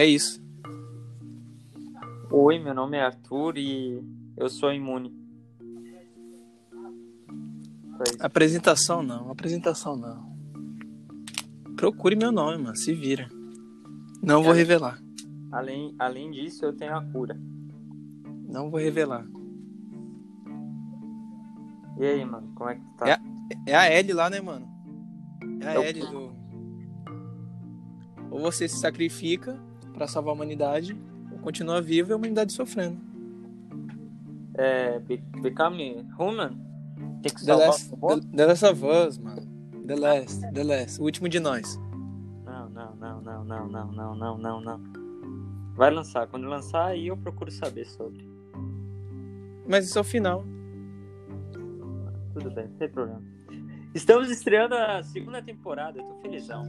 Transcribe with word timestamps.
É 0.00 0.06
isso. 0.06 0.40
Oi, 2.30 2.58
meu 2.58 2.72
nome 2.72 2.96
é 2.96 3.02
Arthur 3.02 3.58
e 3.58 4.02
eu 4.36 4.48
sou 4.48 4.72
imune. 4.72 5.14
Apresentação 8.18 9.02
não, 9.02 9.30
apresentação 9.30 9.96
não. 9.96 10.30
Procure 11.76 12.16
meu 12.16 12.32
nome, 12.32 12.62
mano. 12.62 12.76
Se 12.76 12.94
vira. 12.94 13.28
Não 14.22 14.36
vou 14.36 14.52
Cara. 14.52 14.56
revelar. 14.56 15.02
Além, 15.52 15.94
além 15.98 16.30
disso, 16.30 16.64
eu 16.64 16.72
tenho 16.76 16.96
a 16.96 17.04
cura. 17.04 17.38
Não 18.48 18.70
vou 18.70 18.80
revelar. 18.80 19.26
E 21.98 22.04
aí, 22.04 22.24
mano, 22.24 22.50
como 22.54 22.70
é 22.70 22.76
que 22.76 22.80
tu 22.80 22.96
tá? 22.96 23.08
É. 23.10 23.20
É 23.66 23.74
a 23.74 23.86
L 23.86 24.12
lá, 24.12 24.30
né, 24.30 24.40
mano? 24.40 24.66
É 25.60 25.66
a 25.68 25.74
É 25.82 25.88
L 25.88 26.00
do. 26.06 26.32
Ou 28.30 28.40
você 28.40 28.68
se 28.68 28.76
sacrifica 28.76 29.58
pra 29.92 30.06
salvar 30.06 30.30
a 30.32 30.34
humanidade, 30.36 30.96
ou 31.32 31.38
continua 31.38 31.82
vivo 31.82 32.10
e 32.10 32.12
a 32.12 32.16
humanidade 32.16 32.52
sofrendo. 32.52 32.96
É, 34.54 34.98
be- 35.00 35.22
become 35.42 36.06
human? 36.18 36.50
Tem 37.22 37.32
que 37.34 37.40
The 37.40 37.46
salvar 37.46 37.66
Last, 37.68 37.92
o 37.92 37.96
robô? 37.96 38.20
The, 38.20 38.26
The 38.36 38.46
Last 38.46 38.64
of 38.66 38.84
Us, 38.86 39.18
mano. 39.18 39.42
The 39.86 39.96
Last, 39.96 40.52
The 40.52 40.64
Last. 40.64 41.00
O 41.00 41.04
último 41.04 41.28
de 41.28 41.40
nós. 41.40 41.76
Não, 42.44 42.70
não, 42.70 42.94
não, 42.96 43.20
não, 43.20 43.44
não, 43.44 43.68
não, 43.68 43.92
não, 43.92 44.14
não, 44.16 44.38
não, 44.38 44.60
não. 44.60 44.80
Vai 45.80 45.90
lançar. 45.90 46.26
Quando 46.26 46.46
lançar, 46.46 46.88
aí 46.88 47.06
eu 47.06 47.16
procuro 47.16 47.50
saber 47.50 47.86
sobre. 47.86 48.28
Mas 49.66 49.86
isso 49.86 49.96
é 49.96 50.02
o 50.02 50.04
final. 50.04 50.44
Tudo 52.34 52.50
bem, 52.50 52.68
sem 52.76 52.86
problema. 52.86 53.22
Estamos 53.94 54.30
estreando 54.30 54.74
a 54.74 55.02
segunda 55.02 55.40
temporada, 55.40 55.98
eu 55.98 56.04
tô 56.04 56.20
felizão. 56.20 56.64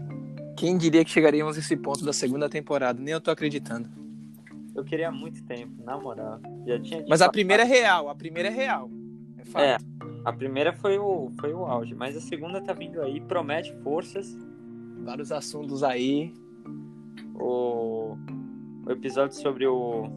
Quem 0.55 0.77
diria 0.77 1.03
que 1.03 1.11
chegaríamos 1.11 1.57
a 1.57 1.59
esse 1.59 1.75
ponto 1.75 2.05
da 2.05 2.13
segunda 2.13 2.47
temporada? 2.47 3.01
Nem 3.01 3.13
eu 3.13 3.19
tô 3.19 3.29
acreditando. 3.31 3.89
Eu 4.73 4.85
queria 4.85 5.09
há 5.09 5.11
muito 5.11 5.43
tempo, 5.43 5.83
na 5.83 5.97
moral. 5.97 6.39
Já 6.65 6.79
tinha 6.79 7.05
Mas 7.05 7.21
a 7.21 7.27
primeira 7.27 7.63
é 7.63 7.65
real, 7.65 8.07
a 8.07 8.15
primeira 8.15 8.47
é 8.47 8.51
real. 8.53 8.89
É 9.37 9.43
fato. 9.43 9.63
É. 9.65 9.77
A 10.23 10.31
primeira 10.31 10.71
foi 10.71 10.97
o, 10.97 11.29
foi 11.37 11.53
o 11.53 11.65
auge, 11.65 11.93
mas 11.93 12.15
a 12.15 12.21
segunda 12.21 12.61
tá 12.61 12.71
vindo 12.71 13.01
aí, 13.01 13.19
promete 13.19 13.75
forças. 13.83 14.33
Vários 15.03 15.33
assuntos 15.33 15.83
aí. 15.83 16.33
O, 17.35 18.15
o 18.91 18.95
episódio 18.95 19.35
sobre 19.37 19.65
o 19.67 20.09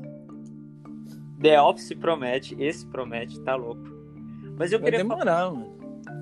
The 1.40 1.60
Office 1.60 1.94
promete, 1.94 2.56
esse 2.62 2.86
promete, 2.86 3.40
tá 3.40 3.54
louco. 3.54 3.82
Mas 4.58 4.72
eu 4.72 4.78
Vai 4.78 4.90
queria 4.90 4.98
demorar, 5.04 5.50
mano. 5.50 5.72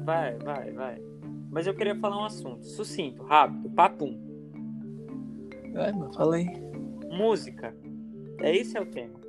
vai, 0.04 0.36
vai, 0.38 0.70
vai. 0.72 1.02
Mas 1.50 1.66
eu 1.66 1.74
queria 1.74 1.94
falar 1.96 2.18
um 2.18 2.24
assunto 2.24 2.64
sucinto, 2.64 3.22
rápido, 3.22 3.68
papum. 3.70 4.18
Vai, 5.72 5.92
mano, 5.92 6.12
fala 6.14 6.36
aí. 6.36 6.46
Música. 7.10 7.74
É 8.40 8.56
esse 8.56 8.76
é 8.76 8.80
o 8.80 8.86
tema. 8.86 9.20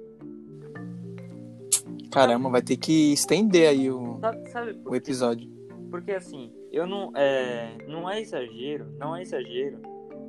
Caramba, 2.11 2.49
vai 2.49 2.61
ter 2.61 2.77
que 2.77 3.11
estender 3.13 3.67
aí 3.69 3.89
o, 3.89 4.19
Sabe, 4.21 4.49
sabe 4.49 4.79
o 4.85 4.95
episódio. 4.95 5.49
Porque 5.89 6.11
assim, 6.11 6.51
eu 6.71 6.85
não 6.87 7.11
é, 7.15 7.77
não 7.87 8.09
é 8.09 8.21
exagero, 8.21 8.85
não 8.97 9.15
é 9.15 9.21
exagero 9.21 9.79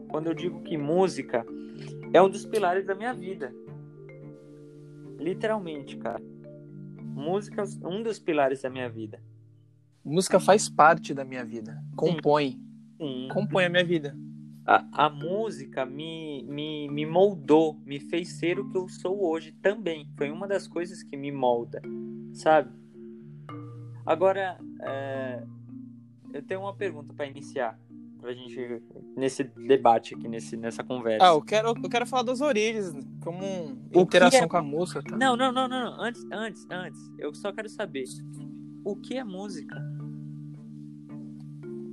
quando 0.09 0.29
eu 0.29 0.35
digo 0.35 0.61
que 0.63 0.77
música 0.77 1.45
é 2.15 2.23
um 2.23 2.31
dos 2.31 2.47
pilares 2.47 2.87
da 2.87 2.95
minha 2.95 3.13
vida. 3.13 3.53
Literalmente, 5.19 5.97
cara. 5.97 6.23
Música 7.03 7.65
é 7.83 7.89
um 7.89 8.03
dos 8.05 8.21
pilares 8.21 8.63
da 8.63 8.71
minha 8.71 8.89
vida. 8.89 9.21
Música 10.05 10.39
faz 10.39 10.69
parte 10.69 11.13
da 11.13 11.25
minha 11.25 11.45
vida. 11.45 11.83
Compõe. 11.97 12.61
Sim. 12.99 13.29
Compõe 13.33 13.65
a 13.65 13.69
minha 13.69 13.85
vida. 13.85 14.17
A, 14.65 15.07
a 15.07 15.11
música 15.11 15.85
me, 15.85 16.45
me, 16.45 16.89
me 16.89 17.05
moldou, 17.05 17.75
me 17.85 17.99
fez 17.99 18.39
ser 18.39 18.61
o 18.61 18.71
que 18.71 18.79
eu 18.79 18.89
sou 18.89 19.29
hoje 19.29 19.51
também. 19.53 20.09
Foi 20.17 20.31
uma 20.31 20.47
das 20.47 20.69
coisas 20.69 21.03
que 21.03 21.17
me 21.17 21.33
molda, 21.33 21.83
sabe? 22.33 22.71
Agora, 24.07 24.57
é, 24.81 25.43
eu 26.33 26.43
tenho 26.43 26.61
uma 26.61 26.75
pergunta 26.75 27.13
para 27.13 27.27
iniciar, 27.27 27.79
pra 28.25 28.33
gente 28.33 28.83
nesse 29.15 29.45
debate 29.45 30.15
aqui, 30.15 30.27
nesse, 30.27 30.57
nessa 30.57 30.83
conversa. 30.83 31.27
Ah, 31.27 31.35
eu 31.35 31.43
quero, 31.43 31.69
eu 31.69 31.91
quero 31.91 32.07
falar 32.07 32.23
das 32.23 32.41
origens, 32.41 32.91
como 33.23 33.45
interação 33.95 34.45
é- 34.45 34.49
com 34.49 34.57
a 34.57 34.63
música, 34.63 35.03
tá? 35.03 35.15
Não, 35.15 35.37
não, 35.37 35.53
não, 35.53 35.69
não, 35.69 35.85
não. 35.91 36.01
Antes, 36.03 36.25
antes, 36.33 36.67
antes. 36.71 37.01
Eu 37.19 37.35
só 37.35 37.53
quero 37.53 37.69
saber 37.69 38.05
o 38.83 38.97
que 38.97 39.19
é 39.19 39.23
música? 39.25 39.77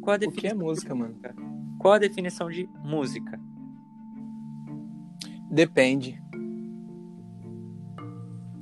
Qual 0.02 0.14
a 0.14 0.16
O 0.16 0.20
que 0.20 0.26
é 0.26 0.30
definição 0.30 0.58
música, 0.58 0.96
mano? 0.96 1.20
Qual 1.80 1.94
a 1.94 2.00
definição 2.00 2.50
de 2.50 2.66
música? 2.82 3.38
Depende. 5.52 6.18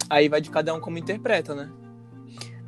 Aí 0.09 0.28
vai 0.28 0.41
de 0.41 0.50
cada 0.50 0.74
um 0.74 0.81
como 0.81 0.97
interpreta, 0.97 1.53
né? 1.53 1.72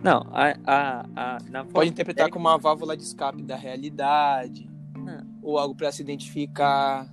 Não, 0.04 0.28
a, 0.32 0.54
a, 0.66 1.06
a, 1.16 1.66
Pode 1.66 1.90
interpretar 1.90 2.26
técnica- 2.26 2.32
como 2.34 2.48
uma 2.48 2.58
válvula 2.60 2.96
de 2.96 3.02
escape 3.04 3.42
da 3.42 3.56
realidade. 3.56 4.71
Ou 5.42 5.58
algo 5.58 5.76
pra 5.76 5.92
se 5.92 6.02
identificar, 6.02 7.10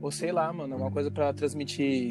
ou 0.00 0.10
sei 0.10 0.32
lá, 0.32 0.52
mano, 0.52 0.74
alguma 0.74 0.90
coisa 0.90 1.10
pra 1.10 1.32
transmitir 1.32 2.10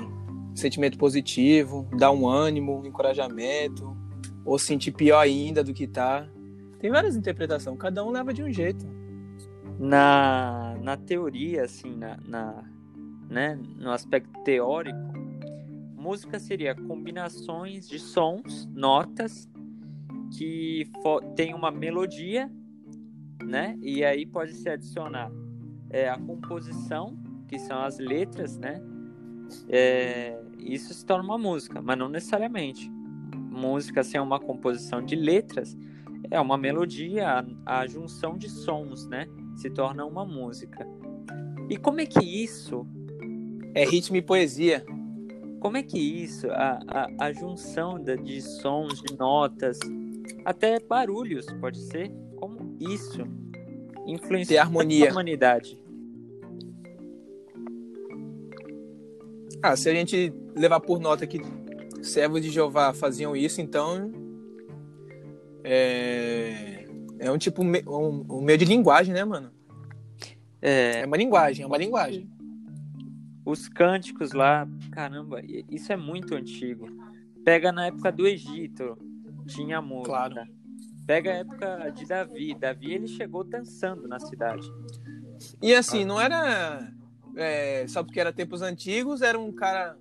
sentimento 0.53 0.97
positivo, 0.97 1.87
dar 1.97 2.11
um 2.11 2.27
ânimo, 2.27 2.79
um 2.79 2.85
encorajamento, 2.85 3.95
ou 4.43 4.57
sentir 4.59 4.91
pior 4.91 5.19
ainda 5.19 5.63
do 5.63 5.73
que 5.73 5.87
tá. 5.87 6.27
Tem 6.79 6.89
várias 6.91 7.15
interpretações, 7.15 7.77
cada 7.77 8.05
um 8.05 8.11
leva 8.11 8.33
de 8.33 8.43
um 8.43 8.51
jeito. 8.51 8.85
na, 9.79 10.77
na 10.81 10.97
teoria, 10.97 11.63
assim, 11.63 11.95
na, 11.95 12.17
na, 12.25 12.63
né, 13.29 13.59
no 13.77 13.91
aspecto 13.91 14.31
teórico, 14.43 14.97
música 15.95 16.39
seria 16.39 16.75
combinações 16.75 17.87
de 17.87 17.99
sons, 17.99 18.67
notas, 18.73 19.49
que 20.37 20.89
tem 21.35 21.53
uma 21.53 21.71
melodia, 21.71 22.49
né? 23.45 23.77
E 23.81 24.03
aí 24.03 24.25
pode 24.25 24.53
se 24.53 24.67
adicionar 24.69 25.31
é, 25.89 26.09
a 26.09 26.17
composição, 26.17 27.17
que 27.47 27.57
são 27.59 27.79
as 27.81 27.97
letras, 27.99 28.57
né? 28.57 28.81
É, 29.69 30.39
isso 30.59 30.93
se 30.93 31.05
torna 31.05 31.23
uma 31.23 31.37
música, 31.37 31.81
mas 31.81 31.97
não 31.97 32.09
necessariamente. 32.09 32.89
Música 33.51 34.03
sem 34.03 34.19
uma 34.19 34.39
composição 34.39 35.01
de 35.03 35.15
letras 35.15 35.77
é 36.29 36.39
uma 36.41 36.57
melodia, 36.57 37.45
a, 37.65 37.79
a 37.81 37.87
junção 37.87 38.37
de 38.37 38.49
sons, 38.49 39.07
né? 39.07 39.27
Se 39.55 39.69
torna 39.69 40.05
uma 40.05 40.25
música. 40.25 40.85
E 41.69 41.77
como 41.77 42.01
é 42.01 42.05
que 42.05 42.19
isso, 42.19 42.85
É 43.73 43.83
ritmo 43.85 44.15
e 44.17 44.21
poesia. 44.21 44.83
como 45.59 45.77
é 45.77 45.83
que 45.83 45.97
isso, 45.99 46.47
a, 46.51 46.79
a, 46.87 47.25
a 47.27 47.33
junção 47.33 48.01
da- 48.03 48.15
de 48.15 48.41
sons, 48.41 49.01
de 49.01 49.17
notas, 49.17 49.79
até 50.45 50.79
barulhos, 50.79 51.45
pode 51.59 51.79
ser, 51.79 52.11
isso 52.79 53.23
influencia 54.05 54.61
harmonia. 54.61 55.09
a 55.09 55.11
humanidade? 55.11 55.79
Ah, 59.61 59.75
se 59.75 59.89
a 59.89 59.93
gente 59.93 60.31
levar 60.55 60.79
por 60.79 60.99
nota 60.99 61.25
que 61.25 61.41
servos 62.03 62.41
de 62.41 62.49
Jeová 62.49 62.93
faziam 62.93 63.35
isso, 63.35 63.61
então 63.61 64.11
é, 65.63 66.85
é 67.17 67.31
um 67.31 67.37
tipo 67.37 67.63
um, 67.63 68.25
um 68.29 68.41
meio 68.41 68.57
de 68.57 68.65
linguagem, 68.65 69.13
né, 69.13 69.23
mano? 69.25 69.51
É, 70.61 71.01
É 71.01 71.05
uma 71.05 71.17
linguagem, 71.17 71.63
é 71.63 71.67
uma 71.67 71.77
linguagem. 71.77 72.29
os 73.43 73.67
cânticos 73.67 74.33
lá, 74.33 74.67
caramba, 74.91 75.41
isso 75.69 75.91
é 75.91 75.97
muito 75.97 76.35
antigo. 76.35 76.87
Pega 77.43 77.71
na 77.71 77.87
época 77.87 78.11
do 78.11 78.27
Egito, 78.27 78.97
tinha 79.47 79.81
música. 79.81 80.09
Claro. 80.09 80.35
Pega 81.05 81.31
a 81.31 81.35
época 81.35 81.89
de 81.91 82.05
Davi. 82.05 82.55
Davi 82.55 82.93
ele 82.93 83.07
chegou 83.07 83.43
dançando 83.43 84.07
na 84.07 84.19
cidade. 84.19 84.67
E 85.61 85.73
assim, 85.73 86.03
não 86.05 86.19
era 86.19 86.91
é, 87.35 87.85
só 87.87 88.03
porque 88.03 88.19
era 88.19 88.31
tempos 88.33 88.61
antigos, 88.61 89.21
era 89.21 89.37
um 89.39 89.51
cara 89.51 89.97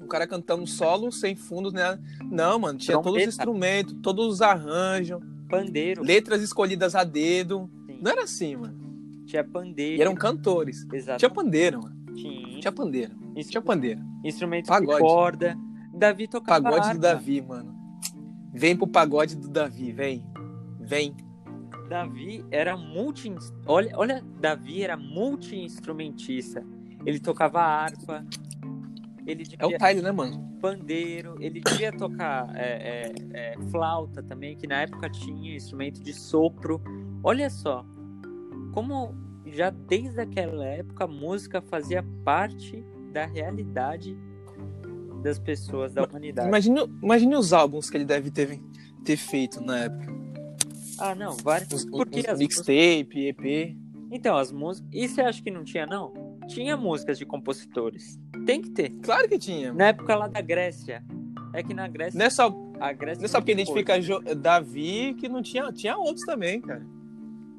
um 0.00 0.06
cara 0.06 0.28
cantando 0.28 0.64
solo 0.66 1.10
sem 1.10 1.34
fundos, 1.34 1.72
né? 1.72 1.98
Não, 2.30 2.56
mano, 2.60 2.78
tinha 2.78 2.96
todos 2.96 3.06
os 3.06 3.12
Trompeta. 3.14 3.28
instrumentos, 3.28 3.96
todos 4.00 4.26
os 4.34 4.40
arranjos, 4.40 5.20
Pandeiro, 5.50 6.02
letras 6.04 6.40
escolhidas 6.40 6.94
a 6.94 7.02
dedo. 7.02 7.68
sim. 7.86 7.98
Não 8.00 8.12
era 8.12 8.22
assim, 8.22 8.54
mano. 8.56 8.78
tinha 9.26 9.42
pandeiro. 9.42 9.98
E 9.98 10.00
eram 10.00 10.14
cantores. 10.14 10.86
Exato. 10.92 11.18
Tinha 11.18 11.30
pandeiro, 11.30 11.82
mano. 11.82 11.96
Tinha, 12.14 12.60
Tinha 12.60 12.72
pandeiro. 12.72 13.12
Instru- 13.36 13.50
Tinha 13.50 13.62
pandeiro. 13.62 14.00
instrumentos 14.24 14.68
Pagode. 14.68 14.92
de 14.94 14.98
corda. 15.00 15.58
Davi 15.92 16.28
tocava 16.28 16.62
Pagode 16.70 16.94
do 16.94 17.00
Davi, 17.00 17.42
mano. 17.42 17.76
Vem 18.54 18.76
pro 18.76 18.86
pagode 18.86 19.36
do 19.36 19.48
Davi, 19.48 19.90
vem. 19.92 20.24
Vem. 20.88 21.14
Davi 21.88 22.44
era 22.50 22.76
multi 22.76 23.34
olha, 23.66 23.90
olha, 23.94 24.24
Davi 24.40 24.82
era 24.82 24.96
multi-instrumentista. 24.96 26.64
Ele 27.06 27.18
tocava 27.18 27.60
harpa, 27.60 28.26
ele 29.26 29.44
É 29.58 29.66
o 29.66 29.78
Tyler, 29.78 30.02
né, 30.02 30.12
mano? 30.12 30.48
pandeiro, 30.58 31.36
ele 31.40 31.60
devia 31.60 31.92
tocar 31.92 32.50
é, 32.54 33.12
é, 33.32 33.54
é, 33.54 33.56
flauta 33.70 34.22
também, 34.22 34.56
que 34.56 34.66
na 34.66 34.82
época 34.82 35.08
tinha 35.08 35.56
instrumento 35.56 36.02
de 36.02 36.12
sopro. 36.12 36.82
Olha 37.22 37.48
só, 37.48 37.84
como 38.72 39.14
já 39.46 39.70
desde 39.70 40.20
aquela 40.20 40.64
época 40.66 41.04
a 41.04 41.06
música 41.06 41.62
fazia 41.62 42.04
parte 42.24 42.84
da 43.12 43.24
realidade 43.24 44.16
das 45.22 45.38
pessoas, 45.38 45.92
da 45.94 46.04
humanidade. 46.04 46.48
Imagine, 46.48 46.80
imagine 47.02 47.36
os 47.36 47.52
álbuns 47.52 47.88
que 47.90 47.96
ele 47.96 48.04
deve 48.04 48.30
ter, 48.30 48.60
ter 49.04 49.16
feito 49.16 49.60
na 49.60 49.78
época. 49.78 50.18
Ah, 51.00 51.14
não, 51.14 51.36
vários. 51.42 51.72
Os, 51.72 51.84
Porque 51.84 52.20
os 52.20 52.26
as 52.28 52.38
mixtape, 52.38 53.26
EP. 53.28 53.76
Então, 54.10 54.36
as 54.36 54.50
músicas. 54.52 54.88
E 54.92 55.06
você 55.08 55.20
acha 55.20 55.42
que 55.42 55.50
não 55.50 55.64
tinha, 55.64 55.86
não? 55.86 56.12
Tinha 56.48 56.76
músicas 56.76 57.18
de 57.18 57.26
compositores. 57.26 58.18
Tem 58.46 58.60
que 58.62 58.70
ter. 58.70 58.90
Claro 59.02 59.28
que 59.28 59.38
tinha. 59.38 59.72
Na 59.72 59.88
época 59.88 60.14
lá 60.16 60.28
da 60.28 60.40
Grécia. 60.40 61.04
É 61.52 61.62
que 61.62 61.74
na 61.74 61.86
Grécia. 61.88 62.18
Não 62.18 62.26
é 62.26 62.30
só, 62.30 62.48
A 62.80 62.92
Grécia 62.92 63.20
não 63.22 63.28
é 63.28 63.32
porque 63.32 63.52
identifica 63.52 64.00
Jo- 64.00 64.20
Davi 64.36 65.14
que 65.18 65.28
não 65.28 65.42
tinha. 65.42 65.70
Tinha 65.72 65.96
outros 65.98 66.24
também, 66.24 66.60
cara. 66.60 66.86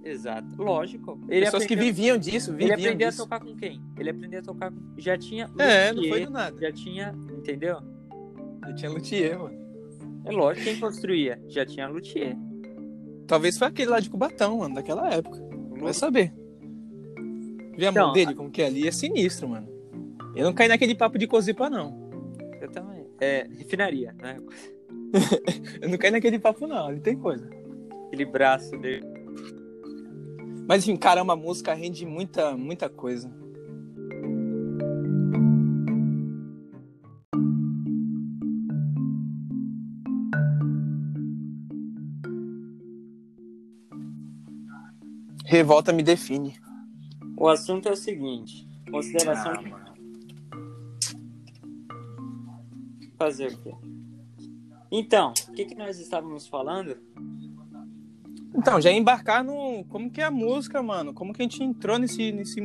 Exato. 0.04 0.48
Lógico. 0.58 1.20
Ele 1.30 1.46
Pessoas 1.46 1.66
que 1.66 1.74
aprendeu- 1.74 1.94
viviam 1.94 2.18
disso, 2.18 2.52
Ele 2.52 2.58
viviam 2.60 2.76
aprendeu 2.78 3.10
disso. 3.10 3.22
a 3.22 3.26
tocar 3.26 3.40
com 3.42 3.56
quem? 3.56 3.82
Ele 3.98 4.10
aprendeu 4.10 4.40
a 4.40 4.44
tocar 4.44 4.72
com. 4.72 4.78
Já 4.98 5.18
tinha. 5.18 5.50
É, 5.60 5.92
não 5.94 6.04
foi 6.06 6.26
do 6.26 6.32
nada. 6.32 6.60
Já 6.60 6.72
tinha. 6.72 7.14
Entendeu? 7.38 7.78
Já 8.66 8.74
tinha 8.74 8.92
luthier, 8.92 9.38
mano. 9.40 9.60
É 10.26 10.32
lógico. 10.32 10.66
Quem 10.66 10.80
construía? 10.80 11.40
Já 11.48 11.66
tinha 11.66 11.88
luthier. 11.88 12.36
Talvez 13.30 13.60
foi 13.60 13.68
aquele 13.68 13.92
lá 13.92 14.00
de 14.00 14.10
Cubatão, 14.10 14.58
mano, 14.58 14.74
daquela 14.74 15.08
época. 15.14 15.40
Vai 15.80 15.94
saber. 15.94 16.34
Vê 17.78 17.86
a 17.86 17.92
mão 17.92 18.02
Então, 18.02 18.14
dele, 18.14 18.34
como 18.34 18.50
que 18.50 18.60
é 18.64 18.66
ali, 18.66 18.88
é 18.88 18.92
sinistro, 18.92 19.48
mano. 19.48 19.70
Eu 20.36 20.46
não 20.46 20.54
caí 20.54 20.68
naquele 20.68 20.96
papo 20.96 21.20
de 21.20 21.28
cozipa, 21.28 21.70
não. 21.70 22.10
Eu 22.60 22.72
também. 22.72 23.06
É, 23.22 23.48
refinaria, 23.56 24.16
né? 24.20 24.38
Eu 25.80 25.90
não 25.90 25.98
caí 25.98 26.10
naquele 26.10 26.40
papo, 26.40 26.66
não. 26.66 26.88
Ali 26.88 27.00
tem 27.02 27.16
coisa. 27.16 27.48
Aquele 28.08 28.26
braço 28.26 28.76
dele. 28.80 29.06
Mas 30.68 30.84
enfim, 30.84 30.98
caramba, 30.98 31.34
a 31.34 31.36
música 31.36 31.74
rende 31.76 32.08
muita, 32.08 32.58
muita 32.58 32.90
coisa. 32.90 33.32
Revolta 45.50 45.92
me 45.92 46.04
define. 46.04 46.56
O 47.36 47.48
assunto 47.48 47.90
é 47.90 47.92
o 47.92 47.96
seguinte: 47.96 48.70
consideração 48.92 49.54
de 49.54 49.74
fazer 53.18 53.54
o 53.54 53.58
quê? 53.58 53.74
Então, 54.92 55.34
o 55.48 55.52
que, 55.54 55.66
que 55.66 55.74
nós 55.74 56.00
estávamos 56.00 56.48
falando? 56.48 56.96
Então, 58.56 58.80
já 58.80 58.92
embarcar 58.92 59.44
no. 59.44 59.84
Como 59.86 60.12
que 60.12 60.22
é 60.22 60.26
a 60.26 60.30
música, 60.30 60.84
mano? 60.84 61.16
Como 61.16 61.34
que 61.34 61.42
a 61.42 61.46
gente 61.46 61.64
entrou 61.64 61.98
nesse. 61.98 62.32
nesse... 62.32 62.62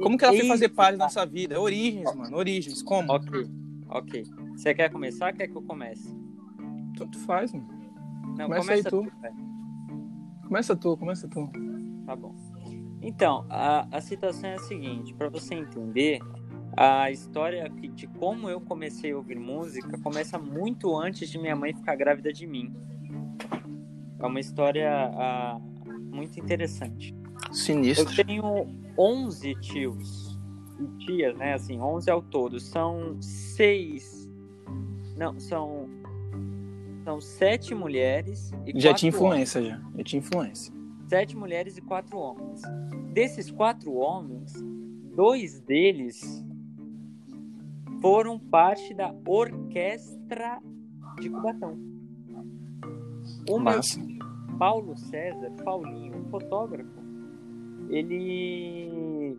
Como 0.00 0.16
que 0.16 0.24
ela 0.24 0.36
foi 0.36 0.46
fazer 0.46 0.68
parte 0.68 0.96
da 0.96 1.06
nossa 1.06 1.26
vida? 1.26 1.60
Origens, 1.60 2.14
mano. 2.14 2.36
Origens. 2.36 2.82
Como? 2.84 3.12
Ok, 3.12 3.50
ok. 3.88 4.24
Você 4.56 4.72
quer 4.74 4.92
começar? 4.92 5.32
Quer 5.32 5.48
que 5.48 5.56
eu 5.56 5.62
comece? 5.62 6.16
Tanto 6.96 7.18
faz, 7.18 7.52
mano. 7.52 7.66
Não, 8.38 8.46
Começa 8.46 8.74
aí 8.74 8.84
tu. 8.84 9.02
velho. 9.20 9.53
Começa 10.54 10.76
tu, 10.76 10.96
começa 10.96 11.26
tu. 11.26 11.50
Tá 12.06 12.14
bom. 12.14 12.32
Então, 13.02 13.44
a, 13.50 13.88
a 13.90 14.00
situação 14.00 14.50
é 14.50 14.54
a 14.54 14.58
seguinte, 14.60 15.12
para 15.12 15.28
você 15.28 15.52
entender, 15.56 16.20
a 16.76 17.10
história 17.10 17.68
que- 17.70 17.88
de 17.88 18.06
como 18.06 18.48
eu 18.48 18.60
comecei 18.60 19.10
a 19.10 19.16
ouvir 19.16 19.36
música 19.36 19.98
começa 19.98 20.38
muito 20.38 20.96
antes 20.96 21.28
de 21.28 21.38
minha 21.38 21.56
mãe 21.56 21.74
ficar 21.74 21.96
grávida 21.96 22.32
de 22.32 22.46
mim. 22.46 22.72
É 24.20 24.24
uma 24.24 24.38
história 24.38 24.92
ah, 24.92 25.58
muito 26.12 26.38
interessante. 26.38 27.12
Eu 27.48 27.52
Sinistro. 27.52 28.24
tenho 28.24 28.44
11 28.96 29.56
tios 29.56 30.38
e 30.78 31.04
tias, 31.04 31.36
né? 31.36 31.54
Assim, 31.54 31.80
11 31.80 32.08
ao 32.08 32.22
todo. 32.22 32.60
São 32.60 33.20
seis. 33.20 34.30
Não, 35.16 35.40
são. 35.40 35.88
São 37.04 37.20
sete 37.20 37.74
mulheres 37.74 38.50
e 38.66 38.80
Já 38.80 38.94
tinha 38.94 39.10
homens. 39.12 39.14
influência, 39.14 39.62
já. 39.62 39.80
Já 39.96 40.04
tinha 40.04 40.20
influência. 40.20 40.74
Sete 41.06 41.36
mulheres 41.36 41.76
e 41.76 41.82
quatro 41.82 42.16
homens. 42.18 42.62
Desses 43.12 43.50
quatro 43.50 43.92
homens, 43.92 44.54
dois 45.14 45.60
deles 45.60 46.42
foram 48.00 48.38
parte 48.38 48.94
da 48.94 49.14
orquestra 49.26 50.60
de 51.20 51.28
Cubatão. 51.28 51.78
O 53.48 53.54
meu 53.54 53.60
Massa. 53.60 54.00
Paulo 54.58 54.96
César, 54.96 55.50
Paulinho, 55.62 56.24
fotógrafo, 56.30 56.90
ele 57.90 59.36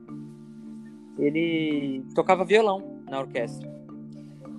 ele 1.17 2.03
tocava 2.13 2.45
violão 2.45 3.01
na 3.09 3.19
orquestra. 3.21 3.74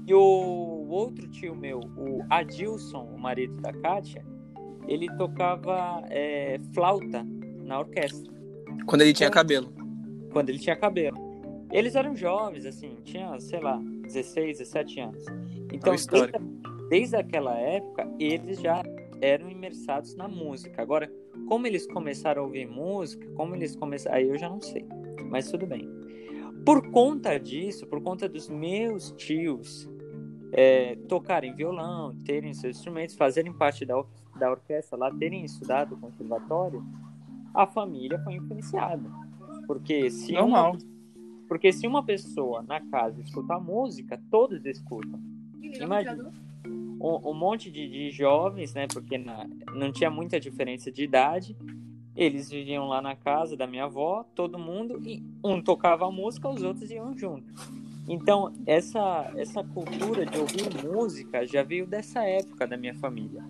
E 0.06 0.14
o 0.14 0.87
outro 0.88 1.26
tio 1.29 1.55
meu, 1.56 1.81
o 1.97 2.25
Adilson, 2.31 3.03
o 3.03 3.19
marido 3.19 3.56
da 3.61 3.73
Kátia, 3.73 4.25
ele 4.87 5.08
tocava 5.17 6.05
é, 6.08 6.58
flauta 6.73 7.26
na 7.64 7.81
orquestra, 7.81 8.32
Quando 8.87 9.03
ele 9.03 9.12
tinha 9.12 9.31
cabelo. 9.31 9.73
quando 10.32 10.50
ele 10.50 10.58
tinha 10.58 10.76
cabelo. 10.76 11.17
Eles 11.73 11.97
eram 11.97 12.14
jovens, 12.14 12.64
assim, 12.64 12.97
tinha, 13.03 13.38
sei 13.41 13.58
lá, 13.61 13.82
16, 14.03 14.58
17 14.58 15.00
anos. 15.00 15.25
Então, 15.73 15.93
histórico. 15.93 16.38
desde, 16.38 16.88
desde 16.88 17.17
aquela 17.17 17.59
época, 17.59 18.09
eles 18.20 18.61
já 18.61 18.85
eram 19.20 19.50
imersados 19.50 20.14
na 20.14 20.29
música. 20.29 20.81
Agora, 20.81 21.11
como 21.49 21.67
eles 21.67 21.85
começaram 21.87 22.43
a 22.43 22.44
ouvir 22.47 22.69
música, 22.69 23.26
como 23.35 23.56
eles 23.56 23.75
começaram. 23.75 24.17
Aí 24.17 24.29
eu 24.29 24.38
já 24.38 24.49
não 24.49 24.61
sei, 24.61 24.87
mas 25.29 25.50
tudo 25.50 25.67
bem. 25.67 25.91
Por 26.64 26.91
conta 26.93 27.37
disso, 27.38 27.87
por 27.88 28.00
conta 28.00 28.29
dos 28.29 28.49
meus 28.49 29.11
tios 29.12 29.88
é, 30.56 30.97
tocarem 31.08 31.55
violão, 31.55 32.17
terem 32.25 32.55
seus 32.55 32.79
instrumentos, 32.79 33.14
fazerem 33.14 33.53
parte 33.53 33.85
da, 33.85 33.97
or- 33.99 34.08
da 34.38 34.50
orquestra 34.50 34.97
lá, 34.99 35.12
terem 35.12 35.44
estudado 35.44 35.91
no 35.94 36.00
conservatório, 36.00 36.82
a 37.55 37.67
família 37.67 38.19
foi 38.25 38.35
influenciada. 38.35 39.05
Porque 39.67 40.11
se 40.11 40.35
uma 40.37 40.73
porque 41.47 41.73
se 41.73 41.87
uma 41.87 42.03
pessoa 42.03 42.62
na 42.62 42.81
casa 42.81 43.20
escuta 43.20 43.58
música, 43.58 44.20
todos 44.31 44.64
escutam. 44.64 45.20
Imagina. 45.62 46.32
Um, 46.99 47.31
um 47.31 47.35
monte 47.35 47.71
de, 47.71 47.87
de 47.88 48.11
jovens, 48.11 48.73
né? 48.75 48.87
Porque 48.92 49.19
na- 49.19 49.47
não 49.75 49.92
tinha 49.92 50.11
muita 50.11 50.40
diferença 50.40 50.90
de 50.90 51.04
idade. 51.04 51.57
Eles 52.16 52.49
viviam 52.50 52.88
lá 52.88 53.02
na 53.02 53.14
casa 53.14 53.57
da 53.57 53.66
minha 53.66 53.85
avó, 53.85 54.25
todo 54.35 54.59
mundo, 54.59 55.00
e 55.07 55.23
um 55.45 55.61
tocava 55.62 56.07
a 56.07 56.11
música, 56.11 56.49
os 56.49 56.62
outros 56.62 56.90
iam 56.90 57.16
junto. 57.16 57.47
Então, 58.09 58.53
essa, 58.67 59.33
essa 59.37 59.65
cultura 59.65 60.25
de 60.25 60.39
ouvir 60.39 60.85
música 60.85 61.45
já 61.47 61.63
veio 61.63 61.87
dessa 61.87 62.23
época 62.23 62.67
da 62.67 62.77
minha 62.77 62.95
família. 62.95 63.43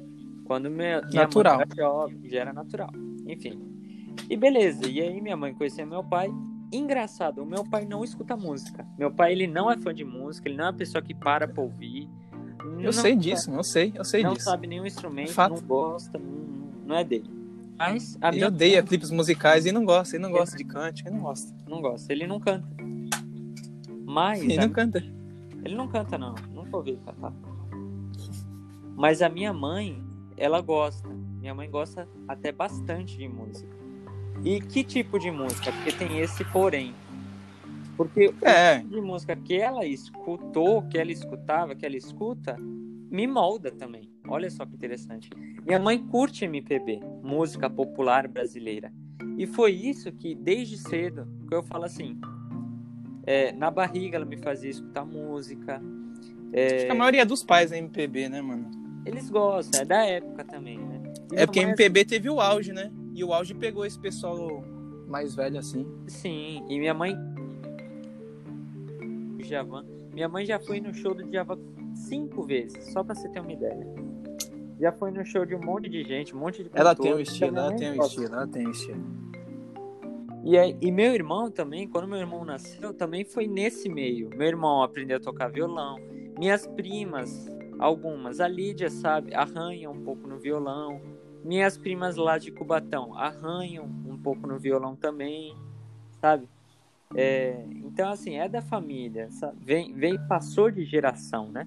Quando 0.44 0.70
minha, 0.70 1.02
minha 1.02 1.22
Natural. 1.22 1.56
mãe 1.58 1.66
era 1.68 1.76
jovem, 1.76 2.20
já 2.28 2.40
era 2.40 2.52
natural. 2.52 2.90
Enfim. 3.26 3.60
E 4.30 4.36
beleza, 4.36 4.88
e 4.88 5.00
aí 5.00 5.20
minha 5.20 5.36
mãe 5.36 5.52
conhecia 5.52 5.84
meu 5.84 6.02
pai. 6.02 6.30
Engraçado, 6.72 7.42
o 7.42 7.46
meu 7.46 7.64
pai 7.64 7.84
não 7.84 8.02
escuta 8.02 8.36
música. 8.36 8.86
Meu 8.98 9.10
pai, 9.10 9.32
ele 9.32 9.46
não 9.46 9.70
é 9.70 9.76
fã 9.76 9.92
de 9.94 10.04
música, 10.04 10.48
ele 10.48 10.56
não 10.56 10.64
é 10.64 10.68
uma 10.68 10.72
pessoa 10.76 11.02
que 11.02 11.14
para 11.14 11.46
pra 11.46 11.62
ouvir. 11.62 12.08
Eu 12.78 12.84
Não 12.86 12.92
sei 12.92 13.14
disso, 13.14 13.50
eu 13.50 13.62
sei, 13.62 13.92
eu 13.94 14.04
sei 14.04 14.22
Não 14.22 14.32
disso. 14.34 14.46
sabe 14.46 14.66
nenhum 14.66 14.84
instrumento, 14.86 15.32
Fato. 15.32 15.54
não 15.54 15.60
gosta, 15.62 16.18
não, 16.18 16.30
não 16.86 16.96
é 16.96 17.04
dele. 17.04 17.30
Mas 17.78 18.16
a 18.20 18.28
Ele 18.30 18.44
odeia 18.44 18.82
clipes 18.82 19.10
musicais 19.10 19.66
e 19.66 19.70
não 19.72 19.84
gosta, 19.84 20.16
ele 20.16 20.22
não 20.22 20.30
gosta 20.32 20.56
de 20.56 20.64
cântico, 20.64 21.08
ele 21.08 21.16
não 21.16 21.22
gosta. 21.24 21.54
não 21.68 21.80
gosta, 21.82 22.12
ele 22.12 22.26
não 22.26 22.40
canta. 22.40 22.66
Mas 24.16 24.40
Ele 24.40 24.56
não 24.56 24.70
canta. 24.70 25.04
Ele 25.62 25.74
não 25.74 25.88
canta, 25.88 26.16
não. 26.16 26.34
Nunca 26.50 26.74
ouvi 26.74 26.92
ele 26.92 27.00
cantar. 27.04 27.34
Mas 28.96 29.20
a 29.20 29.28
minha 29.28 29.52
mãe, 29.52 30.02
ela 30.38 30.62
gosta. 30.62 31.06
Minha 31.38 31.54
mãe 31.54 31.70
gosta 31.70 32.08
até 32.26 32.50
bastante 32.50 33.18
de 33.18 33.28
música. 33.28 33.76
E 34.42 34.58
que 34.58 34.82
tipo 34.82 35.18
de 35.18 35.30
música? 35.30 35.70
Porque 35.70 35.92
tem 35.92 36.18
esse 36.18 36.42
porém. 36.46 36.94
Porque 37.94 38.32
É, 38.40 38.76
o 38.76 38.80
tipo 38.84 38.94
de 38.94 39.00
música 39.02 39.36
que 39.36 39.54
ela 39.54 39.84
escutou, 39.84 40.80
que 40.88 40.96
ela 40.96 41.12
escutava, 41.12 41.74
que 41.74 41.84
ela 41.84 41.96
escuta, 41.96 42.56
me 42.58 43.26
molda 43.26 43.70
também. 43.70 44.10
Olha 44.26 44.50
só 44.50 44.64
que 44.64 44.74
interessante. 44.74 45.28
Minha 45.62 45.78
mãe 45.78 45.98
curte 45.98 46.46
MPB, 46.46 47.00
música 47.22 47.68
popular 47.68 48.26
brasileira. 48.26 48.90
E 49.36 49.46
foi 49.46 49.72
isso 49.72 50.10
que, 50.10 50.34
desde 50.34 50.78
cedo, 50.78 51.28
que 51.46 51.54
eu 51.54 51.62
falo 51.62 51.84
assim, 51.84 52.18
é, 53.26 53.52
na 53.52 53.70
barriga 53.70 54.16
ela 54.16 54.24
me 54.24 54.36
fazia 54.36 54.70
escutar 54.70 55.04
música. 55.04 55.82
É, 56.52 56.76
acho 56.76 56.86
que 56.86 56.92
a 56.92 56.94
maioria 56.94 57.26
dos 57.26 57.42
pais 57.42 57.72
é 57.72 57.78
MPB, 57.78 58.28
né, 58.28 58.40
mano? 58.40 58.86
eles 59.06 59.30
gostam, 59.30 59.80
é 59.80 59.84
da 59.84 60.04
época 60.04 60.44
também, 60.44 60.78
né? 60.78 61.00
E 61.30 61.34
É 61.34 61.36
minha 61.36 61.46
porque 61.46 61.60
mãe, 61.60 61.70
MPB 61.70 62.04
teve 62.04 62.28
o 62.28 62.40
auge, 62.40 62.72
né? 62.72 62.90
E 63.14 63.22
o 63.22 63.32
auge 63.32 63.54
pegou 63.54 63.86
esse 63.86 63.98
pessoal 63.98 64.64
mais 65.06 65.34
velho 65.34 65.58
assim. 65.58 65.86
Sim, 66.08 66.64
e 66.68 66.78
minha 66.78 66.92
mãe. 66.92 67.16
Javan. 69.38 69.84
Minha 70.12 70.28
mãe 70.28 70.44
já 70.44 70.58
foi 70.58 70.80
no 70.80 70.92
show 70.92 71.14
do 71.14 71.22
Djavan 71.24 71.58
cinco 71.94 72.42
vezes, 72.42 72.92
só 72.92 73.04
pra 73.04 73.14
você 73.14 73.28
ter 73.28 73.40
uma 73.40 73.52
ideia. 73.52 73.86
Já 74.80 74.90
foi 74.90 75.12
no 75.12 75.24
show 75.24 75.46
de 75.46 75.54
um 75.54 75.60
monte 75.60 75.88
de 75.88 76.02
gente, 76.02 76.34
um 76.34 76.40
monte 76.40 76.64
de 76.64 76.70
Ela 76.74 76.90
cantor, 76.90 77.02
tem 77.04 77.14
um 77.14 77.20
estilo, 77.20 77.56
ela 77.56 77.72
tem 77.74 77.90
um 77.92 78.02
estilo, 78.02 78.34
ela 78.34 78.46
tem 78.48 78.66
um 78.66 78.70
estilo. 78.70 79.25
E, 80.46 80.56
aí, 80.56 80.76
e 80.80 80.92
meu 80.92 81.12
irmão 81.12 81.50
também, 81.50 81.88
quando 81.88 82.06
meu 82.06 82.18
irmão 82.18 82.44
nasceu, 82.44 82.94
também 82.94 83.24
foi 83.24 83.48
nesse 83.48 83.88
meio. 83.88 84.30
Meu 84.30 84.46
irmão 84.46 84.80
aprendeu 84.80 85.16
a 85.16 85.20
tocar 85.20 85.48
violão. 85.48 85.96
Minhas 86.38 86.68
primas, 86.68 87.48
algumas, 87.80 88.38
a 88.38 88.46
Lídia, 88.46 88.88
sabe, 88.88 89.34
arranham 89.34 89.92
um 89.92 90.04
pouco 90.04 90.28
no 90.28 90.38
violão. 90.38 91.00
Minhas 91.42 91.76
primas 91.76 92.14
lá 92.14 92.38
de 92.38 92.52
Cubatão 92.52 93.12
arranham 93.18 93.86
um 93.86 94.16
pouco 94.16 94.46
no 94.46 94.56
violão 94.56 94.94
também, 94.94 95.52
sabe? 96.20 96.48
É, 97.16 97.64
então, 97.84 98.08
assim, 98.08 98.36
é 98.36 98.48
da 98.48 98.62
família, 98.62 99.28
sabe? 99.32 99.56
Vem, 99.60 99.92
vem, 99.94 100.16
passou 100.28 100.70
de 100.70 100.84
geração, 100.84 101.50
né? 101.50 101.66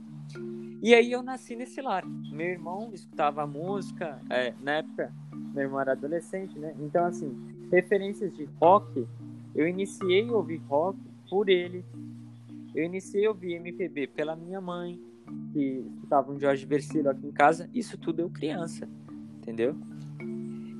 E 0.81 0.95
aí 0.95 1.12
eu 1.12 1.21
nasci 1.21 1.53
nesse 1.53 1.81
lar. 1.81 2.05
Meu 2.05 2.48
irmão 2.48 2.91
escutava 2.93 3.45
música, 3.45 4.21
é, 4.29 4.53
na 4.62 4.77
época, 4.77 5.13
meu 5.53 5.63
irmão 5.63 5.81
era 5.81 5.91
adolescente, 5.91 6.57
né? 6.57 6.74
Então, 6.79 7.03
assim, 7.03 7.58
referências 7.71 8.35
de 8.35 8.45
rock, 8.59 9.07
eu 9.55 9.67
iniciei 9.67 10.27
a 10.29 10.33
ouvir 10.33 10.61
rock 10.67 10.99
por 11.29 11.49
ele. 11.49 11.83
Eu 12.73 12.83
iniciei 12.83 13.25
a 13.25 13.29
ouvir 13.29 13.53
MPB 13.53 14.07
pela 14.07 14.35
minha 14.35 14.61
mãe, 14.61 14.99
que 15.53 15.83
escutava 15.93 16.31
um 16.31 16.39
Jorge 16.39 16.65
Versilo 16.65 17.09
aqui 17.09 17.25
em 17.25 17.31
casa. 17.31 17.69
Isso 17.73 17.97
tudo 17.97 18.21
eu 18.21 18.29
criança, 18.29 18.88
entendeu? 19.38 19.75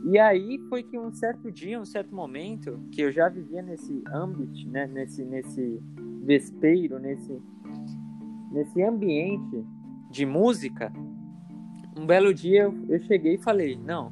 E 0.06 0.18
aí 0.18 0.60
foi 0.70 0.84
que 0.84 0.98
um 0.98 1.12
certo 1.12 1.52
dia, 1.52 1.80
um 1.80 1.86
certo 1.86 2.16
momento, 2.16 2.80
que 2.92 3.02
eu 3.02 3.12
já 3.12 3.28
vivia 3.28 3.62
nesse 3.62 4.04
âmbito, 4.08 4.68
né? 4.70 4.88
Nesse, 4.88 5.24
nesse 5.24 5.82
vespeiro, 6.24 7.00
nesse, 7.00 7.42
nesse 8.52 8.82
ambiente 8.82 9.66
de 10.10 10.26
música, 10.26 10.92
um 11.98 12.06
belo 12.06 12.34
dia 12.34 12.64
eu, 12.64 12.76
eu 12.88 13.00
cheguei 13.02 13.36
e 13.36 13.38
falei, 13.38 13.78
não, 13.78 14.12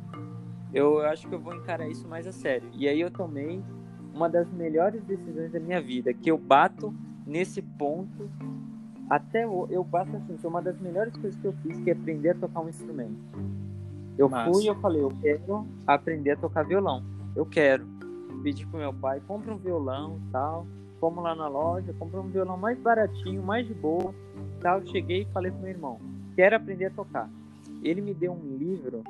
eu 0.74 1.00
acho 1.02 1.28
que 1.28 1.34
eu 1.36 1.40
vou 1.40 1.56
encarar 1.56 1.88
isso 1.88 2.08
mais 2.08 2.28
a 2.28 2.32
sério. 2.32 2.70
E 2.74 2.88
aí 2.88 3.00
eu 3.00 3.10
tomei 3.12 3.62
uma 4.14 4.28
das 4.30 4.50
melhores 4.52 5.04
decisões 5.04 5.52
da 5.52 5.60
minha 5.60 5.82
vida, 5.82 6.14
que 6.14 6.30
eu 6.32 6.38
bato 6.38 6.94
nesse 7.26 7.62
ponto 7.62 8.30
até 9.10 9.48
o- 9.48 9.68
eu 9.70 9.84
bato 9.84 10.16
assim, 10.18 10.38
foi 10.38 10.50
uma 10.50 10.62
das 10.62 10.80
melhores 10.80 11.16
coisas 11.16 11.40
que 11.40 11.46
eu 11.48 11.54
fiz, 11.64 11.80
que 11.80 11.90
é 11.90 11.94
aprender 11.94 12.32
a 12.32 12.36
tocar 12.36 12.62
um 12.62 12.70
instrumento. 12.70 13.16
Eu 14.18 14.28
Massa. 14.28 14.52
fui 14.52 14.64
e 14.64 14.68
eu 14.68 14.76
falei, 14.76 15.02
eu 15.02 15.12
quero 15.22 15.66
aprender 15.86 16.32
a 16.32 16.36
tocar 16.36 16.64
violão. 16.64 17.04
Eu 17.36 17.46
quero. 17.46 17.86
Pedi 18.44 18.66
pro 18.66 18.80
meu 18.80 18.94
pai, 18.94 19.22
compra 19.28 19.54
um 19.54 19.58
violão 19.58 20.20
tal. 20.32 20.66
Fomos 21.00 21.24
lá 21.24 21.36
na 21.36 21.48
loja, 21.48 21.94
comprei 22.00 22.20
um 22.20 22.28
violão 22.28 22.58
mais 22.58 22.78
baratinho, 22.80 23.44
mais 23.44 23.68
de 23.68 23.74
boa. 23.74 24.14
Tal. 24.60 24.84
Cheguei 24.88 25.22
e 25.22 25.26
falei 25.26 25.52
pro 25.52 25.62
meu 25.62 25.70
irmão, 25.70 26.00
quero 26.36 26.56
aprender 26.56 26.86
a 26.86 26.90
tocar. 26.90 27.30
Ele 27.84 28.02
me 28.02 28.14
deu 28.14 28.32
um 28.34 28.58
livro 28.58 29.04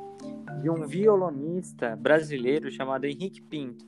de 0.62 0.70
um 0.70 0.86
violonista 0.88 1.96
brasileiro 1.96 2.70
chamado 2.72 3.06
Henrique 3.06 3.42
Pinto, 3.42 3.86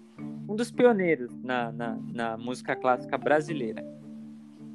um 0.48 0.56
dos 0.56 0.72
pioneiros 0.72 1.32
na, 1.44 1.72
na, 1.72 1.98
na 2.14 2.38
música 2.38 2.76
clássica 2.76 3.18
brasileira. 3.18 3.86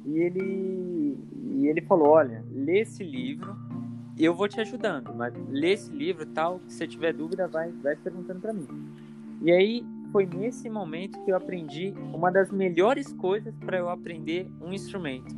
E 0.05 0.19
ele, 0.19 1.17
e 1.43 1.67
ele 1.67 1.81
falou: 1.81 2.09
Olha, 2.09 2.43
lê 2.51 2.81
esse 2.81 3.03
livro, 3.03 3.55
eu 4.17 4.33
vou 4.33 4.47
te 4.47 4.61
ajudando, 4.61 5.13
mas 5.13 5.33
lê 5.49 5.73
esse 5.73 5.91
livro 5.91 6.25
tal, 6.25 6.61
se 6.67 6.77
você 6.77 6.87
tiver 6.87 7.13
dúvida, 7.13 7.47
vai, 7.47 7.71
vai 7.71 7.95
perguntando 7.95 8.39
para 8.39 8.53
mim. 8.53 8.67
E 9.41 9.51
aí 9.51 9.85
foi 10.11 10.25
nesse 10.25 10.69
momento 10.69 11.21
que 11.23 11.31
eu 11.31 11.35
aprendi 11.35 11.93
uma 12.13 12.31
das 12.31 12.49
melhores 12.49 13.11
coisas 13.13 13.53
para 13.57 13.77
eu 13.77 13.89
aprender 13.89 14.47
um 14.61 14.71
instrumento. 14.71 15.35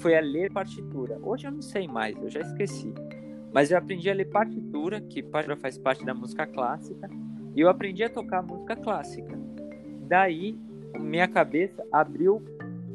Foi 0.00 0.16
a 0.16 0.20
ler 0.20 0.52
partitura. 0.52 1.18
Hoje 1.22 1.46
eu 1.46 1.52
não 1.52 1.62
sei 1.62 1.88
mais, 1.88 2.14
eu 2.22 2.28
já 2.28 2.40
esqueci. 2.40 2.92
Mas 3.58 3.72
eu 3.72 3.76
aprendi 3.76 4.08
a 4.08 4.14
ler 4.14 4.26
partitura, 4.26 5.00
que 5.00 5.20
partitura 5.20 5.56
faz 5.56 5.76
parte 5.76 6.04
da 6.04 6.14
música 6.14 6.46
clássica, 6.46 7.10
e 7.56 7.60
eu 7.60 7.68
aprendi 7.68 8.04
a 8.04 8.08
tocar 8.08 8.40
música 8.40 8.76
clássica. 8.76 9.36
Daí, 10.06 10.56
minha 10.96 11.26
cabeça 11.26 11.84
abriu 11.90 12.40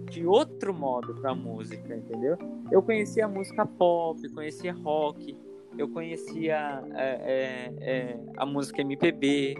de 0.09 0.25
outro 0.25 0.73
modo 0.73 1.15
para 1.15 1.35
música, 1.35 1.93
entendeu? 1.93 2.37
Eu 2.71 2.81
conhecia 2.81 3.27
música 3.27 3.65
pop, 3.65 4.25
conhecia 4.29 4.71
rock, 4.71 5.35
eu 5.77 5.89
conhecia 5.89 6.81
é, 6.93 7.03
é, 7.03 7.73
é, 7.81 8.19
a 8.37 8.45
música 8.45 8.79
MPB, 8.79 9.57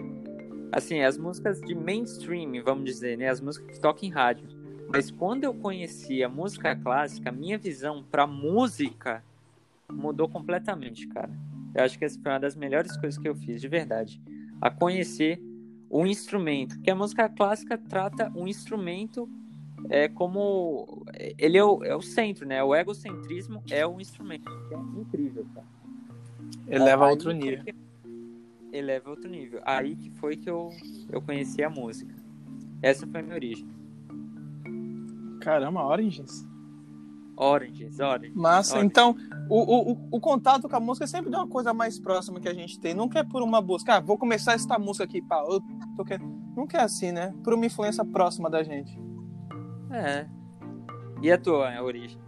assim, 0.72 1.02
as 1.02 1.18
músicas 1.18 1.60
de 1.60 1.74
mainstream, 1.74 2.64
vamos 2.64 2.86
dizer, 2.86 3.18
né? 3.18 3.28
As 3.28 3.42
músicas 3.42 3.76
que 3.76 3.78
tocam 3.82 4.08
em 4.08 4.10
rádio. 4.10 4.48
Mas 4.88 5.10
quando 5.10 5.44
eu 5.44 5.52
conheci 5.52 6.24
a 6.24 6.30
música 6.30 6.74
clássica, 6.74 7.30
minha 7.30 7.58
visão 7.58 8.02
para 8.02 8.26
música 8.26 9.22
mudou 9.92 10.28
completamente, 10.28 11.06
cara. 11.08 11.30
Eu 11.74 11.84
acho 11.84 11.98
que 11.98 12.04
essa 12.04 12.20
foi 12.20 12.30
uma 12.32 12.40
das 12.40 12.54
melhores 12.56 12.96
coisas 12.96 13.18
que 13.20 13.28
eu 13.28 13.34
fiz, 13.34 13.60
de 13.60 13.68
verdade. 13.68 14.20
A 14.60 14.70
conhecer 14.70 15.42
o 15.90 16.06
instrumento. 16.06 16.76
Porque 16.76 16.90
a 16.90 16.94
música 16.94 17.28
clássica 17.28 17.76
trata 17.76 18.30
um 18.34 18.46
instrumento 18.46 19.28
é, 19.90 20.08
como. 20.08 21.04
Ele 21.38 21.58
é 21.58 21.64
o, 21.64 21.82
é 21.84 21.94
o 21.94 22.00
centro, 22.00 22.46
né? 22.46 22.62
O 22.62 22.74
egocentrismo 22.74 23.62
é 23.70 23.86
o 23.86 24.00
instrumento. 24.00 24.44
Que 24.68 24.74
é 24.74 24.78
incrível, 25.00 25.46
cara. 25.54 25.66
Eleva 26.68 27.06
a 27.06 27.10
outro 27.10 27.32
nível. 27.32 27.64
que- 27.64 27.74
Eleva 28.72 29.08
a 29.08 29.10
outro 29.10 29.28
nível. 29.30 29.60
Aí 29.64 29.94
que 29.96 30.10
foi 30.10 30.36
que 30.36 30.48
eu, 30.50 30.70
eu 31.10 31.20
conheci 31.20 31.62
a 31.62 31.68
música. 31.70 32.14
Essa 32.82 33.06
foi 33.06 33.20
a 33.20 33.22
minha 33.22 33.34
origem. 33.34 33.68
Caramba, 35.40 35.84
Oranges. 35.84 36.46
Oranges, 37.36 37.98
Oranges. 37.98 38.34
Massa. 38.34 38.74
Orange. 38.74 38.86
Então, 38.86 39.16
o, 39.48 39.92
o, 39.92 40.08
o- 40.12 40.20
contato 40.20 40.68
com 40.68 40.76
a 40.76 40.80
música 40.80 41.04
é 41.04 41.08
sempre 41.08 41.30
de 41.30 41.36
uma 41.36 41.48
coisa 41.48 41.74
mais 41.74 41.98
próxima 41.98 42.40
que 42.40 42.48
a 42.48 42.54
gente 42.54 42.78
tem. 42.78 42.94
Nunca 42.94 43.18
é 43.18 43.24
por 43.24 43.42
uma 43.42 43.60
busca. 43.60 43.96
Ah, 43.96 44.00
vou 44.00 44.16
começar 44.16 44.52
esta 44.54 44.78
música 44.78 45.04
aqui, 45.04 45.20
pá. 45.22 45.44
Eu 45.48 45.60
tô 45.96 46.04
querendo... 46.04 46.28
Nunca 46.56 46.78
é 46.78 46.82
assim, 46.82 47.10
né? 47.10 47.34
Por 47.42 47.52
uma 47.54 47.66
influência 47.66 48.04
próxima 48.04 48.48
da 48.48 48.62
gente. 48.62 48.96
É. 49.90 50.26
E 51.22 51.30
a 51.32 51.38
tua 51.38 51.82
origem? 51.82 52.18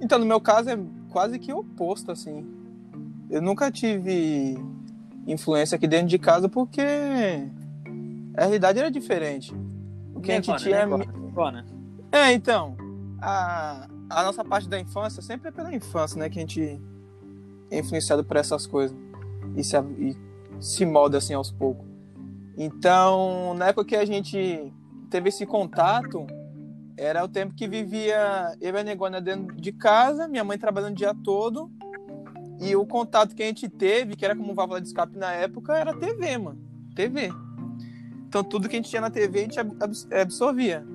Então, 0.00 0.18
no 0.18 0.26
meu 0.26 0.40
caso, 0.40 0.68
é 0.68 0.78
quase 1.10 1.38
que 1.38 1.52
oposto, 1.52 2.10
assim. 2.12 2.44
Eu 3.30 3.40
nunca 3.40 3.70
tive 3.70 4.58
influência 5.26 5.76
aqui 5.76 5.86
dentro 5.86 6.08
de 6.08 6.18
casa 6.18 6.48
porque 6.48 6.82
a 8.36 8.40
realidade 8.42 8.78
era 8.78 8.90
diferente. 8.90 9.54
O 10.14 10.20
que 10.20 10.32
a 10.32 10.34
gente 10.34 10.54
tinha. 10.56 10.84
Nevona. 10.86 11.64
É, 12.10 12.32
então. 12.32 12.76
A, 13.20 13.86
a 14.20 14.22
nossa 14.24 14.44
parte 14.44 14.68
da 14.68 14.78
infância 14.78 15.22
sempre 15.22 15.48
é 15.48 15.52
pela 15.52 15.74
infância, 15.74 16.18
né? 16.18 16.28
Que 16.28 16.38
a 16.38 16.42
gente 16.42 16.80
é 17.70 17.78
influenciado 17.78 18.24
por 18.24 18.36
essas 18.36 18.66
coisas. 18.66 18.96
E 19.56 19.62
se, 19.64 19.76
e 19.98 20.16
se 20.60 20.84
molda 20.86 21.18
assim 21.18 21.34
aos 21.34 21.50
poucos. 21.50 21.86
Então, 22.56 23.54
na 23.54 23.68
época 23.68 23.86
que 23.86 23.96
a 23.96 24.04
gente 24.04 24.72
teve 25.10 25.28
esse 25.30 25.44
contato, 25.46 26.26
era 26.96 27.24
o 27.24 27.28
tempo 27.28 27.54
que 27.54 27.66
vivia 27.66 28.56
eu 28.60 28.74
e 28.74 28.78
a 28.78 28.84
Negona 28.84 29.20
dentro 29.20 29.56
de 29.56 29.72
casa, 29.72 30.28
minha 30.28 30.44
mãe 30.44 30.58
trabalhando 30.58 30.92
o 30.92 30.96
dia 30.96 31.14
todo. 31.24 31.70
E 32.60 32.76
o 32.76 32.86
contato 32.86 33.34
que 33.34 33.42
a 33.42 33.46
gente 33.46 33.68
teve, 33.68 34.14
que 34.14 34.24
era 34.24 34.36
como 34.36 34.54
válvula 34.54 34.80
de 34.80 34.86
escape 34.86 35.18
na 35.18 35.32
época, 35.32 35.76
era 35.76 35.94
TV, 35.94 36.38
mano. 36.38 36.60
TV. 36.94 37.30
Então 38.28 38.44
tudo 38.44 38.68
que 38.68 38.76
a 38.76 38.78
gente 38.78 38.88
tinha 38.88 39.02
na 39.02 39.10
TV 39.10 39.40
a 39.40 39.42
gente 39.42 39.58
ab- 39.60 39.76
abs- 39.80 40.08
absorvia. 40.12 40.86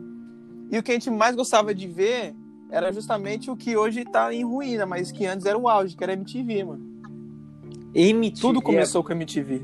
E 0.71 0.77
o 0.77 0.83
que 0.83 0.91
a 0.91 0.93
gente 0.93 1.09
mais 1.09 1.35
gostava 1.35 1.73
de 1.73 1.87
ver 1.87 2.33
era 2.71 2.91
justamente 2.91 3.49
o 3.51 3.55
que 3.55 3.75
hoje 3.77 4.03
tá 4.05 4.33
em 4.33 4.43
ruína, 4.43 4.85
mas 4.85 5.11
que 5.11 5.25
antes 5.25 5.45
era 5.45 5.57
o 5.57 5.67
auge, 5.67 5.95
que 5.95 6.03
era 6.03 6.13
MTV, 6.13 6.63
mano. 6.63 6.85
MTV. 7.93 8.41
Tudo 8.41 8.61
começou 8.61 9.03
com 9.03 9.11
MTV. 9.13 9.61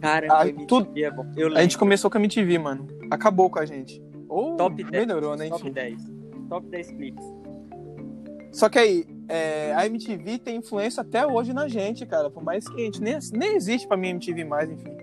Caramba, 0.00 0.34
Ah, 0.38 0.48
MTV 0.48 0.66
tudo- 0.66 0.90
é 0.98 1.10
bom. 1.10 1.26
Eu 1.36 1.54
A 1.56 1.62
gente 1.62 1.78
começou 1.78 2.10
com 2.10 2.18
MTV, 2.18 2.58
mano. 2.58 2.86
Acabou 3.10 3.48
com 3.50 3.58
a 3.58 3.64
gente. 3.66 4.02
Ou 4.28 4.56
Top 4.56 4.74
10. 4.82 4.90
melhorou, 5.06 5.36
né? 5.36 5.48
Top 5.48 5.62
Enfim. 5.62 5.72
10. 5.72 6.00
Top 6.48 6.66
10 6.68 6.90
clipes. 6.90 7.24
Só 8.52 8.68
que 8.68 8.78
aí, 8.78 9.04
é, 9.28 9.74
a 9.74 9.86
MTV 9.86 10.38
tem 10.38 10.56
influência 10.56 11.02
até 11.02 11.26
hoje 11.26 11.52
na 11.52 11.68
gente, 11.68 12.06
cara. 12.06 12.30
Por 12.30 12.42
mais 12.42 12.66
que 12.66 12.74
a 12.80 12.84
gente 12.84 13.00
nem, 13.02 13.16
nem 13.34 13.54
existe 13.54 13.86
pra 13.86 13.96
mim 13.96 14.08
a 14.08 14.10
MTV 14.10 14.44
mais, 14.44 14.70
enfim. 14.70 14.96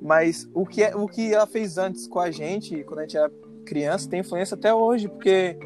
Mas 0.00 0.48
o 0.54 0.66
que, 0.66 0.82
é, 0.82 0.94
o 0.96 1.06
que 1.06 1.32
ela 1.32 1.46
fez 1.46 1.78
antes 1.78 2.06
com 2.06 2.18
a 2.20 2.30
gente, 2.30 2.82
quando 2.84 3.00
a 3.00 3.02
gente 3.02 3.16
era 3.16 3.30
criança, 3.64 4.08
tem 4.08 4.20
influência 4.20 4.54
até 4.54 4.72
hoje, 4.74 5.08
porque 5.08 5.56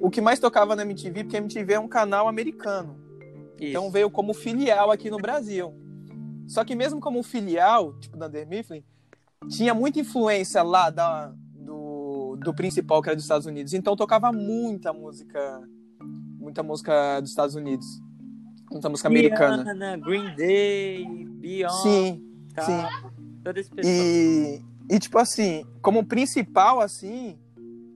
o 0.00 0.10
que 0.10 0.20
mais 0.20 0.38
tocava 0.38 0.76
na 0.76 0.82
MTV, 0.82 1.24
porque 1.24 1.36
a 1.36 1.40
MTV 1.40 1.74
é 1.74 1.80
um 1.80 1.88
canal 1.88 2.28
americano. 2.28 2.96
Isso. 3.58 3.70
Então 3.70 3.90
veio 3.90 4.10
como 4.10 4.34
filial 4.34 4.90
aqui 4.90 5.10
no 5.10 5.16
Brasil. 5.16 5.74
Só 6.46 6.64
que 6.64 6.74
mesmo 6.74 7.00
como 7.00 7.22
filial, 7.22 7.98
tipo 7.98 8.16
da 8.16 8.26
Under 8.26 8.46
Mifflin, 8.46 8.84
tinha 9.48 9.74
muita 9.74 10.00
influência 10.00 10.62
lá 10.62 10.90
da, 10.90 11.32
do, 11.54 12.36
do 12.36 12.54
principal, 12.54 13.02
que 13.02 13.08
era 13.08 13.16
dos 13.16 13.24
Estados 13.24 13.46
Unidos. 13.46 13.72
Então 13.72 13.96
tocava 13.96 14.32
muita 14.32 14.92
música, 14.92 15.62
muita 16.38 16.62
música 16.62 17.20
dos 17.20 17.30
Estados 17.30 17.54
Unidos. 17.54 17.86
Muita 18.70 18.88
música 18.88 19.08
americana. 19.08 19.62
Rihanna, 19.62 19.96
Green 19.98 20.34
Day, 20.34 21.06
Beyoncé, 21.40 21.82
Sim, 21.82 22.24
tal, 22.54 22.64
sim. 22.64 22.82
todo 23.44 23.58
esse 23.58 23.70
pessoal. 23.70 23.94
E, 23.94 24.64
e 24.90 24.98
tipo 24.98 25.18
assim, 25.18 25.64
como 25.80 26.04
principal, 26.04 26.80
assim, 26.80 27.38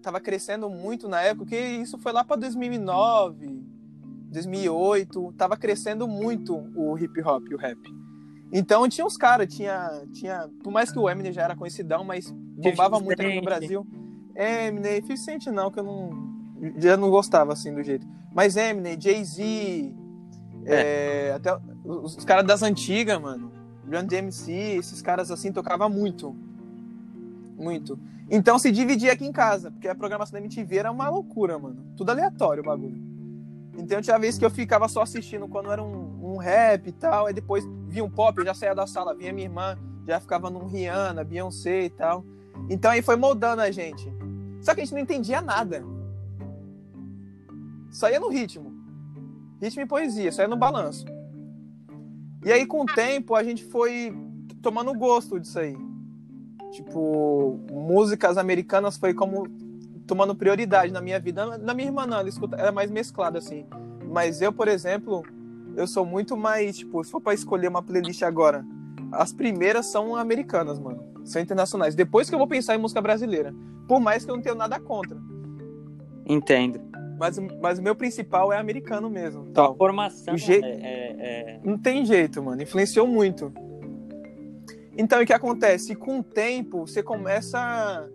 tava 0.01 0.21
crescendo 0.21 0.69
muito 0.69 1.09
na 1.09 1.21
época, 1.21 1.51
que 1.51 1.57
isso 1.57 1.99
foi 1.99 2.13
lá 2.13 2.25
para 2.25 2.37
2009, 2.37 3.65
2008, 4.31 5.35
tava 5.37 5.57
crescendo 5.57 6.07
muito 6.09 6.55
o 6.75 6.97
hip 6.99 7.21
hop 7.23 7.47
e 7.51 7.55
o 7.55 7.59
rap. 7.59 7.79
Então 8.53 8.89
tinha 8.89 9.07
uns 9.07 9.17
caras, 9.17 9.55
tinha, 9.55 10.03
tinha. 10.13 10.49
Por 10.63 10.73
mais 10.73 10.91
que 10.91 10.99
o 10.99 11.09
Eminem 11.09 11.33
já 11.33 11.43
era 11.43 11.57
conhecidão, 11.57 12.03
mas 12.03 12.31
bombava 12.31 12.99
muito 12.99 13.21
aqui 13.21 13.37
no 13.37 13.43
Brasil. 13.43 13.87
Eminem, 14.35 15.03
50 15.03 15.17
Cent 15.17 15.47
não, 15.47 15.71
que 15.71 15.79
eu 15.79 15.85
não. 15.85 16.31
Já 16.77 16.97
não 16.97 17.11
gostava 17.11 17.53
assim 17.53 17.73
do 17.73 17.83
jeito. 17.83 18.07
Mas 18.35 18.57
Eminem, 18.57 19.01
Jay-Z, 19.01 19.95
é. 20.65 21.29
é, 21.29 21.33
até 21.33 21.57
os, 21.85 22.17
os 22.17 22.25
caras 22.25 22.45
das 22.45 22.63
antigas, 22.63 23.21
mano. 23.21 23.53
Run 23.87 24.07
DMC, 24.07 24.53
esses 24.79 25.03
caras 25.03 25.31
assim 25.31 25.53
tocavam 25.53 25.91
muito. 25.91 26.37
Muito. 27.61 27.99
Então 28.31 28.59
se 28.59 28.73
dividia 28.73 29.13
aqui 29.13 29.27
em 29.27 29.33
casa, 29.33 29.71
porque 29.71 29.87
a 29.87 29.95
programação 29.95 30.33
da 30.33 30.39
MTV 30.39 30.79
era 30.79 30.91
uma 30.91 31.11
loucura, 31.11 31.59
mano. 31.59 31.85
Tudo 31.95 32.09
aleatório 32.09 32.63
o 32.63 32.67
bagulho. 32.67 32.99
Então 33.77 34.01
tinha 34.01 34.19
vez 34.19 34.39
que 34.39 34.45
eu 34.45 34.51
ficava 34.51 34.89
só 34.89 35.03
assistindo 35.03 35.47
quando 35.47 35.71
era 35.71 35.83
um, 35.83 36.33
um 36.33 36.37
rap 36.39 36.87
e 36.87 36.93
tal, 36.93 37.27
aí 37.27 37.35
depois 37.35 37.65
via 37.87 38.03
um 38.03 38.11
pop, 38.11 38.39
eu 38.39 38.47
já 38.47 38.55
saía 38.55 38.75
da 38.75 38.87
sala, 38.87 39.15
vinha 39.15 39.33
minha 39.33 39.47
irmã, 39.47 39.77
já 40.07 40.19
ficava 40.19 40.49
num 40.49 40.67
Rihanna, 40.67 41.23
Beyoncé 41.23 41.85
e 41.85 41.91
tal. 41.91 42.25
Então 42.69 42.91
aí 42.91 43.03
foi 43.03 43.17
moldando 43.17 43.61
a 43.61 43.71
gente. 43.71 44.11
Só 44.63 44.75
que 44.75 44.81
a 44.81 44.85
gente 44.85 44.95
não 44.95 45.01
entendia 45.01 45.43
nada. 45.43 45.85
Só 47.91 48.09
ia 48.09 48.21
no 48.21 48.31
ritmo. 48.31 48.73
Ritmo 49.61 49.83
e 49.83 49.87
poesia, 49.87 50.33
só 50.33 50.43
ia 50.43 50.49
no 50.49 50.57
balanço. 50.57 51.05
E 52.43 52.51
aí 52.51 52.65
com 52.65 52.83
o 52.83 52.87
tempo 52.87 53.35
a 53.35 53.43
gente 53.43 53.65
foi 53.65 54.17
tomando 54.63 54.95
gosto 54.95 55.39
disso 55.39 55.59
aí. 55.59 55.90
Tipo, 56.71 57.59
músicas 57.71 58.39
americanas 58.39 58.97
foi 58.97 59.13
como 59.13 59.47
tomando 60.07 60.35
prioridade 60.35 60.93
na 60.93 61.01
minha 61.01 61.19
vida. 61.19 61.59
Na 61.59 61.75
minha 61.75 61.89
irmã, 61.89 62.07
não, 62.07 62.19
ela 62.19 62.29
escuta, 62.29 62.57
ela 62.57 62.69
é 62.69 62.73
mais 62.73 62.91
mesclada, 62.91 63.39
assim. 63.39 63.67
Mas 64.05 64.41
eu, 64.41 64.53
por 64.53 64.69
exemplo, 64.69 65.23
eu 65.77 65.87
sou 65.87 66.05
muito 66.05 66.37
mais, 66.37 66.79
tipo, 66.79 67.03
se 67.05 67.11
for 67.11 67.21
pra 67.21 67.35
escolher 67.35 67.69
uma 67.69 67.83
playlist 67.83 68.23
agora, 68.23 68.65
as 69.13 69.33
primeiras 69.33 69.87
são 69.87 70.17
americanas, 70.17 70.79
mano. 70.79 71.05
São 71.25 71.41
internacionais. 71.41 71.95
Depois 71.95 72.29
que 72.29 72.35
eu 72.35 72.39
vou 72.39 72.49
pensar 72.49 72.75
em 72.75 72.79
música 72.79 73.01
brasileira. 73.01 73.55
Por 73.87 74.01
mais 74.01 74.25
que 74.25 74.31
eu 74.31 74.37
não 74.37 74.43
tenha 74.43 74.55
nada 74.55 74.79
contra. 74.81 75.17
Entendo. 76.27 76.81
Mas, 77.19 77.39
mas 77.61 77.79
o 77.79 77.83
meu 77.83 77.95
principal 77.95 78.53
é 78.53 78.59
americano 78.59 79.11
mesmo. 79.11 79.47
Tal. 79.53 79.77
Formação 79.77 80.37
je... 80.37 80.55
é, 80.55 80.59
é, 80.59 81.17
é... 81.19 81.61
Não 81.63 81.77
tem 81.77 82.05
jeito, 82.07 82.43
mano. 82.43 82.63
Influenciou 82.63 83.07
muito. 83.07 83.53
Então, 85.01 85.23
o 85.23 85.25
que 85.25 85.33
acontece? 85.33 85.95
Com 85.95 86.19
o 86.19 86.23
tempo, 86.23 86.87
você 86.87 87.03
começa 87.03 88.07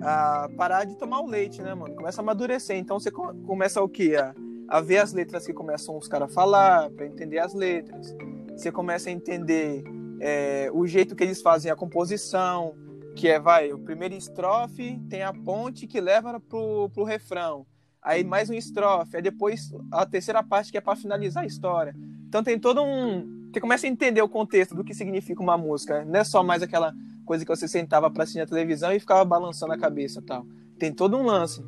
a 0.00 0.48
parar 0.56 0.84
de 0.84 0.96
tomar 0.96 1.20
o 1.20 1.26
leite, 1.26 1.60
né, 1.60 1.74
mano? 1.74 1.94
Começa 1.94 2.22
a 2.22 2.22
amadurecer. 2.22 2.74
Então 2.74 2.98
você 2.98 3.10
começa 3.10 3.82
o 3.82 3.88
quê? 3.88 4.16
A, 4.18 4.34
a 4.66 4.80
ver 4.80 4.96
as 4.96 5.12
letras 5.12 5.44
que 5.44 5.52
começam 5.52 5.94
os 5.94 6.08
caras 6.08 6.30
a 6.30 6.32
falar, 6.32 6.88
para 6.90 7.04
entender 7.04 7.38
as 7.38 7.52
letras. 7.52 8.16
Você 8.56 8.72
começa 8.72 9.10
a 9.10 9.12
entender 9.12 9.84
é, 10.18 10.70
o 10.72 10.86
jeito 10.86 11.14
que 11.14 11.22
eles 11.22 11.42
fazem 11.42 11.70
a 11.70 11.76
composição, 11.76 12.74
que 13.14 13.28
é, 13.28 13.38
vai, 13.38 13.70
o 13.70 13.78
primeiro 13.78 14.14
estrofe 14.14 14.98
tem 15.10 15.22
a 15.22 15.34
ponte 15.34 15.86
que 15.86 16.00
leva 16.00 16.40
pro, 16.40 16.88
pro 16.94 17.04
refrão. 17.04 17.66
Aí 18.00 18.24
mais 18.24 18.48
um 18.48 18.54
estrofe, 18.54 19.16
aí 19.16 19.22
depois 19.22 19.70
a 19.92 20.06
terceira 20.06 20.42
parte 20.42 20.72
que 20.72 20.78
é 20.78 20.80
para 20.80 20.96
finalizar 20.96 21.42
a 21.42 21.46
história. 21.46 21.94
Então 22.26 22.42
tem 22.42 22.58
todo 22.58 22.82
um. 22.82 23.35
Você 23.56 23.60
começa 23.62 23.86
a 23.86 23.88
entender 23.88 24.20
o 24.20 24.28
contexto 24.28 24.74
do 24.74 24.84
que 24.84 24.92
significa 24.92 25.42
uma 25.42 25.56
música. 25.56 26.04
Não 26.04 26.20
é 26.20 26.24
só 26.24 26.42
mais 26.42 26.62
aquela 26.62 26.92
coisa 27.24 27.42
que 27.42 27.48
você 27.48 27.66
sentava 27.66 28.10
para 28.10 28.24
assistir 28.24 28.42
a 28.42 28.46
televisão 28.46 28.92
e 28.92 29.00
ficava 29.00 29.24
balançando 29.24 29.72
a 29.72 29.78
cabeça 29.78 30.20
tal. 30.20 30.46
Tem 30.78 30.92
todo 30.92 31.16
um 31.16 31.22
lance. 31.22 31.64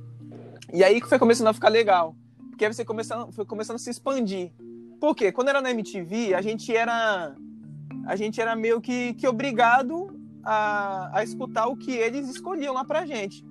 E 0.70 0.84
aí 0.84 1.00
que 1.00 1.08
foi 1.08 1.18
começando 1.18 1.46
a 1.46 1.54
ficar 1.54 1.70
legal. 1.70 2.14
Porque 2.50 2.66
aí 2.66 2.74
você 2.74 2.84
começando, 2.84 3.32
foi 3.32 3.46
começando 3.46 3.76
a 3.76 3.78
se 3.78 3.88
expandir. 3.88 4.52
Por 5.00 5.16
quê? 5.16 5.32
Quando 5.32 5.48
era 5.48 5.62
na 5.62 5.70
MTV, 5.70 6.34
a 6.34 6.42
gente 6.42 6.76
era 6.76 7.34
a 8.04 8.16
gente 8.16 8.38
era 8.38 8.54
meio 8.54 8.82
que, 8.82 9.14
que 9.14 9.26
obrigado 9.26 10.14
a, 10.44 11.20
a 11.20 11.24
escutar 11.24 11.68
o 11.68 11.76
que 11.78 11.92
eles 11.92 12.28
escolhiam 12.28 12.74
lá 12.74 12.84
pra 12.84 13.06
gente. 13.06 13.42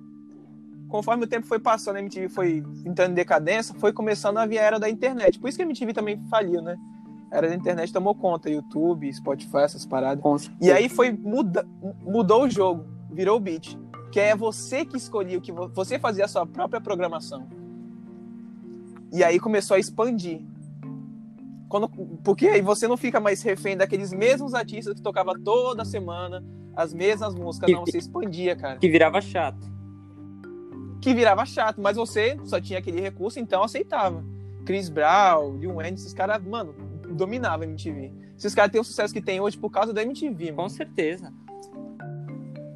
Conforme 0.88 1.24
o 1.24 1.28
tempo 1.28 1.48
foi 1.48 1.58
passando, 1.58 1.96
a 1.96 1.98
MTV 1.98 2.28
foi 2.28 2.62
entrando 2.86 3.10
em 3.10 3.14
decadência, 3.14 3.74
foi 3.80 3.92
começando 3.92 4.38
a 4.38 4.46
vir 4.46 4.60
a 4.60 4.62
era 4.62 4.78
da 4.78 4.88
internet. 4.88 5.40
Por 5.40 5.48
isso 5.48 5.58
que 5.58 5.62
a 5.62 5.66
MTV 5.66 5.92
também 5.92 6.24
faliu, 6.28 6.62
né? 6.62 6.76
Era 7.30 7.48
da 7.48 7.54
internet 7.54 7.92
tomou 7.92 8.14
conta, 8.14 8.50
YouTube, 8.50 9.12
Spotify, 9.12 9.58
essas 9.58 9.84
paradas. 9.84 10.50
E 10.60 10.70
aí 10.70 10.88
foi 10.88 11.12
muda, 11.12 11.66
mudou 12.02 12.44
o 12.44 12.50
jogo, 12.50 12.86
virou 13.10 13.36
o 13.36 13.40
beat, 13.40 13.78
que 14.10 14.18
é 14.18 14.34
você 14.34 14.84
que 14.84 14.96
escolhia 14.96 15.38
o 15.38 15.40
que 15.40 15.52
você 15.52 15.98
fazia 15.98 16.24
a 16.24 16.28
sua 16.28 16.46
própria 16.46 16.80
programação. 16.80 17.46
E 19.12 19.22
aí 19.22 19.38
começou 19.38 19.76
a 19.76 19.80
expandir. 19.80 20.40
Quando, 21.68 21.88
porque 22.24 22.48
aí 22.48 22.62
você 22.62 22.88
não 22.88 22.96
fica 22.96 23.20
mais 23.20 23.42
refém 23.42 23.76
daqueles 23.76 24.12
mesmos 24.12 24.54
artistas 24.54 24.94
que 24.94 25.02
tocava 25.02 25.38
toda 25.38 25.84
semana 25.84 26.42
as 26.74 26.94
mesmas 26.94 27.34
músicas, 27.34 27.72
não, 27.72 27.84
você 27.84 27.98
expandia, 27.98 28.54
cara. 28.54 28.78
Que 28.78 28.88
virava 28.88 29.20
chato. 29.20 29.66
Que 31.02 31.12
virava 31.12 31.44
chato, 31.44 31.80
mas 31.80 31.96
você 31.96 32.38
só 32.44 32.60
tinha 32.60 32.78
aquele 32.78 33.00
recurso, 33.00 33.40
então 33.40 33.64
aceitava. 33.64 34.24
Chris 34.64 34.88
Brown, 34.88 35.56
Lil 35.56 35.74
Wayne, 35.74 35.96
esses 35.96 36.14
caras, 36.14 36.40
mano, 36.40 36.72
dominava 37.12 37.64
a 37.64 37.66
MTV. 37.66 38.12
Esses 38.36 38.54
caras 38.54 38.70
têm 38.70 38.80
o 38.80 38.84
sucesso 38.84 39.12
que 39.12 39.20
tem 39.20 39.40
hoje 39.40 39.58
por 39.58 39.70
causa 39.70 39.92
da 39.92 40.02
MTV, 40.02 40.52
mano. 40.52 40.56
Com 40.56 40.68
certeza. 40.68 41.32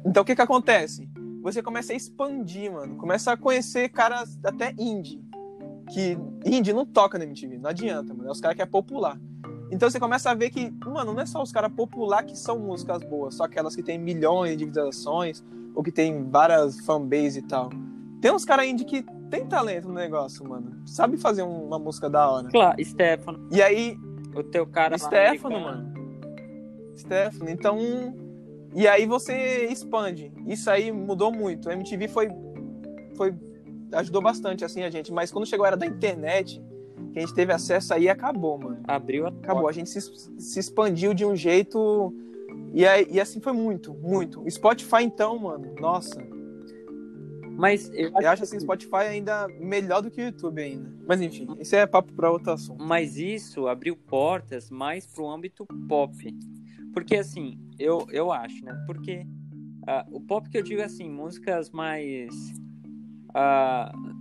Então 0.05 0.23
o 0.23 0.25
que 0.25 0.35
que 0.35 0.41
acontece? 0.41 1.09
Você 1.41 1.61
começa 1.61 1.93
a 1.93 1.95
expandir, 1.95 2.71
mano. 2.71 2.95
Começa 2.95 3.31
a 3.31 3.37
conhecer 3.37 3.89
caras 3.89 4.39
até 4.43 4.73
indie. 4.77 5.21
Que 5.91 6.17
indie 6.45 6.73
não 6.73 6.85
toca 6.85 7.17
na 7.17 7.25
MTV, 7.25 7.57
não 7.57 7.69
adianta, 7.69 8.13
mano. 8.13 8.29
É 8.29 8.31
os 8.31 8.39
caras 8.39 8.55
que 8.55 8.61
é 8.61 8.65
popular. 8.65 9.19
Então 9.71 9.89
você 9.89 9.99
começa 9.99 10.29
a 10.29 10.33
ver 10.33 10.51
que, 10.51 10.71
mano, 10.85 11.13
não 11.13 11.21
é 11.21 11.25
só 11.25 11.41
os 11.41 11.51
caras 11.51 11.71
popular 11.73 12.23
que 12.23 12.37
são 12.37 12.59
músicas 12.59 13.03
boas, 13.03 13.35
só 13.35 13.45
aquelas 13.45 13.75
que 13.75 13.81
tem 13.81 13.97
milhões 13.97 14.55
de 14.55 14.65
visualizações 14.65 15.43
ou 15.73 15.81
que 15.81 15.91
tem 15.91 16.29
várias 16.29 16.79
fanbase 16.85 17.39
e 17.39 17.41
tal. 17.41 17.69
Tem 18.21 18.31
uns 18.31 18.45
caras 18.45 18.67
indie 18.67 18.85
que 18.85 19.03
tem 19.29 19.47
talento 19.47 19.87
no 19.87 19.95
negócio, 19.95 20.47
mano. 20.47 20.79
Sabe 20.85 21.17
fazer 21.17 21.41
uma 21.41 21.79
música 21.79 22.09
da 22.09 22.29
hora. 22.29 22.49
Claro, 22.49 22.85
Stefano. 22.85 23.47
E 23.51 23.61
aí, 23.61 23.97
o 24.35 24.43
teu 24.43 24.65
cara 24.65 24.97
Stefano, 24.97 25.59
mano. 25.59 25.93
Stefano. 26.95 27.49
Então, 27.49 27.77
e 28.73 28.87
aí 28.87 29.05
você 29.05 29.67
expande. 29.67 30.31
Isso 30.45 30.69
aí 30.69 30.91
mudou 30.91 31.31
muito. 31.31 31.69
A 31.69 31.73
MTV 31.73 32.07
foi 32.07 32.29
foi 33.15 33.33
ajudou 33.93 34.21
bastante 34.21 34.65
assim 34.65 34.81
a 34.81 34.89
gente, 34.89 35.11
mas 35.11 35.31
quando 35.31 35.45
chegou 35.45 35.65
a 35.65 35.67
era 35.67 35.77
da 35.77 35.85
internet, 35.85 36.59
que 37.11 37.19
a 37.19 37.21
gente 37.21 37.33
teve 37.33 37.53
acesso 37.53 37.93
aí 37.93 38.09
acabou, 38.09 38.57
mano. 38.57 38.79
Abriu 38.85 39.25
a 39.25 39.29
Acabou, 39.29 39.67
a 39.67 39.71
gente 39.71 39.89
se, 39.89 40.01
se 40.01 40.59
expandiu 40.59 41.13
de 41.13 41.23
um 41.23 41.35
jeito 41.35 42.11
e, 42.73 42.87
aí, 42.87 43.07
e 43.09 43.21
assim 43.21 43.39
foi 43.39 43.53
muito, 43.53 43.93
muito. 43.93 44.43
Spotify 44.49 45.03
então, 45.03 45.37
mano, 45.37 45.75
nossa, 45.79 46.19
mas 47.55 47.89
eu 47.93 48.07
acho, 48.09 48.21
eu 48.21 48.29
acho 48.29 48.43
assim, 48.43 48.59
Spotify 48.59 49.07
ainda 49.09 49.47
melhor 49.47 50.01
do 50.01 50.09
que 50.09 50.21
o 50.21 50.25
YouTube 50.25 50.61
ainda. 50.61 50.91
Mas 51.07 51.21
enfim, 51.21 51.47
isso 51.59 51.75
é 51.75 51.85
papo 51.85 52.11
para 52.13 52.31
outro 52.31 52.51
assunto. 52.51 52.83
Mas 52.83 53.17
isso 53.17 53.67
abriu 53.67 53.95
portas 53.95 54.69
mais 54.71 55.05
pro 55.05 55.29
âmbito 55.29 55.65
pop. 55.87 56.15
Porque 56.93 57.15
assim, 57.15 57.59
eu, 57.77 58.07
eu 58.11 58.31
acho, 58.31 58.63
né? 58.65 58.73
Porque 58.87 59.25
uh, 59.81 60.15
o 60.15 60.19
pop 60.21 60.49
que 60.49 60.57
eu 60.57 60.63
digo 60.63 60.81
assim, 60.81 61.09
músicas 61.09 61.69
mais. 61.69 62.33
Uh, 63.29 64.13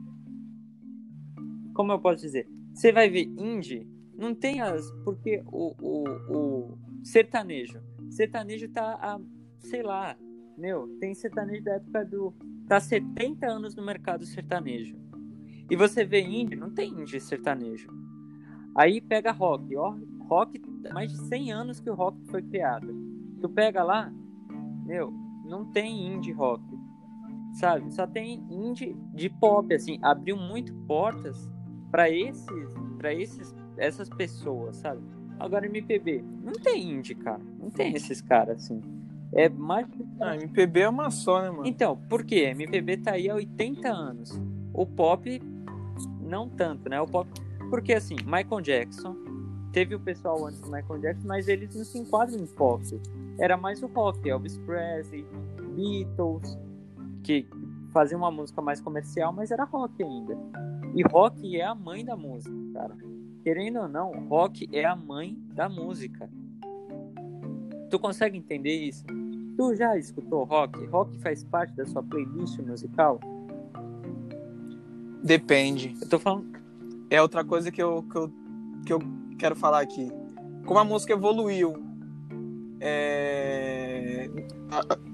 como 1.74 1.92
eu 1.92 1.98
posso 1.98 2.20
dizer? 2.22 2.46
Você 2.74 2.92
vai 2.92 3.08
ver 3.08 3.24
indie, 3.38 3.86
não 4.14 4.34
tem 4.34 4.60
as. 4.60 4.90
Porque 5.04 5.42
o, 5.46 5.74
o, 5.80 6.04
o 6.36 6.78
sertanejo. 7.02 7.80
Sertanejo 8.10 8.68
tá 8.68 8.94
a, 9.00 9.18
sei 9.58 9.82
lá, 9.82 10.16
meu, 10.56 10.86
tem 11.00 11.14
sertanejo 11.14 11.64
da 11.64 11.72
época 11.76 12.04
do 12.04 12.34
tá 12.68 12.81
70 12.81 13.46
anos 13.46 13.75
no 13.75 13.85
mercado 13.85 14.25
sertanejo. 14.25 14.96
E 15.70 15.77
você 15.77 16.05
vê 16.05 16.20
indie, 16.20 16.57
não 16.57 16.70
tem 16.70 16.90
indie 16.90 17.20
sertanejo. 17.20 17.88
Aí 18.75 19.01
pega 19.01 19.33
rock, 19.33 19.77
ó, 19.77 19.94
rock, 20.29 20.61
mais 20.92 21.12
de 21.12 21.18
100 21.18 21.53
anos 21.53 21.81
que 21.81 21.90
o 21.90 21.94
rock 21.94 22.18
foi 22.27 22.42
criado. 22.42 22.94
Tu 23.40 23.48
pega 23.48 23.83
lá, 23.83 24.12
meu, 24.85 25.12
não 25.44 25.70
tem 25.70 26.14
indie 26.14 26.33
rock, 26.33 26.62
sabe? 27.53 27.92
Só 27.92 28.07
tem 28.07 28.42
indie 28.51 28.96
de 29.14 29.29
pop, 29.29 29.72
assim, 29.75 29.98
abriu 30.03 30.37
muito 30.37 30.75
portas 30.87 31.51
para 31.90 32.09
esses, 32.11 32.75
para 32.96 33.12
esses, 33.14 33.55
essas 33.77 34.09
pessoas, 34.09 34.77
sabe? 34.77 35.03
Agora 35.38 35.66
MPB, 35.66 36.25
não 36.42 36.53
tem 36.53 36.92
indie, 36.92 37.14
cara, 37.14 37.42
não 37.59 37.70
tem 37.70 37.94
esses 37.94 38.20
caras 38.22 38.64
assim. 38.64 38.81
É 39.34 39.48
mais. 39.48 39.86
Ah, 40.20 40.36
MPB 40.36 40.80
é 40.80 40.88
uma 40.88 41.10
só, 41.10 41.40
né, 41.42 41.50
mano? 41.50 41.66
Então, 41.66 41.96
por 42.08 42.24
quê? 42.24 42.52
MPB 42.54 42.98
tá 42.98 43.12
aí 43.12 43.30
há 43.30 43.34
80 43.34 43.88
anos. 43.88 44.40
O 44.74 44.86
pop, 44.86 45.42
não 46.20 46.48
tanto, 46.48 46.88
né? 46.88 47.00
O 47.00 47.06
pop. 47.06 47.28
Porque 47.70 47.94
assim, 47.94 48.16
Michael 48.24 48.60
Jackson. 48.60 49.16
Teve 49.72 49.94
o 49.94 50.00
pessoal 50.00 50.44
antes 50.44 50.60
do 50.60 50.70
Michael 50.70 51.00
Jackson, 51.00 51.26
mas 51.26 51.48
eles 51.48 51.74
não 51.74 51.82
se 51.82 51.98
enquadram 51.98 52.38
em 52.38 52.46
pop. 52.46 52.84
Era 53.38 53.56
mais 53.56 53.82
o 53.82 53.86
rock, 53.86 54.28
Elvis 54.28 54.58
Presley, 54.58 55.24
Beatles, 55.74 56.58
que 57.24 57.48
fazia 57.90 58.18
uma 58.18 58.30
música 58.30 58.60
mais 58.60 58.82
comercial, 58.82 59.32
mas 59.32 59.50
era 59.50 59.64
rock 59.64 60.02
ainda. 60.02 60.36
E 60.94 61.02
rock 61.02 61.56
é 61.56 61.64
a 61.64 61.74
mãe 61.74 62.04
da 62.04 62.14
música, 62.14 62.54
cara. 62.74 62.94
Querendo 63.42 63.80
ou 63.80 63.88
não, 63.88 64.10
rock 64.28 64.68
é 64.72 64.84
a 64.84 64.94
mãe 64.94 65.36
da 65.54 65.70
música. 65.70 66.28
Tu 67.92 67.98
consegue 67.98 68.38
entender 68.38 68.74
isso? 68.74 69.05
Tu 69.55 69.74
já 69.74 69.98
escutou 69.98 70.44
rock? 70.44 70.83
Rock 70.87 71.18
faz 71.18 71.44
parte 71.44 71.76
da 71.76 71.85
sua 71.85 72.02
playlist 72.02 72.59
musical? 72.61 73.20
Depende. 75.22 75.94
Eu 76.00 76.09
tô 76.09 76.18
falando. 76.18 76.59
É 77.11 77.20
outra 77.20 77.44
coisa 77.44 77.70
que 77.70 77.83
eu, 77.83 78.02
que 78.11 78.16
eu, 78.16 78.33
que 78.87 78.92
eu 78.94 78.98
quero 79.38 79.55
falar 79.55 79.83
aqui. 79.83 80.11
Como 80.64 80.81
a 80.81 80.85
música 80.85 81.12
evoluiu 81.12 81.74
é... 82.81 84.31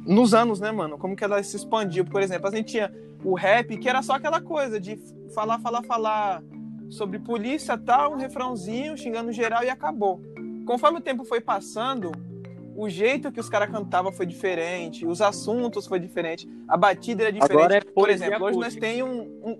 nos 0.06 0.32
anos, 0.32 0.60
né, 0.60 0.70
mano? 0.70 0.96
Como 0.98 1.16
que 1.16 1.24
ela 1.24 1.42
se 1.42 1.56
expandiu. 1.56 2.04
Por 2.04 2.22
exemplo, 2.22 2.46
a 2.46 2.52
gente 2.52 2.70
tinha 2.70 2.94
o 3.24 3.34
rap, 3.34 3.76
que 3.76 3.88
era 3.88 4.02
só 4.02 4.12
aquela 4.12 4.40
coisa 4.40 4.78
de 4.78 4.96
falar, 5.34 5.58
falar, 5.58 5.82
falar 5.82 6.44
sobre 6.88 7.18
polícia 7.18 7.76
tal, 7.76 8.12
um 8.12 8.16
refrãozinho, 8.16 8.96
xingando 8.96 9.32
geral 9.32 9.64
e 9.64 9.68
acabou. 9.68 10.22
Conforme 10.64 10.98
o 10.98 11.02
tempo 11.02 11.24
foi 11.24 11.40
passando, 11.40 12.12
o 12.78 12.88
jeito 12.88 13.32
que 13.32 13.40
os 13.40 13.48
caras 13.48 13.68
cantavam 13.68 14.12
foi 14.12 14.24
diferente, 14.24 15.04
os 15.04 15.20
assuntos 15.20 15.84
foi 15.84 15.98
diferente, 15.98 16.48
a 16.68 16.76
batida 16.76 17.24
era 17.24 17.32
diferente. 17.32 17.58
Agora 17.58 17.76
é 17.78 17.80
Por 17.80 18.08
exemplo, 18.08 18.46
hoje 18.46 18.56
nós 18.56 18.76
temos 18.76 19.10
um, 19.10 19.50
um, 19.50 19.58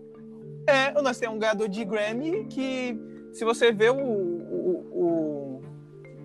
é, 0.69 1.03
nós 1.03 1.19
temos 1.19 1.35
um 1.35 1.39
ganhador 1.41 1.69
de 1.69 1.85
Grammy 1.85 2.45
que, 2.45 2.97
se 3.33 3.45
você 3.45 3.73
vê 3.73 3.91
o, 3.91 3.97
o, 3.97 4.87
o, 4.93 5.63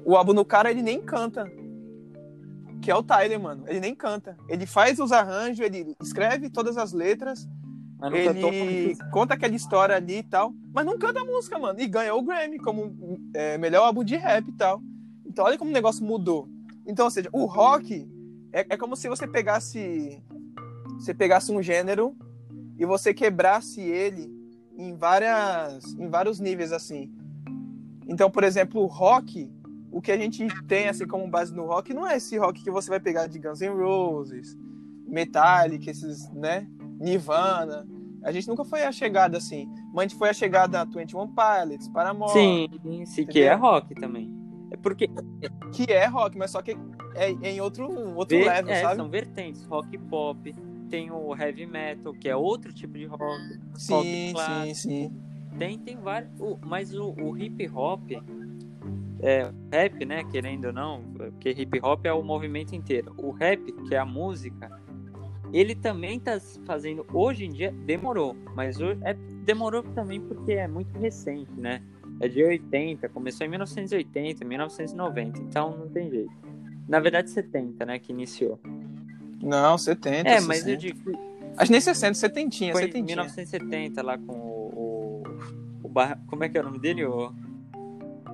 o 0.05 0.15
álbum 0.15 0.35
do 0.35 0.45
cara, 0.45 0.69
ele 0.69 0.83
nem 0.83 1.01
canta. 1.01 1.51
Que 2.79 2.91
é 2.91 2.95
o 2.95 3.01
Tyler, 3.01 3.39
mano. 3.39 3.63
Ele 3.67 3.79
nem 3.79 3.95
canta. 3.95 4.37
Ele 4.47 4.67
faz 4.67 4.99
os 4.99 5.11
arranjos, 5.11 5.65
ele 5.65 5.95
escreve 5.99 6.47
todas 6.47 6.77
as 6.77 6.93
letras, 6.93 7.49
ele 8.13 8.95
conta 9.11 9.33
aquela 9.33 9.55
história 9.55 9.95
ali 9.95 10.17
e 10.17 10.23
tal, 10.23 10.53
mas 10.71 10.85
não 10.85 10.99
canta 10.99 11.21
a 11.21 11.25
música, 11.25 11.57
mano. 11.57 11.79
E 11.79 11.87
ganhou 11.87 12.19
o 12.19 12.23
Grammy 12.23 12.59
como 12.59 13.19
é, 13.33 13.57
melhor 13.57 13.83
álbum 13.83 14.03
de 14.03 14.15
rap 14.15 14.47
e 14.47 14.51
tal. 14.51 14.79
Então 15.25 15.43
olha 15.43 15.57
como 15.57 15.71
o 15.71 15.73
negócio 15.73 16.05
mudou. 16.05 16.52
Então, 16.85 17.05
ou 17.05 17.11
seja, 17.11 17.29
o 17.31 17.45
rock 17.45 18.07
é, 18.51 18.65
é 18.69 18.77
como 18.77 18.95
se 18.95 19.09
você 19.09 19.27
pegasse. 19.27 20.21
Você 20.99 21.13
pegasse 21.13 21.51
um 21.51 21.61
gênero 21.61 22.15
e 22.77 22.85
você 22.85 23.13
quebrasse 23.13 23.81
ele 23.81 24.31
em 24.77 24.95
várias 24.95 25.93
em 25.95 26.07
vários 26.09 26.39
níveis 26.39 26.71
assim. 26.71 27.11
Então, 28.07 28.29
por 28.29 28.43
exemplo, 28.43 28.81
o 28.81 28.85
rock, 28.85 29.51
o 29.91 30.01
que 30.01 30.11
a 30.11 30.17
gente 30.17 30.47
tem 30.67 30.87
assim 30.87 31.07
como 31.07 31.27
base 31.27 31.53
no 31.53 31.65
rock 31.65 31.93
não 31.93 32.07
é 32.07 32.17
esse 32.17 32.37
rock 32.37 32.63
que 32.63 32.71
você 32.71 32.89
vai 32.89 32.99
pegar 32.99 33.27
de 33.27 33.39
Guns 33.39 33.61
N' 33.61 33.69
Roses, 33.69 34.57
Metallica, 35.07 35.89
esses, 35.89 36.29
né, 36.31 36.67
Nirvana. 36.99 37.87
A 38.23 38.31
gente 38.31 38.47
nunca 38.47 38.63
foi 38.63 38.83
a 38.83 38.91
chegada 38.91 39.37
assim. 39.37 39.67
Mas 39.93 39.97
a 39.97 40.07
gente 40.07 40.17
foi 40.17 40.29
a 40.29 40.33
chegada 40.33 40.81
a 40.81 40.85
21 40.85 41.27
Pilots, 41.27 41.87
Paramore. 41.89 42.31
Sim, 42.31 43.05
sim, 43.05 43.25
que 43.25 43.41
é 43.41 43.53
rock 43.53 43.95
também. 43.95 44.42
É 44.73 44.77
porque. 44.77 45.07
Que 45.71 45.91
é 45.91 46.07
rock, 46.07 46.37
mas 46.37 46.51
só 46.51 46.61
que 46.61 46.75
é 47.15 47.29
em 47.29 47.61
outro, 47.61 47.89
outro 48.15 48.37
Ver, 48.37 48.45
level, 48.45 48.73
é, 48.73 48.81
sabe? 48.81 48.95
São 48.95 49.09
vertentes, 49.09 49.63
rock 49.65 49.97
pop. 49.97 50.53
Tem 50.89 51.11
o 51.11 51.35
heavy 51.35 51.65
metal, 51.65 52.13
que 52.13 52.27
é 52.27 52.35
outro 52.35 52.73
tipo 52.73 52.97
de 52.97 53.05
rock. 53.05 53.59
Sim, 53.75 54.33
rock 54.33 54.65
sim, 54.65 54.73
sim. 54.73 55.21
Tem, 55.57 55.77
tem 55.77 55.97
vários. 55.97 56.31
mas 56.65 56.93
o, 56.93 57.11
o 57.11 57.37
hip 57.37 57.69
hop. 57.69 58.11
É, 59.21 59.49
rap, 59.71 60.03
né? 60.05 60.23
Querendo 60.25 60.65
ou 60.65 60.73
não, 60.73 61.01
porque 61.13 61.51
hip 61.51 61.79
hop 61.81 62.05
é 62.05 62.11
o 62.11 62.21
movimento 62.21 62.75
inteiro. 62.75 63.13
O 63.17 63.31
rap, 63.31 63.71
que 63.87 63.95
é 63.95 63.97
a 63.97 64.05
música, 64.05 64.69
ele 65.53 65.75
também 65.75 66.19
tá 66.19 66.37
fazendo. 66.65 67.05
Hoje 67.13 67.45
em 67.45 67.51
dia, 67.51 67.71
demorou, 67.85 68.35
mas 68.55 68.81
hoje, 68.81 68.99
é, 69.03 69.13
demorou 69.45 69.81
também 69.81 70.19
porque 70.19 70.53
é 70.53 70.67
muito 70.67 70.97
recente, 70.99 71.51
né? 71.55 71.81
É 72.19 72.27
de 72.27 72.43
80, 72.43 73.09
começou 73.09 73.45
em 73.45 73.49
1980, 73.49 74.45
1990, 74.45 75.39
então 75.39 75.77
não 75.77 75.89
tem 75.89 76.09
jeito. 76.09 76.31
Na 76.87 76.99
verdade, 76.99 77.29
70, 77.29 77.85
né, 77.85 77.99
que 77.99 78.11
iniciou. 78.11 78.59
Não, 79.41 79.77
70. 79.77 80.27
É, 80.27 80.39
60. 80.39 80.47
mas 80.47 80.67
eu 80.67 80.77
digo. 80.77 80.99
Acho 81.57 81.71
nem 81.71 81.81
60, 81.81 82.13
70, 82.13 82.71
Foi 82.71 82.83
70. 82.83 82.97
em 82.97 83.03
1970, 83.03 84.01
lá 84.01 84.17
com 84.17 84.33
o. 84.33 84.73
o, 84.75 85.23
o 85.83 85.89
bar... 85.89 86.19
Como 86.27 86.43
é 86.43 86.49
que 86.49 86.57
é 86.57 86.61
o 86.61 86.63
nome 86.63 86.79
dele? 86.79 87.05
O 87.05 87.31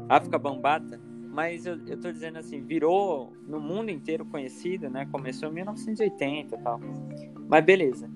África 0.07 0.37
Bambata. 0.37 0.99
Mas 1.31 1.65
eu, 1.65 1.79
eu 1.87 1.99
tô 1.99 2.11
dizendo 2.11 2.37
assim, 2.39 2.61
virou 2.61 3.31
no 3.47 3.59
mundo 3.59 3.89
inteiro 3.89 4.25
conhecido, 4.25 4.89
né? 4.89 5.07
Começou 5.11 5.49
em 5.49 5.53
1980 5.53 6.55
e 6.55 6.59
tal. 6.59 6.79
Mas 7.47 7.63
beleza. 7.63 8.09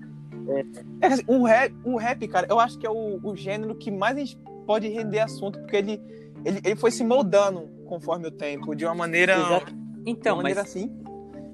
É, 0.48 1.08
é 1.08 1.10
o, 1.28 1.44
rap, 1.44 1.74
o 1.84 1.96
rap, 1.96 2.28
cara, 2.28 2.48
eu 2.50 2.60
acho 2.60 2.78
que 2.78 2.86
é 2.86 2.90
o, 2.90 3.20
o 3.24 3.36
gênero 3.36 3.76
que 3.76 3.90
mais 3.92 4.18
a 4.18 4.20
gente 4.20 4.38
pode 4.66 4.88
render 4.88 5.20
assunto, 5.20 5.60
porque 5.60 5.76
ele, 5.76 6.02
ele, 6.46 6.60
ele 6.64 6.76
foi 6.76 6.92
se 6.92 7.04
moldando 7.04 7.70
conforme 7.86 8.28
o 8.28 8.32
tempo, 8.32 8.76
de 8.76 8.86
uma 8.86 8.96
maneira. 8.96 9.36
Exato. 9.36 9.74
Então, 10.06 10.36
uma 10.36 10.44
maneira 10.44 10.62
mas... 10.62 10.70
assim, 10.70 10.92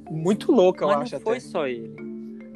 muito 0.10 0.52
louca, 0.52 0.86
mas 0.86 0.96
eu 0.96 1.02
acho. 1.02 1.16
Não 1.16 1.22
foi 1.22 1.38
até. 1.38 1.48
só 1.48 1.68
ele. 1.68 2.10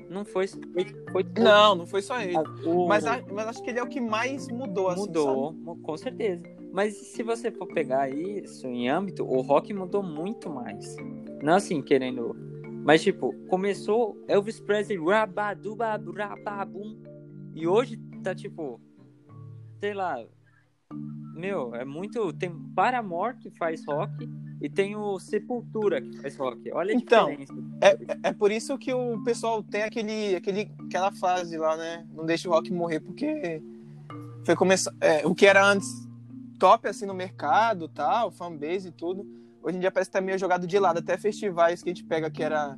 Não 0.09 0.23
foi, 0.23 0.47
foi, 0.47 0.85
foi 1.11 1.25
Não, 1.39 1.75
não 1.75 1.87
foi 1.87 2.01
só 2.01 2.21
ele. 2.21 2.37
O... 2.65 2.87
Mas, 2.87 3.03
mas 3.03 3.47
acho 3.47 3.63
que 3.63 3.71
ele 3.71 3.79
é 3.79 3.83
o 3.83 3.87
que 3.87 3.99
mais 3.99 4.47
mudou, 4.47 4.89
assim, 4.89 5.01
Mudou, 5.01 5.55
com 5.81 5.97
certeza. 5.97 6.43
Mas 6.71 6.95
se 6.95 7.23
você 7.23 7.51
for 7.51 7.67
pegar 7.67 8.09
isso 8.09 8.67
em 8.67 8.89
âmbito, 8.89 9.23
o 9.23 9.41
rock 9.41 9.73
mudou 9.73 10.03
muito 10.03 10.49
mais. 10.49 10.95
Não 11.41 11.55
assim, 11.55 11.81
querendo. 11.81 12.35
Mas, 12.83 13.01
tipo, 13.01 13.33
começou 13.47 14.17
Elvis 14.27 14.59
Presley, 14.59 14.97
rabaduba, 14.97 15.99
rababum. 16.15 16.97
E 17.55 17.67
hoje 17.67 17.97
tá, 18.23 18.35
tipo, 18.35 18.79
sei 19.79 19.93
lá. 19.93 20.23
Meu, 21.35 21.75
é 21.75 21.83
muito. 21.83 22.31
Tem 22.33 22.49
Paramore 22.75 23.37
que 23.37 23.49
faz 23.51 23.85
rock 23.85 24.29
e 24.61 24.69
tem 24.69 24.95
o 24.95 25.19
Sepultura 25.19 26.01
que 26.01 26.17
faz 26.21 26.37
rock. 26.37 26.71
Olha 26.71 26.93
a 26.93 26.95
Então, 26.95 27.29
diferença. 27.29 27.53
É, 27.81 28.29
é 28.29 28.33
por 28.33 28.51
isso 28.51 28.77
que 28.77 28.93
o 28.93 29.21
pessoal 29.23 29.61
tem 29.61 29.83
aquele, 29.83 30.35
aquele, 30.35 30.71
aquela 30.85 31.11
fase 31.11 31.57
lá, 31.57 31.75
né? 31.75 32.05
Não 32.13 32.25
deixa 32.25 32.47
o 32.47 32.51
rock 32.51 32.71
morrer, 32.71 32.99
porque 33.01 33.61
foi 34.45 34.55
começar. 34.55 34.93
É, 35.01 35.25
o 35.27 35.35
que 35.35 35.45
era 35.45 35.65
antes 35.65 35.89
top 36.59 36.87
assim 36.87 37.05
no 37.05 37.13
mercado, 37.13 37.89
tal, 37.89 38.31
fanbase 38.31 38.87
e 38.87 38.91
tudo. 38.91 39.25
Hoje 39.61 39.77
em 39.77 39.79
dia 39.79 39.91
parece 39.91 40.09
que 40.09 40.13
tá 40.17 40.21
meio 40.21 40.37
jogado 40.39 40.65
de 40.67 40.79
lado. 40.79 40.99
Até 40.99 41.17
festivais 41.17 41.81
que 41.83 41.89
a 41.89 41.93
gente 41.93 42.05
pega 42.05 42.29
que 42.29 42.41
era 42.43 42.77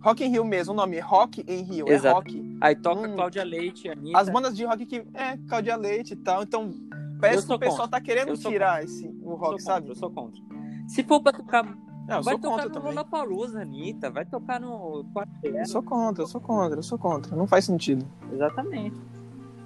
Rock 0.00 0.24
in 0.24 0.28
Rio 0.28 0.44
mesmo, 0.44 0.72
o 0.72 0.76
nome 0.76 0.96
é 0.96 1.00
Rock 1.00 1.44
em 1.46 1.62
Rio, 1.62 1.88
é 1.88 1.92
Exato. 1.92 2.16
rock. 2.16 2.56
Aí 2.60 2.74
toca 2.74 3.08
Hum. 3.08 3.14
Cláudia 3.14 3.44
Leite, 3.44 3.88
Anitta. 3.88 4.18
As 4.18 4.28
bandas 4.28 4.56
de 4.56 4.64
rock 4.64 4.86
que 4.86 5.04
é 5.14 5.36
Cláudia 5.48 5.76
Leite 5.76 6.14
e 6.14 6.16
tal, 6.16 6.42
então 6.42 6.72
parece 7.22 7.44
Eu 7.44 7.48
que 7.48 7.54
o 7.54 7.58
pessoal 7.58 7.82
contra. 7.82 8.00
tá 8.00 8.00
querendo 8.00 8.30
Eu 8.30 8.36
tirar 8.36 8.82
esse 8.84 9.06
o 9.06 9.30
Eu 9.30 9.36
rock, 9.36 9.50
contra, 9.52 9.64
sabe? 9.64 9.88
Eu 9.88 9.94
sou 9.94 10.10
contra. 10.10 10.40
Se 10.88 11.02
for 11.04 11.22
pra 11.22 11.32
tocar. 11.32 11.64
Não, 11.64 12.16
eu 12.16 12.22
vai 12.22 12.34
tocar 12.36 12.48
contra 12.48 12.68
no 12.68 12.74
também. 12.74 12.88
Lollapalooza, 12.88 13.62
Anitta. 13.62 14.10
Vai 14.10 14.26
tocar 14.26 14.60
no 14.60 15.04
quartel. 15.12 15.54
Eu 15.54 15.66
sou 15.66 15.82
contra, 15.82 16.22
eu 16.22 16.26
sou 16.26 16.40
contra, 16.40 16.78
eu 16.78 16.82
sou 16.82 16.98
contra. 16.98 17.36
Não 17.36 17.46
faz 17.46 17.64
sentido. 17.64 18.04
Exatamente. 18.32 19.00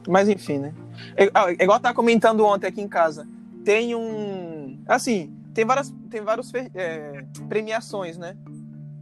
Mas 0.06 0.28
enfim, 0.28 0.58
né? 0.58 0.74
É, 1.16 1.24
é 1.24 1.64
igual 1.64 1.78
eu 1.78 1.82
tava 1.82 1.94
comentando 1.94 2.44
ontem 2.44 2.66
aqui 2.66 2.80
em 2.80 2.88
casa. 2.88 3.26
Tem 3.64 3.94
um. 3.94 4.80
Assim, 4.86 5.34
tem 5.54 5.64
várias, 5.64 5.92
tem 6.10 6.20
várias 6.20 6.52
é, 6.54 7.24
premiações, 7.48 8.18
né? 8.18 8.36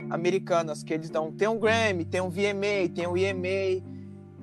Americanas 0.09 0.83
que 0.83 0.95
eles 0.95 1.11
dão. 1.11 1.33
Tem 1.33 1.49
um 1.49 1.59
Grammy, 1.59 2.05
tem 2.05 2.21
um 2.21 2.31
VMA, 2.31 2.89
tem 2.95 3.07
um 3.07 3.17
EMA. 3.17 3.83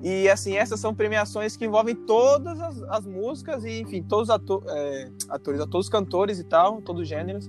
E 0.02 0.28
assim, 0.28 0.56
essas 0.56 0.80
são 0.80 0.92
premiações 0.92 1.56
que 1.56 1.64
envolvem 1.64 1.94
todas 1.94 2.60
as, 2.60 2.82
as 2.82 3.06
músicas 3.06 3.64
e, 3.64 3.80
enfim, 3.80 4.02
todos 4.02 4.28
os 4.28 4.34
ato 4.34 4.62
é, 4.66 5.10
atores, 5.28 5.60
todos 5.60 5.86
os 5.86 5.88
cantores 5.88 6.40
e 6.40 6.44
tal, 6.44 6.82
todos 6.82 7.02
os 7.02 7.08
gêneros. 7.08 7.48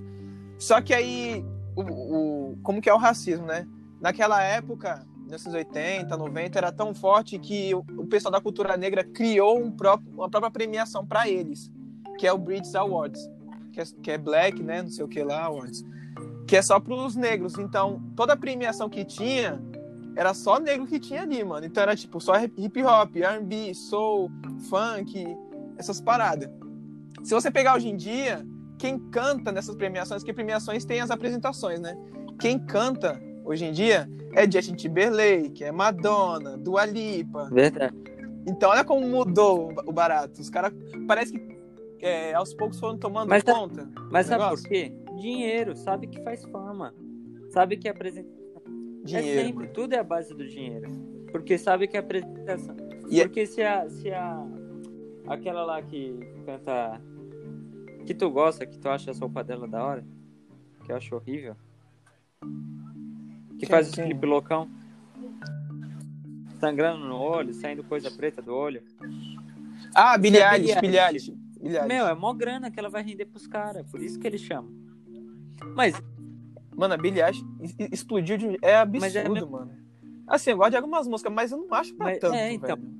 Só 0.56 0.80
que 0.80 0.94
aí, 0.94 1.44
o, 1.74 1.82
o, 1.82 2.58
como 2.62 2.80
que 2.80 2.88
é 2.88 2.94
o 2.94 2.98
racismo, 2.98 3.44
né? 3.44 3.66
Naquela 4.00 4.40
época, 4.40 5.04
1980, 5.22 6.16
90, 6.16 6.58
era 6.58 6.70
tão 6.70 6.94
forte 6.94 7.40
que 7.40 7.74
o, 7.74 7.84
o 7.98 8.06
pessoal 8.06 8.30
da 8.30 8.40
cultura 8.40 8.76
negra 8.76 9.02
criou 9.02 9.58
um 9.58 9.72
próprio, 9.72 10.12
uma 10.12 10.30
própria 10.30 10.50
premiação 10.50 11.04
para 11.04 11.28
eles, 11.28 11.72
que 12.18 12.26
é 12.26 12.32
o 12.32 12.38
British 12.38 12.76
Awards, 12.76 13.28
que 13.72 13.80
é, 13.80 13.84
que 14.00 14.10
é 14.12 14.18
Black, 14.18 14.62
né? 14.62 14.80
Não 14.80 14.90
sei 14.90 15.04
o 15.04 15.08
que 15.08 15.24
lá, 15.24 15.42
Awards. 15.46 15.84
Que 16.46 16.56
é 16.56 16.62
só 16.62 16.78
para 16.78 16.94
os 16.94 17.16
negros. 17.16 17.58
Então, 17.58 18.00
toda 18.14 18.34
a 18.34 18.36
premiação 18.36 18.88
que 18.88 19.04
tinha 19.04 19.60
era 20.16 20.32
só 20.32 20.58
negro 20.58 20.86
que 20.86 20.98
tinha 20.98 21.22
ali, 21.22 21.42
mano. 21.44 21.66
Então 21.66 21.82
era 21.82 21.96
tipo 21.96 22.20
só 22.20 22.34
hip 22.38 22.82
hop, 22.82 23.16
R&B, 23.16 23.74
soul, 23.74 24.30
funk, 24.68 25.24
essas 25.78 26.00
paradas. 26.00 26.48
Se 27.22 27.34
você 27.34 27.50
pegar 27.50 27.74
hoje 27.76 27.88
em 27.88 27.96
dia, 27.96 28.46
quem 28.78 28.98
canta 29.10 29.50
nessas 29.50 29.74
premiações, 29.74 30.22
que 30.22 30.32
premiações 30.32 30.84
tem 30.84 31.00
as 31.00 31.10
apresentações, 31.10 31.80
né? 31.80 31.96
Quem 32.38 32.58
canta 32.58 33.20
hoje 33.44 33.64
em 33.64 33.72
dia 33.72 34.08
é 34.32 34.50
Justin 34.50 34.74
Timberlake, 34.74 35.64
é 35.64 35.72
Madonna, 35.72 36.56
Dua 36.56 36.84
Lipa. 36.84 37.48
Verdade. 37.50 37.94
Então 38.46 38.70
olha 38.70 38.84
como 38.84 39.06
mudou 39.06 39.72
o 39.86 39.92
barato. 39.92 40.40
Os 40.40 40.50
caras 40.50 40.72
parece 41.06 41.32
que 41.32 41.54
é, 42.00 42.34
aos 42.34 42.52
poucos 42.52 42.78
foram 42.78 42.98
tomando 42.98 43.28
Mas 43.28 43.42
conta. 43.42 43.88
Mas 44.10 44.26
sabe 44.26 44.44
por 44.48 44.68
quê? 44.68 44.92
Dinheiro. 45.16 45.74
Sabe 45.76 46.06
que 46.06 46.22
faz 46.22 46.44
fama. 46.44 46.94
Sabe 47.50 47.76
que 47.76 47.88
apresenta. 47.88 48.28
É 49.04 49.06
Dinheiro. 49.06 49.46
sempre. 49.48 49.68
Tudo 49.68 49.92
é 49.94 49.98
a 49.98 50.04
base 50.04 50.34
do 50.34 50.46
dinheiro. 50.48 50.90
Porque 51.30 51.58
sabe 51.58 51.86
que 51.86 51.96
é 51.96 52.00
apresentação. 52.00 52.74
E 53.10 53.20
é- 53.20 53.24
Porque 53.24 53.46
se 53.46 53.62
a, 53.62 53.88
se 53.88 54.10
a. 54.10 54.46
Aquela 55.26 55.64
lá 55.64 55.82
que 55.82 56.18
canta. 56.44 57.00
Que 58.06 58.14
tu 58.14 58.30
gosta, 58.30 58.66
que 58.66 58.78
tu 58.78 58.88
acha 58.88 59.10
a 59.10 59.14
sopa 59.14 59.42
dela 59.42 59.66
da 59.66 59.82
hora, 59.84 60.04
que 60.84 60.92
eu 60.92 60.96
acho 60.96 61.14
horrível. 61.14 61.56
Que 63.58 63.66
faz 63.66 63.90
quem? 63.90 64.04
clipe 64.04 64.26
loucão. 64.26 64.68
Sangrando 66.60 67.04
no 67.06 67.16
olho, 67.16 67.52
saindo 67.54 67.82
coisa 67.84 68.10
preta 68.10 68.40
do 68.40 68.54
olho. 68.54 68.82
Ah, 69.94 70.16
Billie 70.18 70.40
é 70.40 70.54
Eilish. 70.54 71.34
Meu, 71.86 72.06
é 72.06 72.14
mó 72.14 72.32
grana 72.34 72.70
que 72.70 72.78
ela 72.78 72.88
vai 72.90 73.02
render 73.02 73.24
pros 73.26 73.46
caras, 73.46 73.86
por 73.90 74.00
isso 74.02 74.18
que 74.18 74.26
eles 74.26 74.40
chamam. 74.40 74.70
Mas 75.74 75.94
Mano, 76.76 76.94
a 76.94 76.96
Billie 76.96 77.22
Eilish 77.22 77.44
explodiu 77.92 78.36
de... 78.36 78.58
É 78.62 78.76
absurdo, 78.76 79.00
Mas 79.00 79.16
é 79.16 79.28
mano. 79.28 79.70
Assim, 80.26 80.50
eu 80.50 80.56
gosto 80.56 80.70
de 80.70 80.76
algumas 80.76 81.06
músicas, 81.06 81.32
mas 81.32 81.52
eu 81.52 81.58
não 81.58 81.72
acho 81.74 81.94
pra 81.94 82.06
Mas- 82.06 82.18
tanto, 82.18 82.34
é, 82.34 82.52
então. 82.52 82.76
velho. 82.76 82.94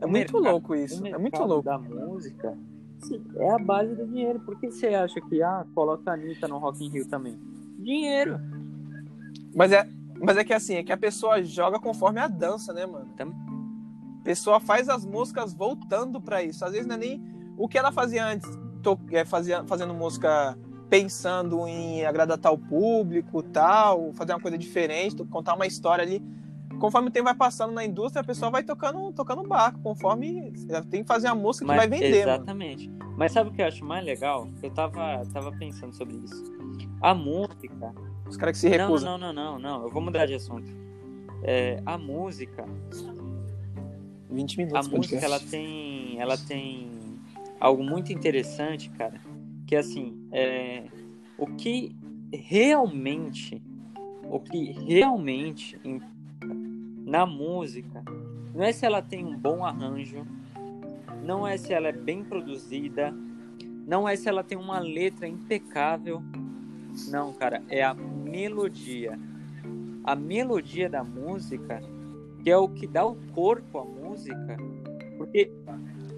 É 0.00 0.06
muito 0.06 0.32
mercado- 0.34 0.52
louco 0.52 0.74
isso. 0.74 1.06
É 1.06 1.18
muito 1.18 1.42
louco. 1.42 1.64
da 1.64 1.78
música 1.78 2.56
é 3.36 3.50
a 3.50 3.58
base 3.58 3.94
do 3.94 4.06
dinheiro. 4.06 4.40
Por 4.40 4.58
que 4.58 4.70
você 4.70 4.88
acha 4.88 5.20
que, 5.20 5.42
ah, 5.42 5.64
coloca 5.74 6.10
a 6.10 6.14
Anitta 6.14 6.48
no 6.48 6.58
Rock 6.58 6.82
in 6.84 6.88
Rio 6.90 7.06
também? 7.06 7.38
Dinheiro. 7.78 8.40
Mas 9.54 9.72
é, 9.72 9.86
mas 10.20 10.36
é 10.38 10.44
que 10.44 10.52
assim, 10.54 10.76
é 10.76 10.82
que 10.82 10.90
a 10.92 10.96
pessoa 10.96 11.42
joga 11.42 11.78
conforme 11.78 12.18
a 12.18 12.26
dança, 12.26 12.72
né, 12.72 12.86
mano? 12.86 13.08
A 14.20 14.24
pessoa 14.24 14.58
faz 14.58 14.88
as 14.88 15.04
músicas 15.04 15.52
voltando 15.52 16.20
pra 16.20 16.42
isso. 16.42 16.64
Às 16.64 16.72
vezes 16.72 16.86
não 16.86 16.94
é 16.94 16.98
nem 16.98 17.22
o 17.58 17.68
que 17.68 17.76
ela 17.78 17.92
fazia 17.92 18.26
antes, 18.26 18.48
to- 18.82 18.98
é, 19.10 19.24
fazia, 19.24 19.62
fazendo 19.64 19.92
música 19.92 20.58
pensando 20.88 21.66
em 21.66 22.04
agradar 22.04 22.38
tal 22.38 22.56
público, 22.58 23.42
tal, 23.42 24.12
fazer 24.14 24.32
uma 24.32 24.40
coisa 24.40 24.56
diferente, 24.58 25.16
contar 25.24 25.54
uma 25.54 25.66
história 25.66 26.02
ali. 26.04 26.22
Conforme 26.78 27.08
o 27.08 27.10
tempo 27.10 27.24
vai 27.26 27.34
passando 27.34 27.72
na 27.72 27.84
indústria, 27.84 28.20
a 28.20 28.24
pessoa 28.24 28.50
vai 28.50 28.62
tocando, 28.62 29.12
tocando 29.12 29.42
barco, 29.44 29.78
conforme 29.80 30.52
tem 30.90 31.02
que 31.02 31.08
fazer 31.08 31.28
a 31.28 31.34
música 31.34 31.64
que 31.64 31.68
Mas- 31.68 31.76
vai 31.76 31.88
vender, 31.88 32.26
mano. 32.26 32.32
exatamente. 32.36 32.90
Mas 33.16 33.32
sabe 33.32 33.50
o 33.50 33.52
que 33.52 33.62
eu 33.62 33.66
acho 33.66 33.84
mais 33.84 34.04
legal? 34.04 34.48
Eu 34.62 34.70
tava, 34.70 35.22
tava 35.32 35.52
pensando 35.52 35.94
sobre 35.94 36.16
isso. 36.16 36.42
A 37.00 37.14
música. 37.14 37.94
Os 38.28 38.36
caras 38.36 38.56
que 38.56 38.60
se 38.68 38.76
Não, 38.76 38.86
recusam. 38.86 39.16
não, 39.18 39.32
não, 39.32 39.52
não, 39.52 39.58
não. 39.58 39.82
Eu 39.84 39.90
vou 39.90 40.02
mudar 40.02 40.26
de 40.26 40.34
assunto. 40.34 40.66
É, 41.44 41.80
a 41.86 41.96
música, 41.96 42.64
20 44.30 44.54
a 44.54 44.64
minutos. 44.64 44.88
música 44.88 45.16
podcast. 45.16 45.24
ela 45.24 45.38
tem, 45.40 46.20
ela 46.20 46.36
tem 46.36 46.90
algo 47.60 47.84
muito 47.84 48.12
interessante, 48.12 48.90
cara. 48.90 49.20
Que 49.74 49.78
assim, 49.78 50.16
é, 50.30 50.84
o 51.36 51.48
que 51.48 51.96
realmente, 52.32 53.60
o 54.22 54.38
que 54.38 54.70
realmente 54.70 55.76
na 57.04 57.26
música, 57.26 58.04
não 58.54 58.62
é 58.62 58.72
se 58.72 58.86
ela 58.86 59.02
tem 59.02 59.24
um 59.24 59.36
bom 59.36 59.64
arranjo, 59.64 60.24
não 61.24 61.44
é 61.44 61.56
se 61.56 61.72
ela 61.72 61.88
é 61.88 61.92
bem 61.92 62.22
produzida, 62.22 63.12
não 63.84 64.08
é 64.08 64.14
se 64.14 64.28
ela 64.28 64.44
tem 64.44 64.56
uma 64.56 64.78
letra 64.78 65.26
impecável. 65.26 66.22
Não, 67.08 67.32
cara, 67.32 67.60
é 67.68 67.82
a 67.82 67.94
melodia. 67.94 69.18
A 70.04 70.14
melodia 70.14 70.88
da 70.88 71.02
música, 71.02 71.82
que 72.44 72.48
é 72.48 72.56
o 72.56 72.68
que 72.68 72.86
dá 72.86 73.04
o 73.04 73.16
corpo 73.32 73.80
à 73.80 73.84
música, 73.84 74.56
porque 75.18 75.50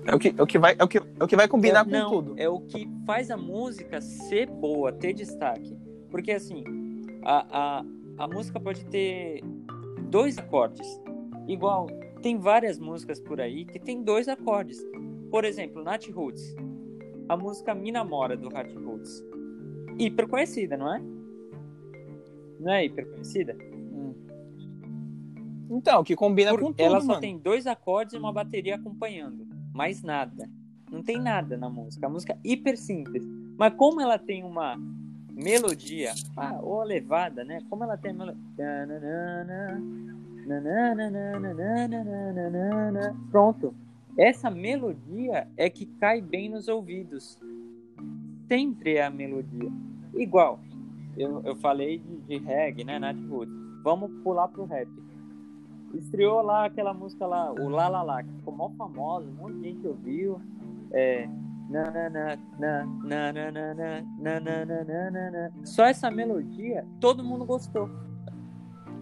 É 0.04 0.14
o 0.14 0.18
que, 0.18 0.34
é 0.36 0.42
o 0.42 0.46
que, 0.46 0.58
vai, 0.58 0.76
é 0.78 0.84
o 0.84 0.88
que, 0.88 1.00
é 1.18 1.24
o 1.24 1.26
que 1.26 1.36
vai 1.36 1.48
combinar 1.48 1.80
é, 1.80 1.84
com 1.84 1.90
não, 1.90 2.10
tudo. 2.10 2.34
É 2.36 2.48
o 2.48 2.60
que 2.60 2.88
faz 3.06 3.30
a 3.30 3.36
música 3.36 4.00
ser 4.00 4.48
boa, 4.48 4.92
ter 4.92 5.12
destaque. 5.12 5.76
Porque 6.10 6.32
assim, 6.32 6.62
a, 7.22 7.78
a, 7.78 7.84
a 8.18 8.28
música 8.28 8.60
pode 8.60 8.84
ter 8.86 9.42
dois 10.10 10.38
acordes. 10.38 10.86
Igual, 11.48 11.86
tem 12.22 12.38
várias 12.38 12.78
músicas 12.78 13.20
por 13.20 13.40
aí 13.40 13.64
que 13.64 13.78
tem 13.78 14.02
dois 14.02 14.28
acordes. 14.28 14.78
Por 15.30 15.44
exemplo, 15.44 15.82
Nat 15.82 16.08
Roots. 16.08 16.54
A 17.28 17.36
música 17.36 17.74
Me 17.74 17.90
Namora 17.90 18.36
do 18.36 18.48
Nat 18.48 18.72
Roots. 18.74 19.24
Hiper 19.98 20.28
conhecida, 20.28 20.76
não 20.76 20.94
é? 20.94 21.02
Não 22.60 22.72
é 22.72 22.84
hiper 22.84 23.10
conhecida? 23.10 23.56
Então, 25.70 26.04
que 26.04 26.14
combina 26.14 26.50
Por- 26.50 26.60
com 26.60 26.66
tudo, 26.66 26.80
ela 26.80 27.00
só 27.00 27.08
mano. 27.08 27.20
tem 27.20 27.38
dois 27.38 27.66
acordes 27.66 28.14
e 28.14 28.18
uma 28.18 28.32
bateria 28.32 28.76
acompanhando. 28.76 29.46
Mais 29.74 30.02
nada. 30.02 30.48
Não 30.90 31.02
tem 31.02 31.20
nada 31.20 31.56
na 31.56 31.68
música. 31.68 32.06
A 32.06 32.10
música 32.10 32.32
é 32.34 32.38
hiper 32.44 32.76
simples. 32.76 33.24
Mas 33.58 33.74
como 33.74 34.00
ela 34.00 34.18
tem 34.18 34.44
uma 34.44 34.76
melodia, 35.30 36.12
ah, 36.36 36.58
ou 36.62 36.80
a 36.80 36.84
levada, 36.84 37.44
né? 37.44 37.60
Como 37.68 37.84
ela 37.84 37.96
tem 37.96 38.12
a 38.12 38.14
melodia. 38.14 38.42
Pronto. 43.30 43.74
Essa 44.16 44.50
melodia 44.50 45.46
é 45.56 45.68
que 45.68 45.84
cai 45.84 46.22
bem 46.22 46.48
nos 46.48 46.68
ouvidos. 46.68 47.38
Sempre 48.48 48.94
é 48.94 49.04
a 49.04 49.10
melodia. 49.10 49.70
Igual, 50.14 50.58
eu, 51.16 51.42
eu 51.44 51.56
falei 51.56 51.98
de, 51.98 52.16
de 52.20 52.38
reggae, 52.38 52.84
né, 52.84 52.98
Nath 52.98 53.18
Roots. 53.28 53.54
Vamos 53.82 54.10
pular 54.22 54.48
pro 54.48 54.64
rap. 54.64 54.88
Estreou 55.94 56.42
lá 56.42 56.64
aquela 56.64 56.94
música 56.94 57.26
lá, 57.26 57.52
o 57.52 57.68
La 57.68 57.88
La 57.88 58.02
La, 58.02 58.22
que 58.22 58.32
ficou 58.32 58.54
mó 58.54 58.70
famosa, 58.70 59.28
um 59.28 59.34
monte 59.34 59.58
de 59.58 59.62
gente 59.64 59.86
ouviu. 59.86 60.40
É. 60.92 61.28
Só 65.64 65.84
essa 65.84 66.10
melodia, 66.10 66.86
todo 67.00 67.24
mundo 67.24 67.44
gostou. 67.44 67.90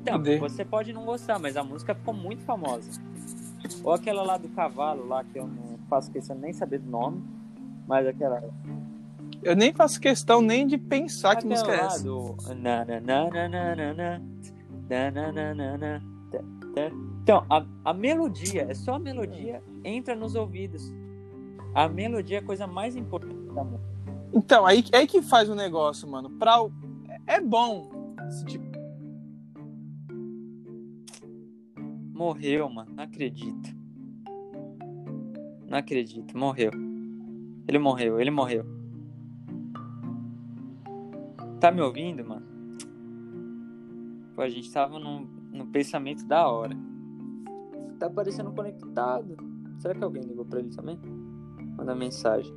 Então, 0.01 0.23
você 0.39 0.65
pode 0.65 0.93
não 0.93 1.05
gostar, 1.05 1.39
mas 1.39 1.57
a 1.57 1.65
música 1.65 1.95
ficou 1.95 2.15
muito 2.15 2.43
famosa. 2.43 3.01
Ou 3.83 3.93
aquela 3.93 4.23
lá 4.23 4.37
do 4.37 4.49
cavalo, 4.51 5.07
lá 5.07 5.25
que 5.25 5.39
eu 5.39 5.47
não 5.47 5.79
faço 5.89 6.11
questão 6.11 6.37
nem 6.37 6.53
saber 6.53 6.79
do 6.79 6.91
nome, 6.91 7.23
mas 7.87 8.07
aquela. 8.07 8.43
Eu 9.43 9.57
nem 9.57 9.73
faço 9.73 10.01
questão 10.01 10.41
nem 10.41 10.67
de 10.67 10.79
pensar 10.79 11.33
aquela 11.33 11.43
que 11.43 11.49
música 11.49 11.73
é 11.73 11.81
essa. 11.81 12.05
Do... 12.05 12.37
Então, 17.23 17.45
a, 17.49 17.65
a 17.85 17.95
melodia, 17.95 18.67
é 18.69 18.75
só 18.75 18.95
a 18.95 18.99
melodia, 18.99 19.63
entra 19.83 20.15
nos 20.15 20.35
ouvidos. 20.35 20.93
A 21.75 21.89
melodia 21.89 22.39
é 22.39 22.41
a 22.41 22.45
coisa 22.45 22.67
mais 22.67 22.95
importante 22.97 23.47
da 23.53 23.65
música. 23.65 23.95
Então, 24.33 24.65
aí, 24.67 24.85
aí 24.93 25.07
que 25.07 25.21
faz 25.23 25.49
o 25.49 25.55
negócio, 25.55 26.09
mano. 26.09 26.31
Pra, 26.31 26.57
é 27.27 27.41
bom. 27.41 27.91
tipo- 28.47 28.65
Morreu, 32.13 32.69
mano. 32.71 32.93
Não 32.95 33.05
acredito. 33.05 33.75
Não 35.69 35.79
acredito. 35.79 36.37
Morreu. 36.37 36.71
Ele 37.67 37.79
morreu, 37.79 38.21
ele 38.21 38.31
morreu. 38.31 38.65
Tá 41.61 41.71
me 41.73 41.81
ouvindo, 41.81 42.25
mano? 42.25 42.47
Pô, 44.37 44.43
a 44.43 44.49
gente 44.49 44.71
tava 44.71 44.99
num, 44.99 45.27
num 45.53 45.67
pensamento 45.67 46.25
da 46.27 46.49
hora. 46.49 46.77
Tá 47.99 48.11
parecendo 48.11 48.53
conectado. 48.53 49.37
Será 49.79 49.95
que 49.95 50.05
alguém 50.05 50.23
ligou 50.23 50.45
pra 50.45 50.61
ele 50.61 50.71
também? 50.71 50.99
Manda 51.77 51.95
mensagem. 51.95 52.55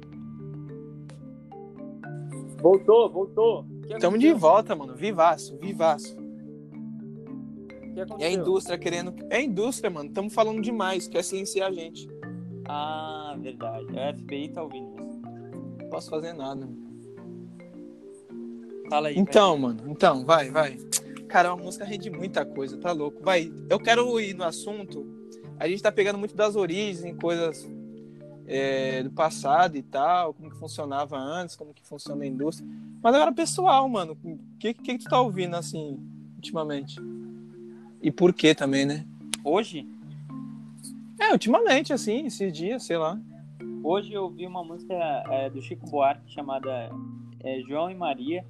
Voltou, 2.62 3.10
voltou. 3.10 3.66
Tamo 4.00 4.18
de 4.18 4.34
volta, 4.34 4.76
mano. 4.76 4.96
Vivaço, 4.96 5.58
vivaço. 5.58 6.18
É 8.20 8.28
a 8.28 8.32
indústria 8.32 8.78
querendo. 8.78 9.14
É 9.30 9.38
a 9.38 9.42
indústria, 9.42 9.90
mano. 9.90 10.12
Tamo 10.12 10.30
falando 10.30 10.62
demais. 10.62 11.08
Quer 11.08 11.24
silenciar 11.24 11.70
a 11.70 11.74
gente. 11.74 12.08
Ah, 12.68 13.36
verdade. 13.40 13.88
A 13.98 14.14
FBI 14.14 14.50
tá 14.50 14.64
ouvindo 14.64 14.94
isso. 15.02 15.22
Não 15.82 15.90
posso 15.90 16.10
fazer 16.10 16.34
nada. 16.34 16.66
mano. 16.66 16.88
Fala 18.90 19.08
aí. 19.08 19.18
Então, 19.18 19.58
mano. 19.58 19.80
Então, 19.88 20.26
vai, 20.26 20.52
vai. 20.52 20.78
Cara, 21.28 21.54
uma 21.54 21.64
música 21.64 21.84
rende 21.84 22.10
muita 22.10 22.46
coisa, 22.46 22.78
tá 22.78 22.92
louco. 22.92 23.22
Vai. 23.24 23.52
Eu 23.70 23.80
quero 23.80 24.20
ir 24.20 24.34
no 24.34 24.44
assunto. 24.44 25.06
A 25.60 25.68
gente 25.68 25.82
tá 25.82 25.92
pegando 25.92 26.20
muito 26.20 26.36
das 26.36 26.56
origens, 26.56 27.16
coisas 27.20 27.68
é, 28.48 29.04
do 29.04 29.12
passado 29.12 29.76
e 29.76 29.84
tal, 29.84 30.34
como 30.34 30.50
que 30.50 30.58
funcionava 30.58 31.18
antes, 31.18 31.56
como 31.56 31.74
que 31.74 31.86
funciona 31.86 32.24
a 32.24 32.28
indústria. 32.28 32.68
Mas 33.04 33.14
agora, 33.14 33.32
pessoal, 33.34 33.88
mano, 33.90 34.18
o 34.24 34.40
que, 34.58 34.74
que, 34.74 34.98
que 34.98 35.04
tu 35.04 35.10
tá 35.10 35.20
ouvindo, 35.20 35.56
assim, 35.56 36.00
ultimamente? 36.36 36.98
E 38.02 38.10
por 38.10 38.34
que 38.34 38.56
também, 38.56 38.86
né? 38.86 39.06
Hoje? 39.44 39.86
É, 41.20 41.32
ultimamente, 41.34 41.92
assim, 41.92 42.26
esses 42.26 42.54
dias, 42.54 42.84
sei 42.84 42.98
lá. 42.98 43.20
Hoje 43.84 44.14
eu 44.14 44.30
vi 44.30 44.48
uma 44.48 44.64
música 44.64 44.94
é, 45.30 45.50
do 45.50 45.62
Chico 45.62 45.90
Buarque 45.90 46.32
chamada 46.32 46.90
é, 47.44 47.60
João 47.62 47.90
e 47.92 47.96
Maria, 47.96 48.46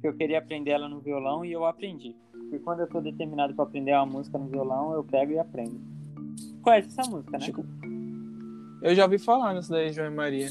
que 0.00 0.06
eu 0.06 0.14
queria 0.14 0.38
aprender 0.38 0.72
ela 0.72 0.88
no 0.88 1.00
violão 1.00 1.44
e 1.44 1.52
eu 1.52 1.64
aprendi. 1.64 2.14
E 2.52 2.58
quando 2.58 2.80
eu 2.80 2.86
tô 2.86 3.00
determinado 3.00 3.54
para 3.54 3.64
aprender 3.64 3.92
uma 3.92 4.06
música 4.06 4.38
no 4.38 4.46
violão, 4.46 4.92
eu 4.92 5.04
pego 5.04 5.32
e 5.32 5.38
aprendo. 5.38 5.80
Conhece 6.62 6.88
essa 6.88 7.08
música, 7.10 7.38
né? 7.38 7.44
Chico... 7.44 7.64
Eu 8.80 8.94
já 8.94 9.04
ouvi 9.04 9.18
falar 9.18 9.54
nisso 9.54 9.70
daí, 9.70 9.92
João 9.92 10.08
e 10.08 10.14
Maria. 10.14 10.48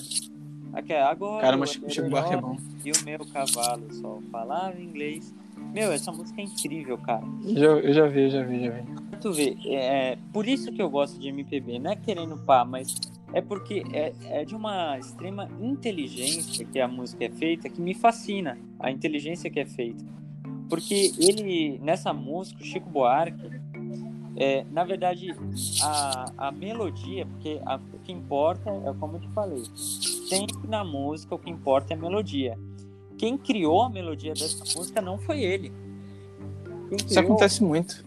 Aqui 0.74 0.94
é 0.94 1.02
agora. 1.02 1.42
Cara, 1.42 1.58
mas 1.58 1.72
Chico 1.72 2.10
Buarque 2.10 2.34
é 2.34 2.38
bom. 2.38 2.58
E 2.84 2.92
o 2.92 3.06
meu 3.06 3.26
cavalo 3.26 3.92
só 3.94 4.20
falava 4.32 4.80
inglês. 4.80 5.34
Meu, 5.74 5.92
essa 5.92 6.12
música 6.12 6.42
é 6.42 6.44
incrível, 6.44 6.98
cara. 6.98 7.24
Eu 7.44 7.56
já, 7.56 7.66
eu 7.66 7.94
já 7.94 8.08
vi, 8.08 8.30
já 8.30 8.44
vi, 8.44 8.66
já 8.66 8.72
vi. 8.72 8.84
tu 9.20 9.34
vê, 9.34 9.58
é, 9.66 10.18
por 10.32 10.48
isso 10.48 10.72
que 10.72 10.82
eu 10.82 10.90
gosto 10.90 11.20
de 11.20 11.28
MPB, 11.28 11.80
não 11.80 11.92
é 11.92 11.96
querendo 11.96 12.38
pá, 12.38 12.64
mas 12.64 12.96
é 13.34 13.42
porque 13.42 13.84
é, 13.92 14.14
é 14.26 14.46
de 14.46 14.56
uma 14.56 14.98
extrema 14.98 15.50
inteligência 15.60 16.66
que 16.66 16.80
a 16.80 16.88
música 16.88 17.26
é 17.26 17.30
feita 17.30 17.70
que 17.70 17.82
me 17.82 17.94
fascina, 17.94 18.58
a 18.80 18.92
inteligência 18.92 19.50
que 19.50 19.60
é 19.60 19.66
feita. 19.66 20.04
Porque 20.70 21.12
ele, 21.18 21.80
nessa 21.80 22.14
música, 22.14 22.62
o 22.62 22.66
Chico 22.66 22.90
Buarque, 22.90 23.50
é, 24.36 24.66
na 24.72 24.84
verdade, 24.84 25.36
a, 25.82 26.32
a 26.38 26.52
melodia, 26.52 27.26
porque 27.26 27.60
a, 27.66 27.80
que 28.08 28.14
importa 28.14 28.70
é 28.70 28.94
como 28.98 29.18
eu 29.18 29.20
te 29.20 29.30
falei, 29.32 29.64
sempre 29.76 30.66
na 30.66 30.82
música 30.82 31.36
o 31.36 31.38
que 31.38 31.50
importa 31.50 31.94
é 31.94 31.98
a 31.98 32.00
melodia. 32.00 32.58
Quem 33.18 33.38
criou 33.38 33.84
a 33.84 33.90
melodia 33.90 34.34
dessa 34.34 34.64
música 34.78 35.02
não 35.02 35.18
foi 35.18 35.42
ele. 35.42 35.74
Isso 37.06 37.20
acontece 37.20 37.62
muito. 37.62 38.06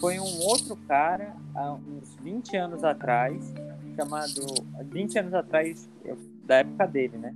Foi 0.00 0.18
um 0.18 0.40
outro 0.42 0.74
cara, 0.88 1.36
há 1.54 1.74
uns 1.74 2.16
20 2.22 2.56
anos 2.56 2.82
atrás, 2.82 3.54
chamado. 3.94 4.42
20 4.90 5.18
anos 5.20 5.34
atrás, 5.34 5.88
da 6.44 6.56
época 6.56 6.86
dele, 6.86 7.16
né? 7.16 7.32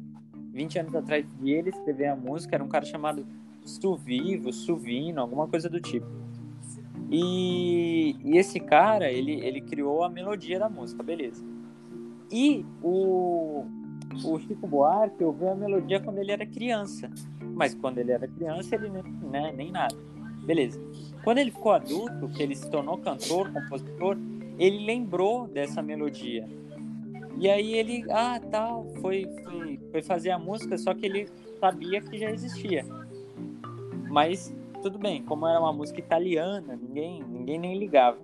20 0.53 0.81
anos 0.81 0.95
atrás 0.97 1.25
de 1.41 1.51
ele 1.51 1.71
escrever 1.71 2.09
a 2.09 2.17
música, 2.17 2.57
era 2.57 2.65
um 2.65 2.69
cara 2.69 2.85
chamado 2.85 3.25
Suvivo, 3.65 4.53
Suvino, 4.53 5.21
alguma 5.21 5.47
coisa 5.47 5.69
do 5.69 5.81
tipo. 5.81 6.09
E, 7.09 8.17
e, 8.25 8.37
esse 8.37 8.59
cara, 8.59 9.11
ele, 9.11 9.33
ele 9.45 9.61
criou 9.61 10.03
a 10.03 10.09
melodia 10.09 10.59
da 10.59 10.69
música, 10.69 11.03
beleza. 11.03 11.45
E 12.31 12.65
o, 12.83 13.65
o 14.25 14.39
Chico 14.39 14.67
Buarque 14.67 15.25
ouviu 15.25 15.51
a 15.51 15.55
melodia 15.55 16.01
quando 16.01 16.19
ele 16.19 16.33
era 16.33 16.47
criança. 16.47 17.11
Mas 17.55 17.75
quando 17.75 17.99
ele 17.99 18.13
era 18.13 18.29
criança, 18.29 18.75
ele 18.75 18.89
nem, 18.89 19.03
né, 19.03 19.53
nem 19.57 19.71
nada. 19.73 19.97
Beleza. 20.45 20.81
Quando 21.23 21.39
ele 21.39 21.51
ficou 21.51 21.73
adulto, 21.73 22.29
que 22.29 22.43
ele 22.43 22.55
se 22.55 22.71
tornou 22.71 22.99
cantor, 22.99 23.53
compositor, 23.53 24.17
ele 24.59 24.85
lembrou 24.85 25.47
dessa 25.47 25.83
melodia. 25.83 26.47
E 27.39 27.49
aí 27.49 27.75
ele, 27.75 28.05
ah, 28.11 28.41
tal, 28.51 28.87
foi, 29.01 29.27
foi, 29.45 29.81
foi 29.91 30.03
fazer 30.03 30.31
a 30.31 30.39
música, 30.39 30.77
só 30.77 30.93
que 30.93 31.07
ele 31.07 31.29
sabia 31.59 32.01
que 32.01 32.19
já 32.19 32.31
existia. 32.31 32.85
Mas 34.11 34.55
tudo 34.83 34.99
bem, 34.99 35.23
como 35.23 35.47
era 35.47 35.61
uma 35.61 35.73
música 35.73 36.01
italiana, 36.01 36.77
ninguém, 36.77 37.23
ninguém 37.23 37.59
nem 37.59 37.79
ligava. 37.79 38.19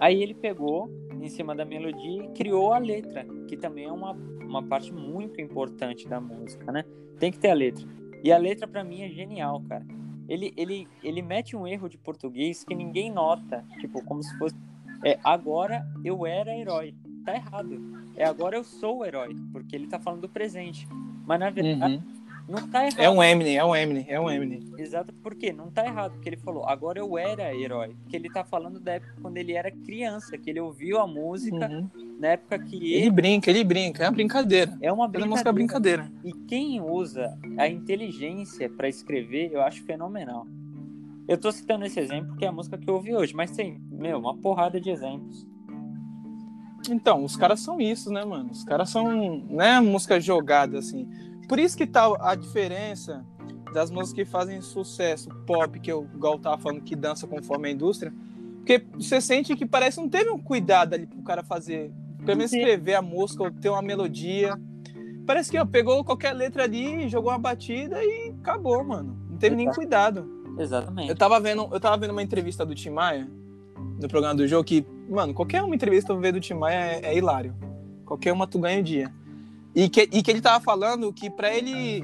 Aí 0.00 0.22
ele 0.22 0.34
pegou 0.34 0.90
em 1.24 1.28
cima 1.28 1.54
da 1.54 1.64
melodia 1.64 2.24
e 2.24 2.28
criou 2.28 2.72
a 2.72 2.78
letra, 2.78 3.26
que 3.46 3.56
também 3.56 3.84
é 3.84 3.92
uma, 3.92 4.12
uma 4.12 4.62
parte 4.62 4.92
muito 4.92 5.40
importante 5.40 6.08
da 6.08 6.20
música, 6.20 6.70
né? 6.72 6.84
Tem 7.18 7.30
que 7.30 7.38
ter 7.38 7.50
a 7.50 7.54
letra. 7.54 7.86
E 8.22 8.32
a 8.32 8.38
letra 8.38 8.66
para 8.66 8.84
mim 8.84 9.02
é 9.02 9.08
genial, 9.08 9.62
cara. 9.68 9.86
Ele, 10.28 10.52
ele, 10.56 10.86
ele 11.02 11.22
mete 11.22 11.56
um 11.56 11.66
erro 11.66 11.88
de 11.88 11.96
português 11.96 12.64
que 12.64 12.74
ninguém 12.74 13.10
nota, 13.10 13.64
tipo, 13.80 14.04
como 14.04 14.22
se 14.22 14.36
fosse 14.38 14.54
é 15.04 15.18
agora 15.22 15.86
eu 16.04 16.26
era 16.26 16.56
herói. 16.56 16.94
Tá 17.24 17.34
errado. 17.34 17.80
É 18.16 18.24
agora 18.24 18.56
eu 18.56 18.64
sou 18.64 18.98
o 18.98 19.04
herói, 19.04 19.34
porque 19.52 19.76
ele 19.76 19.86
tá 19.86 19.98
falando 19.98 20.22
do 20.22 20.28
presente. 20.28 20.88
Mas 21.26 21.40
na 21.40 21.50
verdade, 21.50 21.96
uhum. 21.96 22.17
Não 22.48 22.66
tá 22.66 22.86
errado. 22.86 23.00
É 23.00 23.10
um 23.10 23.22
Eminem, 23.22 23.58
é 23.58 23.64
um 23.64 23.76
Eminem, 23.76 24.06
é 24.08 24.18
um 24.18 24.30
Eminem. 24.30 24.60
Exato, 24.78 25.12
porque 25.22 25.52
não 25.52 25.70
tá 25.70 25.84
errado, 25.84 26.12
porque 26.12 26.30
ele 26.30 26.38
falou, 26.38 26.66
agora 26.66 26.98
eu 26.98 27.18
era 27.18 27.54
herói. 27.54 27.94
Que 28.08 28.16
ele 28.16 28.30
tá 28.30 28.42
falando 28.42 28.80
da 28.80 28.92
época 28.92 29.14
quando 29.20 29.36
ele 29.36 29.52
era 29.52 29.70
criança, 29.70 30.38
que 30.38 30.48
ele 30.48 30.58
ouviu 30.58 30.98
a 30.98 31.06
música 31.06 31.68
uhum. 31.68 32.16
na 32.18 32.28
época 32.28 32.58
que 32.58 32.76
ele... 32.76 32.94
ele. 32.94 33.10
brinca, 33.10 33.50
ele 33.50 33.62
brinca, 33.62 34.04
é 34.04 34.06
uma 34.06 34.14
brincadeira. 34.14 34.78
É 34.80 34.90
uma 34.90 35.06
brincadeira. 35.06 35.24
É 35.24 35.26
uma 35.26 35.30
música 35.30 35.52
brincadeira. 35.52 36.10
E 36.24 36.32
quem 36.46 36.80
usa 36.80 37.38
a 37.58 37.68
inteligência 37.68 38.70
para 38.70 38.88
escrever, 38.88 39.52
eu 39.52 39.60
acho 39.60 39.84
fenomenal. 39.84 40.46
Eu 41.28 41.36
tô 41.36 41.52
citando 41.52 41.84
esse 41.84 42.00
exemplo 42.00 42.28
porque 42.28 42.46
é 42.46 42.48
a 42.48 42.52
música 42.52 42.78
que 42.78 42.88
eu 42.88 42.94
ouvi 42.94 43.14
hoje, 43.14 43.34
mas 43.34 43.50
tem, 43.50 43.78
meu, 43.90 44.18
uma 44.18 44.34
porrada 44.34 44.80
de 44.80 44.88
exemplos. 44.88 45.46
Então, 46.88 47.24
os 47.24 47.36
caras 47.36 47.60
são 47.60 47.78
isso, 47.78 48.10
né, 48.10 48.24
mano? 48.24 48.50
Os 48.50 48.64
caras 48.64 48.88
são, 48.88 49.44
né, 49.50 49.78
música 49.80 50.18
jogada, 50.18 50.78
assim. 50.78 51.06
Por 51.48 51.58
isso 51.58 51.76
que 51.76 51.86
tá 51.86 52.14
a 52.20 52.34
diferença 52.34 53.24
das 53.72 53.90
músicas 53.90 54.12
que 54.12 54.24
fazem 54.30 54.60
sucesso 54.60 55.28
pop, 55.46 55.80
que 55.80 55.92
o 55.92 56.02
Gal 56.02 56.38
tava 56.38 56.58
falando 56.58 56.82
que 56.82 56.94
dança 56.94 57.26
conforme 57.26 57.68
a 57.68 57.70
indústria, 57.70 58.12
porque 58.58 58.84
você 58.94 59.20
sente 59.20 59.56
que 59.56 59.64
parece 59.64 59.98
não 59.98 60.08
teve 60.08 60.30
um 60.30 60.38
cuidado 60.38 60.94
ali 60.94 61.06
pro 61.06 61.22
cara 61.22 61.42
fazer, 61.42 61.90
pelo 62.24 62.36
menos 62.36 62.52
escrever 62.52 62.94
a 62.94 63.02
música 63.02 63.42
ou 63.42 63.50
ter 63.50 63.70
uma 63.70 63.80
melodia. 63.80 64.60
Parece 65.26 65.50
que 65.50 65.58
ó, 65.58 65.64
pegou 65.64 66.04
qualquer 66.04 66.34
letra 66.34 66.64
ali, 66.64 67.08
jogou 67.08 67.32
uma 67.32 67.38
batida 67.38 68.02
e 68.02 68.34
acabou, 68.40 68.84
mano. 68.84 69.16
Não 69.30 69.38
teve 69.38 69.54
Exato. 69.54 69.64
nem 69.64 69.74
cuidado. 69.74 70.38
Exatamente. 70.58 71.08
Eu 71.08 71.16
tava 71.16 71.40
vendo, 71.40 71.66
eu 71.72 71.80
tava 71.80 71.96
vendo 71.96 72.10
uma 72.10 72.22
entrevista 72.22 72.66
do 72.66 72.74
Tim 72.74 72.90
Maia 72.90 73.28
no 73.98 74.08
programa 74.08 74.34
do 74.34 74.46
jogo 74.46 74.64
que, 74.64 74.86
mano, 75.08 75.32
qualquer 75.32 75.62
uma 75.62 75.74
entrevista 75.74 76.12
eu 76.12 76.18
ver 76.18 76.32
do 76.32 76.40
Tim 76.40 76.54
Maia 76.54 77.00
é, 77.00 77.06
é 77.06 77.16
hilário. 77.16 77.54
Qualquer 78.04 78.32
uma 78.32 78.46
tu 78.46 78.58
ganha 78.58 78.80
o 78.80 78.82
dia. 78.82 79.12
E 79.78 79.88
que, 79.88 80.08
e 80.12 80.24
que 80.24 80.30
ele 80.32 80.40
tava 80.40 80.58
falando 80.58 81.12
que 81.12 81.30
para 81.30 81.54
ele. 81.54 82.02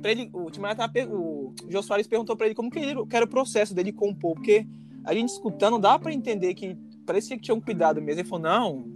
Pra 0.00 0.12
ele 0.12 0.30
o 0.32 0.48
Tim 0.52 0.60
tava, 0.60 0.92
o 1.10 1.52
Jô 1.68 1.82
Soares 1.82 2.06
perguntou 2.06 2.36
para 2.36 2.46
ele 2.46 2.54
como 2.54 2.70
que, 2.70 2.78
ele, 2.78 3.04
que 3.06 3.16
era 3.16 3.24
o 3.24 3.28
processo 3.28 3.74
dele 3.74 3.92
compor, 3.92 4.36
porque 4.36 4.64
a 5.04 5.12
gente 5.12 5.30
escutando 5.30 5.80
dá 5.80 5.98
para 5.98 6.12
entender 6.12 6.54
que 6.54 6.78
parecia 7.04 7.36
que 7.36 7.42
tinha 7.42 7.56
um 7.56 7.60
cuidado 7.60 8.00
mesmo. 8.00 8.20
Ele 8.20 8.28
falou: 8.28 8.44
não, 8.44 8.86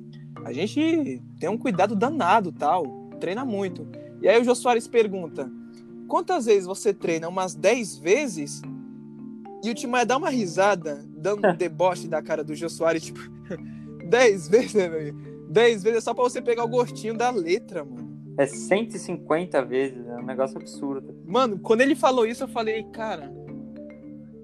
a 0.45 0.53
gente 0.53 1.21
tem 1.41 1.49
um 1.49 1.59
cuidado 1.59 1.97
danado, 1.97 2.53
tal, 2.53 3.11
treina 3.19 3.45
muito. 3.45 3.89
E 4.23 4.29
aí 4.29 4.41
o 4.41 4.45
Jô 4.45 4.55
Soares 4.55 4.87
pergunta: 4.87 5.51
quantas 6.07 6.47
vezes 6.47 6.65
você 6.65 6.95
treina? 6.95 7.29
Umas 7.29 7.57
10 7.57 7.97
vezes? 7.97 8.63
E 9.65 9.71
o 9.71 9.75
Timaya 9.75 10.07
dá 10.07 10.17
uma 10.17 10.31
risada, 10.31 11.05
dando 11.09 11.45
um 11.45 11.57
deboche 11.57 12.07
da 12.07 12.23
cara 12.23 12.45
do 12.45 12.55
Jô 12.55 12.69
Soares, 12.69 13.03
tipo, 13.03 13.19
10 14.09 14.49
vezes, 14.49 14.75
né, 14.75 14.89
meu? 14.89 15.13
10 15.49 15.83
vezes 15.83 15.99
é 15.99 16.01
só 16.01 16.15
pra 16.15 16.23
você 16.23 16.41
pegar 16.41 16.63
o 16.63 16.69
gostinho 16.69 17.15
da 17.15 17.29
letra, 17.29 17.85
mano. 17.85 18.02
É 18.38 18.47
150 18.47 19.64
vezes, 19.64 20.07
é 20.07 20.16
um 20.16 20.25
negócio 20.25 20.59
absurdo. 20.59 21.14
Mano, 21.27 21.59
quando 21.59 21.83
ele 21.83 21.95
falou 21.95 22.27
isso, 22.27 22.45
eu 22.45 22.49
falei, 22.49 22.83
cara. 22.85 23.33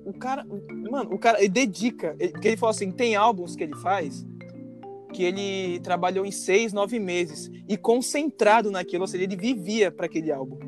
O 0.05 0.13
cara. 0.13 0.45
Mano, 0.91 1.15
o 1.15 1.19
cara. 1.19 1.39
Ele 1.39 1.49
dedica. 1.49 2.15
Ele, 2.19 2.33
ele 2.43 2.57
falou 2.57 2.71
assim: 2.71 2.91
tem 2.91 3.17
álbuns 3.17 3.57
que 3.57 3.65
ele 3.65 3.77
faz 3.77 4.27
que 5.13 5.23
ele 5.23 5.81
trabalhou 5.81 6.25
em 6.25 6.31
seis, 6.31 6.73
nove 6.73 6.99
meses. 6.99 7.51
E 7.69 7.77
concentrado 7.77 8.71
naquilo, 8.71 9.03
ou 9.03 9.09
seja, 9.09 9.25
ele 9.25 9.37
vivia 9.37 9.91
para 9.91 10.07
aquele 10.07 10.31
álbum. 10.31 10.59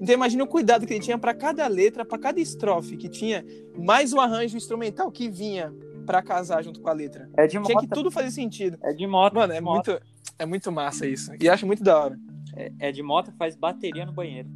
Então 0.00 0.14
imagina 0.14 0.42
o 0.42 0.46
cuidado 0.46 0.86
que 0.86 0.92
ele 0.92 1.00
tinha 1.00 1.18
para 1.18 1.32
cada 1.32 1.66
letra, 1.68 2.04
para 2.04 2.18
cada 2.18 2.40
estrofe 2.40 2.96
que 2.96 3.08
tinha, 3.08 3.44
mais 3.78 4.12
o 4.12 4.20
arranjo 4.20 4.56
instrumental 4.56 5.10
que 5.12 5.28
vinha 5.28 5.72
para 6.04 6.20
casar 6.20 6.64
junto 6.64 6.80
com 6.80 6.88
a 6.88 6.92
letra. 6.92 7.28
É 7.36 7.46
de 7.46 7.60
Tinha 7.60 7.80
que 7.80 7.86
tudo 7.86 8.10
fazer 8.10 8.32
sentido. 8.32 8.76
É 8.82 8.92
de 8.92 9.06
moto. 9.06 9.34
Mano, 9.34 9.52
é 9.52 9.60
moto. 9.60 9.90
muito 9.90 10.02
é 10.38 10.46
muito 10.46 10.72
massa 10.72 11.06
isso. 11.06 11.30
E 11.40 11.48
acho 11.48 11.66
muito 11.66 11.84
da 11.84 12.04
hora. 12.04 12.18
É, 12.54 12.72
é 12.78 12.92
de 12.92 13.02
moto 13.02 13.32
faz 13.38 13.56
bateria 13.56 14.04
no 14.04 14.12
banheiro. 14.12 14.48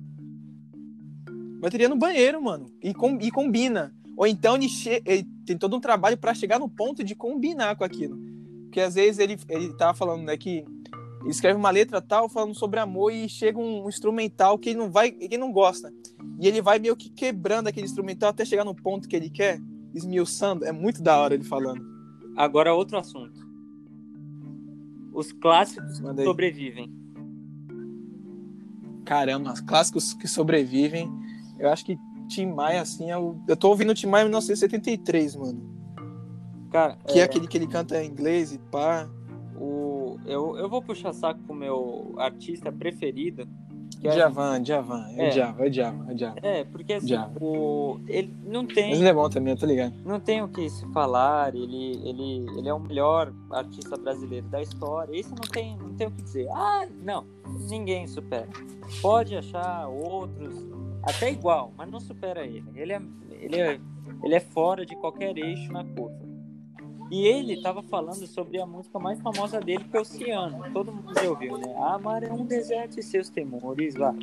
Bateria 1.60 1.88
no 1.88 1.96
banheiro, 1.96 2.42
mano. 2.42 2.70
E, 2.82 2.92
com, 2.92 3.18
e 3.20 3.30
combina. 3.30 3.94
Ou 4.16 4.26
então 4.26 4.56
ele, 4.56 4.68
che... 4.68 5.02
ele 5.04 5.24
tem 5.44 5.56
todo 5.56 5.76
um 5.76 5.80
trabalho 5.80 6.16
para 6.16 6.34
chegar 6.34 6.58
no 6.58 6.68
ponto 6.68 7.02
de 7.02 7.14
combinar 7.14 7.76
com 7.76 7.84
aquilo. 7.84 8.18
Porque 8.64 8.80
às 8.80 8.94
vezes 8.94 9.18
ele, 9.18 9.36
ele 9.48 9.72
tava 9.74 9.94
falando, 9.94 10.22
né, 10.22 10.36
que 10.36 10.64
ele 11.22 11.30
escreve 11.30 11.58
uma 11.58 11.70
letra 11.70 12.00
tal 12.00 12.28
falando 12.28 12.54
sobre 12.54 12.78
amor 12.78 13.12
e 13.12 13.28
chega 13.28 13.58
um 13.58 13.88
instrumental 13.88 14.58
que 14.58 14.70
ele 14.70 14.78
não 14.78 14.90
vai, 14.90 15.10
que 15.10 15.38
não 15.38 15.52
gosta. 15.52 15.92
E 16.38 16.46
ele 16.46 16.62
vai 16.62 16.78
meio 16.78 16.96
que 16.96 17.10
quebrando 17.10 17.68
aquele 17.68 17.86
instrumental 17.86 18.30
até 18.30 18.44
chegar 18.44 18.64
no 18.64 18.74
ponto 18.74 19.08
que 19.08 19.16
ele 19.16 19.30
quer 19.30 19.60
esmiuçando. 19.94 20.64
É 20.64 20.72
muito 20.72 21.02
da 21.02 21.18
hora 21.18 21.34
ele 21.34 21.44
falando. 21.44 21.84
Agora, 22.36 22.74
outro 22.74 22.98
assunto. 22.98 23.46
Os 25.12 25.32
clássicos 25.32 25.96
sobrevivem. 26.22 26.92
Caramba, 29.06 29.52
os 29.52 29.60
clássicos 29.60 30.12
que 30.12 30.26
sobrevivem. 30.26 31.08
Eu 31.58 31.70
acho 31.70 31.84
que 31.84 31.96
Tim 32.28 32.46
Maia, 32.46 32.82
assim, 32.82 33.10
é 33.10 33.16
o... 33.16 33.36
eu 33.46 33.56
tô 33.56 33.68
ouvindo 33.68 33.94
Tim 33.94 34.08
Maia 34.08 34.22
em 34.22 34.26
1973, 34.26 35.36
mano. 35.36 35.76
Cara, 36.70 36.98
que 37.06 37.18
é... 37.18 37.22
é 37.22 37.24
aquele 37.24 37.46
que 37.46 37.56
ele 37.56 37.68
canta 37.68 38.02
em 38.02 38.08
inglês 38.08 38.52
e 38.52 38.58
pá. 38.58 39.08
O... 39.58 40.18
Eu, 40.26 40.58
eu 40.58 40.68
vou 40.68 40.82
puxar 40.82 41.12
saco 41.12 41.40
com 41.46 41.52
o 41.52 41.56
meu 41.56 42.14
artista 42.18 42.70
preferido, 42.70 43.48
que 44.00 44.10
Javan, 44.10 44.64
Javan, 44.64 45.06
é, 45.16 45.26
é 45.26 45.30
Java, 45.30 45.66
é 45.66 45.72
Java, 45.72 46.12
é 46.12 46.16
Java. 46.16 46.36
É, 46.42 46.64
porque 46.64 46.94
assim, 46.94 47.14
o, 47.40 47.98
ele 48.06 48.34
não 48.44 48.66
tem. 48.66 48.90
Mas 48.90 49.00
ele 49.00 49.08
é 49.08 49.14
bom 49.14 49.28
também, 49.28 49.52
eu 49.52 49.58
tô 49.58 49.66
ligado. 49.66 49.94
Não 50.04 50.20
tem 50.20 50.42
o 50.42 50.48
que 50.48 50.68
se 50.68 50.86
falar, 50.92 51.54
ele, 51.54 51.92
ele, 52.08 52.46
ele 52.58 52.68
é 52.68 52.74
o 52.74 52.78
melhor 52.78 53.32
artista 53.50 53.96
brasileiro 53.96 54.46
da 54.48 54.60
história. 54.60 55.18
Isso 55.18 55.30
não 55.30 55.50
tem, 55.50 55.76
não 55.76 55.94
tem 55.94 56.06
o 56.06 56.10
que 56.10 56.22
dizer. 56.22 56.48
Ah, 56.50 56.86
não, 57.02 57.24
ninguém 57.68 58.06
supera. 58.06 58.48
Pode 59.00 59.36
achar 59.36 59.88
outros, 59.88 60.54
até 61.02 61.30
igual, 61.30 61.72
mas 61.76 61.90
não 61.90 62.00
supera 62.00 62.44
ele. 62.44 62.64
Ele 62.74 62.92
é, 62.92 63.02
ele 63.40 63.60
é, 63.60 63.80
ele 64.22 64.34
é 64.34 64.40
fora 64.40 64.84
de 64.84 64.94
qualquer 64.96 65.36
eixo 65.36 65.72
na 65.72 65.84
curva. 65.84 66.25
E 67.10 67.26
ele 67.26 67.54
estava 67.54 67.82
falando 67.82 68.26
sobre 68.26 68.60
a 68.60 68.66
música 68.66 68.98
mais 68.98 69.20
famosa 69.20 69.60
dele, 69.60 69.84
que 69.84 69.96
é 69.96 70.00
Oceano. 70.00 70.72
Todo 70.72 70.92
mundo 70.92 71.12
já 71.14 71.28
ouviu, 71.28 71.56
né? 71.56 71.74
A 71.78 71.98
mar 71.98 72.22
é 72.22 72.32
um 72.32 72.44
deserto 72.44 72.98
e 72.98 73.02
seus 73.02 73.28
temores, 73.28 73.94
lá. 73.94 74.14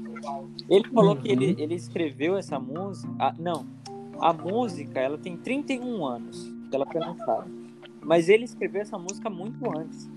Ele 0.70 0.88
falou 0.90 1.16
uhum. 1.16 1.22
que 1.22 1.32
ele, 1.32 1.56
ele 1.58 1.76
escreveu 1.76 2.36
essa 2.36 2.60
música. 2.60 3.10
Ah, 3.18 3.34
não, 3.40 3.66
a 4.20 4.34
música 4.34 5.00
ela 5.00 5.18
tem 5.18 5.38
31 5.38 6.06
anos 6.06 6.54
ela 6.76 6.86
foi 6.86 7.00
lançada. 7.00 7.46
Mas 8.02 8.30
ele 8.30 8.44
escreveu 8.44 8.82
essa 8.82 8.98
música 8.98 9.30
muito 9.30 9.66
antes. 9.78 10.10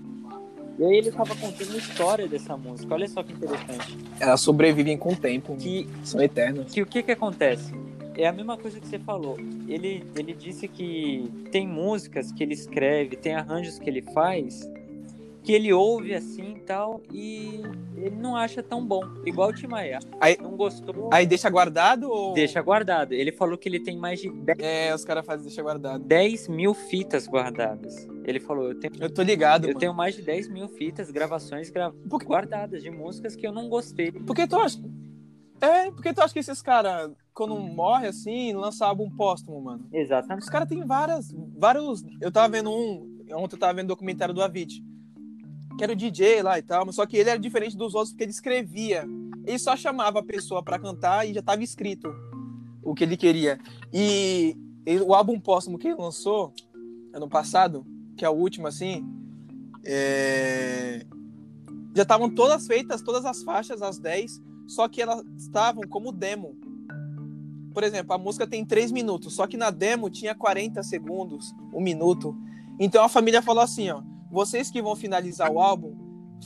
E 0.77 0.83
aí 0.83 0.97
ele 0.97 1.11
tava 1.11 1.35
contando 1.35 1.73
a 1.73 1.77
história 1.77 2.27
dessa 2.27 2.55
música. 2.55 2.93
Olha 2.93 3.07
só 3.07 3.23
que 3.23 3.33
interessante. 3.33 3.97
Elas 4.19 4.41
sobrevivem 4.41 4.97
com 4.97 5.13
o 5.13 5.15
tempo. 5.15 5.55
Que, 5.55 5.87
São 6.03 6.21
eternas. 6.21 6.71
que 6.71 6.81
o 6.81 6.85
que 6.85 7.01
que 7.01 7.11
acontece? 7.11 7.73
É 8.17 8.27
a 8.27 8.31
mesma 8.33 8.57
coisa 8.57 8.79
que 8.79 8.87
você 8.87 8.97
falou. 8.99 9.37
Ele, 9.67 10.03
ele 10.15 10.33
disse 10.33 10.67
que 10.67 11.31
tem 11.51 11.67
músicas 11.67 12.31
que 12.31 12.41
ele 12.43 12.53
escreve, 12.53 13.15
tem 13.15 13.33
arranjos 13.35 13.77
que 13.77 13.87
ele 13.89 14.01
faz, 14.01 14.69
que 15.43 15.53
ele 15.53 15.71
ouve 15.71 16.13
assim 16.13 16.55
e 16.57 16.59
tal, 16.61 17.01
e 17.13 17.61
ele 17.95 18.15
não 18.15 18.35
acha 18.35 18.61
tão 18.63 18.83
bom. 18.85 19.01
Igual 19.25 19.49
o 19.49 19.53
Tim 19.53 19.67
Maia. 19.67 19.99
Aí- 20.19 20.35
não 20.41 20.57
gostou, 20.57 21.09
Aí 21.13 21.25
deixa 21.25 21.49
guardado 21.49 22.09
ou. 22.11 22.33
deixa 22.33 22.61
guardado. 22.61 23.13
Ele 23.13 23.31
falou 23.31 23.57
que 23.57 23.69
ele 23.69 23.79
tem 23.79 23.95
mais 23.95 24.19
de 24.19 24.29
10 24.29 24.59
É, 24.59 24.93
os 24.95 25.05
caras 25.05 25.25
fazem 25.25 25.45
deixa 25.45 25.61
guardado. 25.61 26.03
10 26.03 26.47
mil 26.47 26.73
fitas 26.73 27.27
guardadas. 27.27 28.07
Ele 28.25 28.39
falou, 28.41 28.69
eu 28.69 28.75
tenho, 28.79 28.93
Eu 28.99 29.09
tô 29.13 29.21
ligado, 29.21 29.65
eu 29.65 29.69
mano. 29.69 29.79
tenho 29.79 29.93
mais 29.93 30.15
de 30.15 30.21
10 30.23 30.49
mil 30.49 30.67
fitas, 30.67 31.09
gravações 31.11 31.69
gra- 31.69 31.93
Por 32.09 32.19
que- 32.19 32.25
guardadas 32.25 32.81
de 32.83 32.89
músicas 32.89 33.35
que 33.35 33.45
eu 33.47 33.51
não 33.53 33.69
gostei. 33.69 34.11
Por 34.11 34.35
que 34.35 34.45
tu 34.47 34.57
acha. 34.57 34.77
É, 35.59 35.89
porque 35.91 36.13
tu 36.13 36.21
acha 36.21 36.33
que 36.33 36.39
esses 36.39 36.61
caras, 36.61 37.11
quando 37.33 37.57
morre 37.59 38.07
assim, 38.07 38.53
lançam 38.53 38.87
álbum 38.87 39.09
póstumo, 39.09 39.59
mano? 39.61 39.87
Exatamente. 39.91 40.43
Os 40.43 40.49
caras 40.49 40.67
têm 40.69 40.85
várias. 40.85 41.31
Vários. 41.57 42.03
Eu 42.21 42.31
tava 42.31 42.49
vendo 42.49 42.69
um. 42.69 43.17
Ontem 43.33 43.55
eu 43.55 43.59
tava 43.59 43.73
vendo 43.73 43.85
um 43.85 43.87
documentário 43.87 44.33
do 44.33 44.41
Avicii. 44.41 44.83
Que 45.77 45.83
era 45.83 45.93
o 45.93 45.95
DJ 45.95 46.41
lá 46.41 46.57
e 46.57 46.61
tal, 46.63 46.85
mas 46.85 46.95
só 46.95 47.05
que 47.05 47.17
ele 47.17 47.29
era 47.29 47.39
diferente 47.39 47.77
dos 47.77 47.93
outros 47.93 48.11
porque 48.11 48.23
ele 48.23 48.31
escrevia. 48.31 49.05
Ele 49.45 49.59
só 49.59 49.75
chamava 49.75 50.19
a 50.19 50.23
pessoa 50.23 50.63
pra 50.63 50.79
cantar 50.79 51.27
e 51.27 51.33
já 51.33 51.41
tava 51.41 51.63
escrito 51.63 52.11
o 52.83 52.93
que 52.95 53.03
ele 53.03 53.15
queria. 53.17 53.59
E 53.93 54.55
ele- 54.85 55.01
o 55.01 55.13
álbum 55.13 55.39
póstumo 55.39 55.77
que 55.77 55.87
ele 55.87 55.95
lançou 56.01 56.51
ano 57.13 57.27
passado, 57.29 57.85
que 58.17 58.25
é 58.25 58.29
o 58.29 58.33
último 58.33 58.67
assim, 58.67 59.05
é, 59.85 61.05
já 61.95 62.03
estavam 62.03 62.29
todas 62.33 62.67
feitas, 62.67 63.01
todas 63.01 63.25
as 63.25 63.43
faixas, 63.43 63.81
as 63.81 63.97
10, 63.99 64.41
só 64.67 64.87
que 64.87 65.01
elas 65.01 65.23
estavam 65.37 65.83
como 65.83 66.11
demo. 66.11 66.55
Por 67.73 67.83
exemplo, 67.83 68.13
a 68.13 68.17
música 68.17 68.45
tem 68.45 68.65
3 68.65 68.91
minutos, 68.91 69.35
só 69.35 69.47
que 69.47 69.55
na 69.55 69.69
demo 69.69 70.09
tinha 70.09 70.35
40 70.35 70.83
segundos, 70.83 71.53
um 71.73 71.81
minuto. 71.81 72.35
Então 72.79 73.03
a 73.03 73.09
família 73.09 73.41
falou 73.41 73.63
assim, 73.63 73.89
ó, 73.89 74.01
vocês 74.31 74.69
que 74.69 74.81
vão 74.81 74.95
finalizar 74.95 75.51
o 75.51 75.59
álbum, 75.59 75.95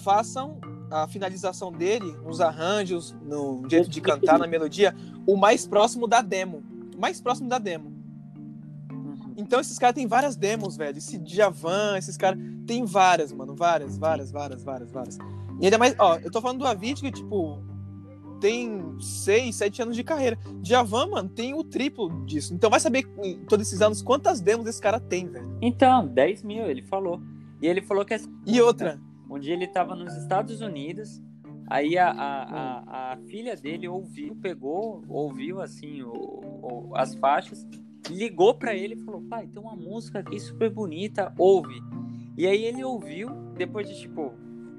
façam 0.04 0.60
a 0.92 1.08
finalização 1.08 1.72
dele, 1.72 2.12
nos 2.24 2.42
arranjos, 2.42 3.16
no 3.24 3.64
jeito 3.70 3.90
de 3.90 4.02
cantar, 4.02 4.38
na 4.38 4.46
melodia, 4.46 4.94
o 5.26 5.38
mais 5.38 5.66
próximo 5.66 6.06
da 6.06 6.22
demo. 6.22 6.64
O 6.96 7.00
mais 7.00 7.22
próximo 7.22 7.48
da 7.48 7.58
demo. 7.58 7.92
Uhum. 8.92 9.34
Então 9.38 9.60
esses 9.60 9.80
caras 9.80 9.96
têm 9.96 10.06
várias 10.06 10.36
demos, 10.36 10.76
velho. 10.76 10.98
Esse 10.98 11.18
Djavan, 11.18 11.98
esses 11.98 12.18
caras. 12.18 12.40
Tem 12.68 12.84
várias, 12.84 13.32
mano. 13.32 13.56
Várias, 13.56 13.98
várias, 13.98 14.32
várias, 14.32 14.64
várias, 14.64 14.92
várias. 14.92 15.18
E 15.60 15.66
ainda 15.66 15.78
mais, 15.78 15.96
ó, 15.98 16.18
eu 16.18 16.30
tô 16.30 16.42
falando 16.42 16.60
do 16.60 16.68
Avicii 16.68 17.10
que, 17.10 17.12
tipo, 17.12 17.71
tem 18.42 19.00
6, 19.00 19.56
7 19.56 19.82
anos 19.84 19.96
de 19.96 20.04
carreira. 20.04 20.38
Djavan, 20.62 21.08
mano, 21.08 21.30
tem 21.30 21.54
o 21.54 21.64
triplo 21.64 22.26
disso. 22.26 22.54
Então 22.54 22.70
vai 22.70 22.80
saber 22.80 23.04
todos 23.48 23.68
esses 23.68 23.82
anos 23.82 24.02
quantas 24.02 24.42
demos 24.42 24.66
esse 24.68 24.82
cara 24.82 25.00
tem, 25.00 25.28
velho. 25.30 25.58
Então, 25.62 26.06
10 26.08 26.44
mil, 26.44 26.66
ele 26.66 26.82
falou. 26.82 27.22
E 27.62 27.68
ele 27.68 27.82
falou 27.82 28.04
que 28.04 28.14
essa 28.16 28.28
E 28.46 28.60
outra, 28.60 29.00
Um 29.30 29.40
dia 29.40 29.54
ele 29.54 29.68
tava 29.68 29.96
nos 29.96 30.14
Estados 30.18 30.60
Unidos, 30.60 31.22
aí 31.70 31.98
a, 31.98 32.10
a, 32.10 32.44
a, 32.44 33.14
a 33.14 33.18
filha 33.28 33.56
dele 33.56 33.88
ouviu, 33.88 34.36
pegou, 34.36 35.04
ouviu 35.08 35.62
assim 35.62 36.02
o, 36.02 36.12
o- 36.12 36.92
as 36.96 37.16
faixas, 37.16 37.66
ligou 38.10 38.56
pra 38.56 38.76
ele 38.76 38.96
e 38.96 39.06
falou: 39.06 39.22
pai, 39.22 39.48
tem 39.48 39.62
uma 39.62 39.76
música 39.76 40.20
aqui 40.20 40.38
super 40.40 40.70
bonita, 40.70 41.34
ouve. 41.38 41.80
E 42.38 42.48
aí 42.48 42.64
ele 42.66 42.84
ouviu, 42.84 43.30
depois 43.56 43.88
de 43.88 43.98
tipo, 44.02 44.34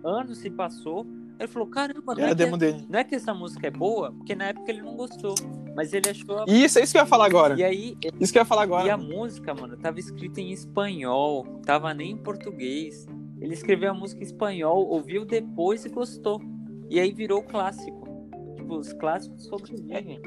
anos 0.05 0.39
se 0.39 0.51
passou, 0.51 1.07
ele 1.39 1.49
falou: 1.49 1.69
caramba, 1.69 2.15
não 2.15 2.23
é, 2.25 2.31
a 2.31 2.35
que, 2.37 2.47
não 2.89 2.99
é 2.99 3.05
que 3.05 3.15
essa 3.15 3.35
música 3.35 3.67
é 3.67 3.71
boa, 3.71 4.13
porque 4.13 4.35
na 4.35 4.47
época 4.47 4.71
ele 4.71 4.83
não 4.83 4.95
gostou, 4.97 5.35
mas 5.75 5.93
ele 5.93 6.09
achou. 6.09 6.45
E 6.47 6.65
isso 6.65 6.79
é 6.79 6.83
isso 6.83 6.93
que 6.93 6.99
eu 6.99 7.03
ia 7.03 7.07
falar 7.07 7.27
agora. 7.27 7.59
E 7.59 7.65
aí 7.65 7.97
Isso 8.21 8.33
que 8.33 8.39
eu 8.39 8.43
ia 8.43 8.47
falar 8.47 8.63
e 8.63 8.91
a 8.91 8.95
agora. 8.95 8.97
música, 8.97 9.55
mano, 9.55 9.77
tava 9.77 9.99
escrita 9.99 10.41
em 10.41 10.53
espanhol, 10.53 11.45
tava 11.65 11.93
nem 11.95 12.13
em 12.13 12.17
português. 12.17 13.07
Ele 13.41 13.55
escreveu 13.55 13.91
a 13.91 13.95
música 13.95 14.21
em 14.23 14.27
espanhol, 14.27 14.87
ouviu 14.89 15.25
depois 15.25 15.85
e 15.85 15.89
gostou. 15.89 16.41
E 16.89 17.01
aí 17.01 17.13
virou 17.13 17.43
clássico. 17.43 18.29
Tipo, 18.57 18.77
os 18.77 18.93
clássicos 18.93 19.45
sobrevivem. 19.47 20.21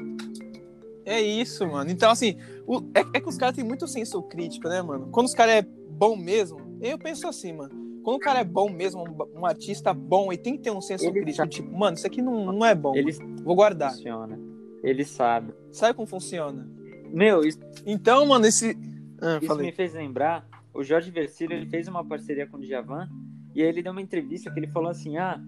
É 1.04 1.20
isso, 1.20 1.66
mano. 1.66 1.90
Então, 1.90 2.10
assim, 2.10 2.36
o- 2.66 2.80
é, 2.94 3.18
é 3.18 3.20
que 3.20 3.28
os 3.28 3.38
caras 3.38 3.54
têm 3.54 3.64
muito 3.64 3.86
senso 3.86 4.20
crítico, 4.24 4.68
né, 4.68 4.82
mano? 4.82 5.08
Quando 5.12 5.26
os 5.26 5.34
caras 5.34 5.54
é 5.54 5.62
bom 5.62 6.16
mesmo, 6.16 6.58
eu 6.82 6.98
penso 6.98 7.26
assim, 7.28 7.52
mano. 7.52 7.85
Quando 8.06 8.18
o 8.18 8.20
cara 8.20 8.38
é 8.38 8.44
bom 8.44 8.70
mesmo, 8.70 9.02
um, 9.02 9.40
um 9.40 9.44
artista 9.44 9.92
bom, 9.92 10.32
e 10.32 10.36
tem 10.36 10.56
que 10.56 10.62
ter 10.62 10.70
um 10.70 10.80
senso 10.80 11.06
Ele 11.06 11.14
crítico. 11.22 11.36
sabe. 11.38 11.50
Tipo, 11.50 11.76
mano, 11.76 11.96
isso 11.96 12.06
aqui 12.06 12.22
não, 12.22 12.52
não 12.52 12.64
é 12.64 12.72
bom. 12.72 12.94
Ele 12.94 13.10
Vou 13.42 13.56
guardar. 13.56 13.90
funciona. 13.90 14.38
Ele 14.80 15.04
sabe. 15.04 15.52
Sabe 15.72 15.92
como 15.92 16.06
funciona? 16.06 16.70
Meu, 17.12 17.40
isso, 17.42 17.58
Então, 17.84 18.24
mano, 18.24 18.46
esse. 18.46 18.78
Ah, 19.20 19.38
isso 19.38 19.48
falei. 19.48 19.66
me 19.66 19.72
fez 19.72 19.92
lembrar. 19.92 20.46
O 20.72 20.84
Jorge 20.84 21.10
Versilo, 21.10 21.52
ele 21.54 21.66
fez 21.66 21.88
uma 21.88 22.04
parceria 22.06 22.46
com 22.46 22.58
o 22.58 22.60
Djavan. 22.60 23.08
E 23.56 23.60
aí 23.60 23.68
ele 23.68 23.82
deu 23.82 23.90
uma 23.90 24.00
entrevista 24.00 24.52
que 24.52 24.60
ele 24.60 24.68
falou 24.68 24.88
assim: 24.90 25.16
Ah, 25.16 25.42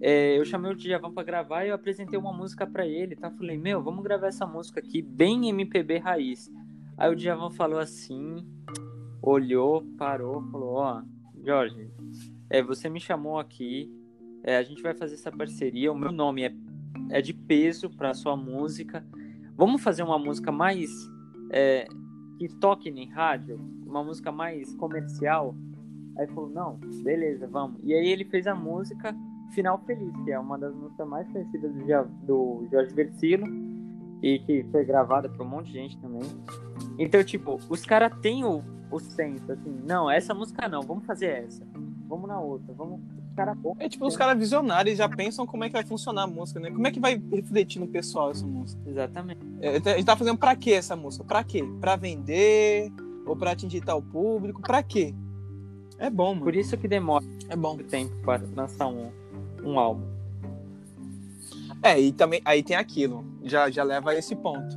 é, 0.00 0.38
eu 0.38 0.46
chamei 0.46 0.72
o 0.72 0.74
Djavan 0.74 1.12
pra 1.12 1.22
gravar 1.22 1.66
e 1.66 1.68
eu 1.68 1.74
apresentei 1.74 2.18
uma 2.18 2.32
música 2.32 2.66
pra 2.66 2.86
ele. 2.86 3.16
Tá? 3.16 3.30
Falei, 3.32 3.58
meu, 3.58 3.82
vamos 3.82 4.02
gravar 4.02 4.28
essa 4.28 4.46
música 4.46 4.80
aqui, 4.80 5.02
bem 5.02 5.46
MPB 5.50 5.98
raiz. 5.98 6.50
Aí 6.96 7.12
o 7.12 7.14
Djavan 7.14 7.50
falou 7.50 7.78
assim, 7.78 8.46
olhou, 9.22 9.84
parou, 9.98 10.40
falou: 10.50 10.74
Ó, 10.76 11.02
Jorge, 11.48 11.90
é, 12.50 12.62
você 12.62 12.90
me 12.90 13.00
chamou 13.00 13.38
aqui, 13.38 13.90
é, 14.44 14.58
a 14.58 14.62
gente 14.62 14.82
vai 14.82 14.92
fazer 14.92 15.14
essa 15.14 15.32
parceria. 15.32 15.90
O 15.90 15.96
meu 15.96 16.12
nome 16.12 16.42
é, 16.42 16.52
é 17.08 17.22
de 17.22 17.32
peso 17.32 17.88
pra 17.88 18.12
sua 18.12 18.36
música. 18.36 19.02
Vamos 19.56 19.82
fazer 19.82 20.02
uma 20.02 20.18
música 20.18 20.52
mais. 20.52 20.90
é, 21.50 21.86
que 22.38 22.48
toque 22.60 22.90
em 22.90 23.08
rádio, 23.08 23.58
uma 23.86 24.04
música 24.04 24.30
mais 24.30 24.74
comercial. 24.74 25.56
Aí 26.18 26.26
falou, 26.28 26.50
não, 26.50 26.78
beleza, 27.02 27.46
vamos. 27.46 27.80
E 27.82 27.94
aí 27.94 28.08
ele 28.08 28.26
fez 28.26 28.46
a 28.46 28.54
música 28.54 29.16
Final 29.52 29.82
Feliz, 29.86 30.14
que 30.24 30.30
é 30.30 30.38
uma 30.38 30.58
das 30.58 30.74
músicas 30.74 31.08
mais 31.08 31.26
conhecidas 31.32 31.72
do, 31.72 32.04
do 32.26 32.68
Jorge 32.70 32.94
Versilo 32.94 33.46
e 34.22 34.38
que 34.40 34.64
foi 34.70 34.84
gravada 34.84 35.30
por 35.30 35.46
um 35.46 35.48
monte 35.48 35.68
de 35.68 35.72
gente 35.72 35.98
também. 35.98 36.28
Então, 36.98 37.24
tipo, 37.24 37.58
os 37.70 37.86
caras 37.86 38.12
têm 38.20 38.44
o, 38.44 38.62
o 38.90 38.98
senso, 38.98 39.50
assim, 39.52 39.80
não, 39.86 40.10
essa 40.10 40.32
música 40.34 40.68
não, 40.68 40.82
vamos 40.82 41.04
fazer 41.04 41.44
essa. 41.44 41.62
Vamos 42.08 42.28
na 42.28 42.40
outra, 42.40 42.72
vamos. 42.74 43.00
Os 43.30 43.34
caras 43.36 43.56
bom. 43.56 43.76
É 43.78 43.88
tipo, 43.88 44.06
os 44.06 44.16
caras 44.16 44.36
visionários 44.38 44.96
já 44.98 45.08
pensam 45.08 45.46
como 45.46 45.62
é 45.62 45.68
que 45.68 45.74
vai 45.74 45.84
funcionar 45.84 46.22
a 46.22 46.26
música, 46.26 46.58
né? 46.58 46.70
Como 46.70 46.86
é 46.86 46.90
que 46.90 46.98
vai 46.98 47.20
refletir 47.32 47.78
no 47.80 47.86
pessoal 47.86 48.30
essa 48.30 48.44
música? 48.46 48.80
Exatamente. 48.86 49.40
É, 49.60 49.76
A 49.76 49.96
gente 49.96 50.04
tá 50.04 50.16
fazendo 50.16 50.38
pra 50.38 50.56
quê 50.56 50.72
essa 50.72 50.96
música? 50.96 51.22
Pra 51.24 51.44
quê? 51.44 51.62
Pra 51.80 51.94
vender? 51.96 52.90
Ou 53.26 53.36
pra 53.36 53.52
atingir 53.52 53.82
tal 53.82 54.00
público? 54.02 54.60
Pra 54.62 54.82
quê? 54.82 55.14
É 55.98 56.08
bom, 56.10 56.32
mano. 56.32 56.44
Por 56.44 56.56
isso 56.56 56.76
que 56.76 56.88
demora 56.88 57.24
É 57.48 57.54
bom. 57.54 57.74
muito 57.74 57.88
tempo 57.90 58.12
para 58.24 58.42
lançar 58.56 58.86
um, 58.88 59.10
um 59.62 59.78
álbum. 59.78 60.02
É, 61.82 62.00
e 62.00 62.10
também 62.12 62.40
aí 62.44 62.62
tem 62.62 62.76
aquilo, 62.76 63.24
já, 63.44 63.70
já 63.70 63.84
leva 63.84 64.10
a 64.10 64.14
esse 64.16 64.34
ponto. 64.34 64.76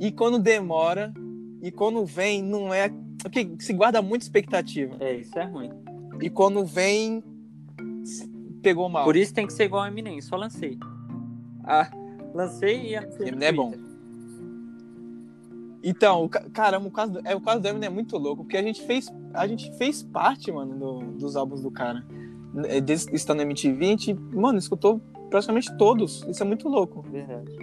E 0.00 0.10
quando 0.10 0.38
demora, 0.38 1.12
e 1.60 1.70
quando 1.70 2.04
vem, 2.06 2.42
não 2.42 2.72
é. 2.72 2.90
Porque 3.22 3.48
se 3.58 3.72
guarda 3.72 4.00
muita 4.02 4.24
expectativa. 4.24 4.96
É, 5.00 5.16
isso 5.16 5.38
é 5.38 5.44
ruim. 5.44 5.70
E 6.20 6.30
quando 6.30 6.64
vem, 6.64 7.22
pegou 8.62 8.88
mal. 8.88 9.04
Por 9.04 9.16
isso 9.16 9.32
tem 9.34 9.46
que 9.46 9.52
ser 9.52 9.64
igual 9.64 9.82
a 9.82 9.88
Eminem, 9.88 10.20
só 10.20 10.36
lancei. 10.36 10.78
Ah, 11.64 11.90
lancei 12.34 12.94
e 12.94 13.00
no 13.00 13.26
Eminem 13.28 13.48
é 13.48 13.52
bom. 13.52 13.72
Então, 15.82 16.28
caramba, 16.52 16.88
o 16.88 16.90
caso, 16.90 17.12
do- 17.12 17.20
é, 17.26 17.34
o 17.36 17.40
caso 17.40 17.60
do 17.60 17.68
Eminem 17.68 17.86
é 17.86 17.90
muito 17.90 18.16
louco, 18.18 18.42
porque 18.42 18.56
a 18.56 18.62
gente 18.62 18.82
fez, 18.82 19.08
a 19.32 19.46
gente 19.46 19.72
fez 19.78 20.02
parte, 20.02 20.50
mano, 20.50 20.74
do- 20.76 21.12
dos 21.18 21.36
álbuns 21.36 21.62
do 21.62 21.70
cara. 21.70 22.04
É, 22.64 22.80
Desde 22.80 23.14
estando 23.14 23.38
na 23.38 23.42
MTV, 23.44 23.84
a 23.84 23.88
gente, 23.90 24.14
mano, 24.14 24.58
escutou 24.58 25.00
praticamente 25.30 25.74
todos. 25.76 26.24
Isso 26.28 26.42
é 26.42 26.46
muito 26.46 26.68
louco. 26.68 27.02
Verdade. 27.02 27.57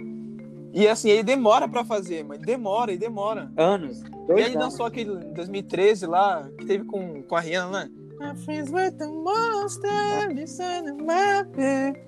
E 0.76 0.86
assim, 0.86 1.08
ele 1.08 1.22
demora 1.22 1.66
pra 1.66 1.82
fazer, 1.86 2.22
mas 2.22 2.38
demora 2.38 2.92
e 2.92 2.98
demora. 2.98 3.50
Anos. 3.56 4.02
E 4.02 4.10
Dois 4.26 4.44
aí 4.44 4.50
anos. 4.50 4.64
lançou 4.64 4.84
aquele 4.84 5.10
em 5.10 5.32
2013 5.32 6.04
lá, 6.04 6.46
que 6.58 6.66
teve 6.66 6.84
com, 6.84 7.22
com 7.22 7.34
a 7.34 7.40
Rihanna, 7.40 7.86
né? 7.86 7.90
My 8.20 8.36
friends 8.36 8.70
with 8.70 8.90
the 8.98 9.06
monster, 9.06 10.28
listen 10.34 10.84
to 10.84 10.94
my 10.96 11.42
baby. 11.56 11.98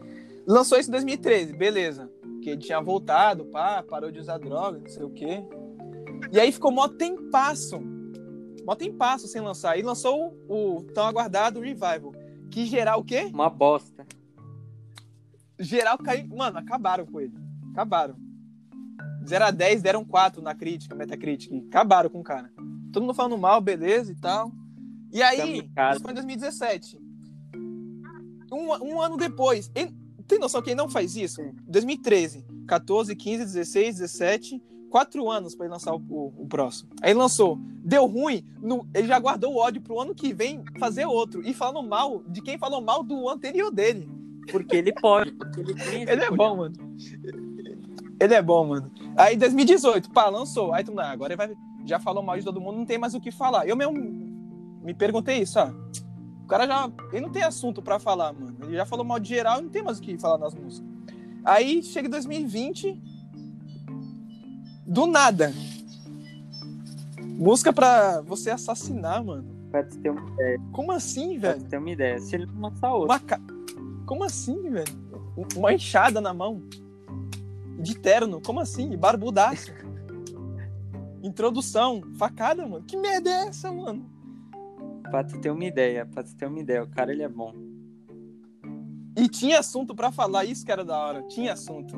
Lançou 0.47 0.79
isso 0.79 0.91
em 0.91 0.93
2013, 0.93 1.55
beleza. 1.55 2.11
Que 2.43 2.51
ele 2.51 2.61
tinha 2.61 2.79
voltado, 2.79 3.47
pá, 3.47 3.83
parou 3.83 4.11
de 4.11 4.19
usar 4.19 4.37
droga, 4.37 4.79
não 4.79 4.89
sei 4.89 5.03
o 5.03 5.11
quê. 5.11 5.43
E 6.31 6.39
aí 6.39 6.53
ficou 6.53 6.71
mó 6.71 6.89
tempasso. 6.89 7.81
Mó 8.67 8.75
tempasso 8.75 9.27
sem 9.29 9.41
lançar. 9.41 9.79
E 9.79 9.83
lançou 9.83 10.37
o, 10.47 10.77
o 10.77 10.83
tão 10.93 11.07
aguardado 11.07 11.59
Revival. 11.61 12.13
Que 12.51 12.67
geral 12.67 13.01
o 13.01 13.05
quê? 13.05 13.31
Uma 13.33 13.49
bosta. 13.49 14.07
Geral 15.59 15.97
caiu. 15.97 16.29
Mano, 16.29 16.59
acabaram 16.59 17.07
com 17.07 17.19
ele. 17.19 17.33
Acabaram. 17.73 18.28
0 19.29 19.45
a 19.45 19.51
10 19.51 19.83
deram 19.83 20.05
4 20.05 20.41
na 20.43 20.55
crítica, 20.55 20.95
Metacritic. 20.95 21.53
Acabaram 21.69 22.09
com 22.11 22.21
o 22.21 22.25
cara. 22.25 22.51
Todo 22.93 23.03
mundo 23.03 23.15
falando 23.15 23.37
mal, 23.39 23.61
beleza 23.61 24.11
e 24.13 24.15
tal. 24.17 24.51
E 25.13 25.23
aí, 25.23 25.39
isso 25.95 26.03
foi 26.03 26.11
em 26.13 26.15
2017. 26.15 26.99
Um, 28.53 28.95
um 28.95 29.01
ano 29.01 29.17
depois. 29.17 29.71
Ele- 29.75 29.95
tem 30.27 30.39
noção 30.39 30.61
que 30.61 30.71
ele 30.71 30.77
não 30.77 30.89
faz 30.89 31.17
isso? 31.17 31.41
2013, 31.67 32.45
14, 32.67 33.15
15, 33.17 33.45
16, 33.45 33.97
17. 33.99 34.63
Quatro 34.91 35.31
anos 35.31 35.55
pra 35.55 35.67
ele 35.67 35.73
lançar 35.75 35.95
o, 35.95 35.99
o- 36.09 36.33
o 36.43 36.47
próximo. 36.47 36.91
Aí 37.03 37.13
lançou. 37.13 37.59
Deu 37.85 38.07
ruim. 38.07 38.45
no- 38.61 38.87
ele 38.95 39.07
já 39.07 39.19
guardou 39.19 39.55
o 39.55 39.57
ódio 39.59 39.81
pro 39.83 40.01
ano 40.01 40.15
que 40.15 40.33
vem 40.33 40.63
fazer 40.79 41.05
outro. 41.07 41.47
E 41.47 41.53
falando 41.55 41.87
mal 41.87 42.23
de 42.29 42.41
quem 42.43 42.57
falou 42.59 42.81
mal 42.81 43.03
do 43.03 43.29
anterior 43.29 43.71
dele. 43.71 44.09
Porque 44.51 44.77
ele 44.77 44.93
pode, 44.95 45.33
porque 45.33 45.61
ele 45.61 45.73
Ele 46.11 46.23
é 46.25 46.31
bom, 46.31 46.57
mano. 46.57 46.75
Ele 48.21 48.35
é 48.35 48.43
bom, 48.43 48.67
mano. 48.67 48.91
Aí 49.17 49.37
2018, 49.37 50.11
pá, 50.11 50.29
lançou. 50.29 50.73
Aí 50.73 50.83
tu 50.85 50.93
não, 50.93 51.05
agora 51.05 51.33
ele 51.33 51.37
vai. 51.37 51.57
Já 51.87 51.99
falou 51.99 52.23
mal 52.23 52.37
de 52.37 52.45
todo 52.45 52.61
mundo, 52.61 52.79
não 52.79 52.87
tem 52.87 52.99
mais 52.99 53.15
o 53.15 53.21
que 53.21 53.31
falar. 53.31 53.67
Eu 53.67 53.77
mesmo 53.77 53.95
me 54.83 54.93
perguntei 54.93 55.39
isso, 55.39 55.59
ó. 55.59 55.71
O 56.45 56.47
cara 56.49 56.67
já. 56.67 56.91
Ele 57.13 57.23
não 57.23 57.31
tem 57.31 57.43
assunto 57.43 57.81
pra 57.81 57.99
falar, 57.99 58.33
mano. 58.33 58.57
Ele 58.65 58.77
já 58.77 58.85
falou 58.85 59.05
mal 59.05 59.21
de 59.21 59.29
geral 59.29 59.61
e 59.61 59.63
não 59.63 59.71
tem 59.71 59.83
mais 59.83 59.99
o 59.99 60.03
que 60.03 60.19
falar 60.19 60.39
nas 60.39 60.55
músicas. 60.55 60.89
Aí 61.45 61.83
chega 61.83 62.09
em 62.09 62.11
2020. 62.11 63.01
Do 64.87 65.07
nada. 65.07 65.53
Música 67.23 67.73
pra 67.73 68.21
você 68.23 68.51
assassinar, 68.51 69.23
mano. 69.23 69.45
Pra 69.71 69.85
tu 69.85 69.99
ter 69.99 70.11
uma 70.11 70.29
ideia. 70.31 70.61
Como 70.73 70.91
assim, 70.93 71.39
Pra 71.39 71.51
velho? 71.53 71.63
tu 71.65 71.69
ter 71.69 71.79
uma 71.79 71.91
ideia. 71.91 72.19
Se 72.19 72.35
ele 72.35 72.47
não 72.47 72.63
lançar 72.63 72.93
outro. 72.93 73.07
Uma 73.13 73.21
ca... 73.21 73.39
Como 74.07 74.25
assim, 74.25 74.71
velho? 74.71 74.93
Uma 75.55 75.73
enxada 75.73 76.21
na 76.21 76.33
mão. 76.33 76.63
De 77.79 77.97
terno. 77.99 78.41
Como 78.41 78.61
assim? 78.61 78.97
Barbudaço. 78.97 79.73
Introdução. 81.23 82.03
Facada, 82.19 82.67
mano. 82.67 82.85
Que 82.85 82.97
merda 82.97 83.31
é 83.31 83.47
essa, 83.49 83.71
mano? 83.73 84.09
Pra 85.11 85.25
tu 85.25 85.41
ter 85.41 85.51
uma 85.51 85.65
ideia. 85.65 86.05
Pra 86.07 86.23
tu 86.23 86.35
ter 86.37 86.47
uma 86.47 86.59
ideia. 86.61 86.83
O 86.83 86.89
cara, 86.89 87.13
ele 87.13 87.23
é 87.23 87.29
bom. 87.29 87.55
E 89.17 89.29
tinha 89.29 89.59
assunto 89.61 89.95
pra 89.95 90.11
falar. 90.13 90.45
Isso 90.45 90.65
que 90.65 90.73
era 90.73 90.85
da 90.85 90.97
hora. 90.99 91.23
Tinha 91.29 91.53
assunto. 91.55 91.97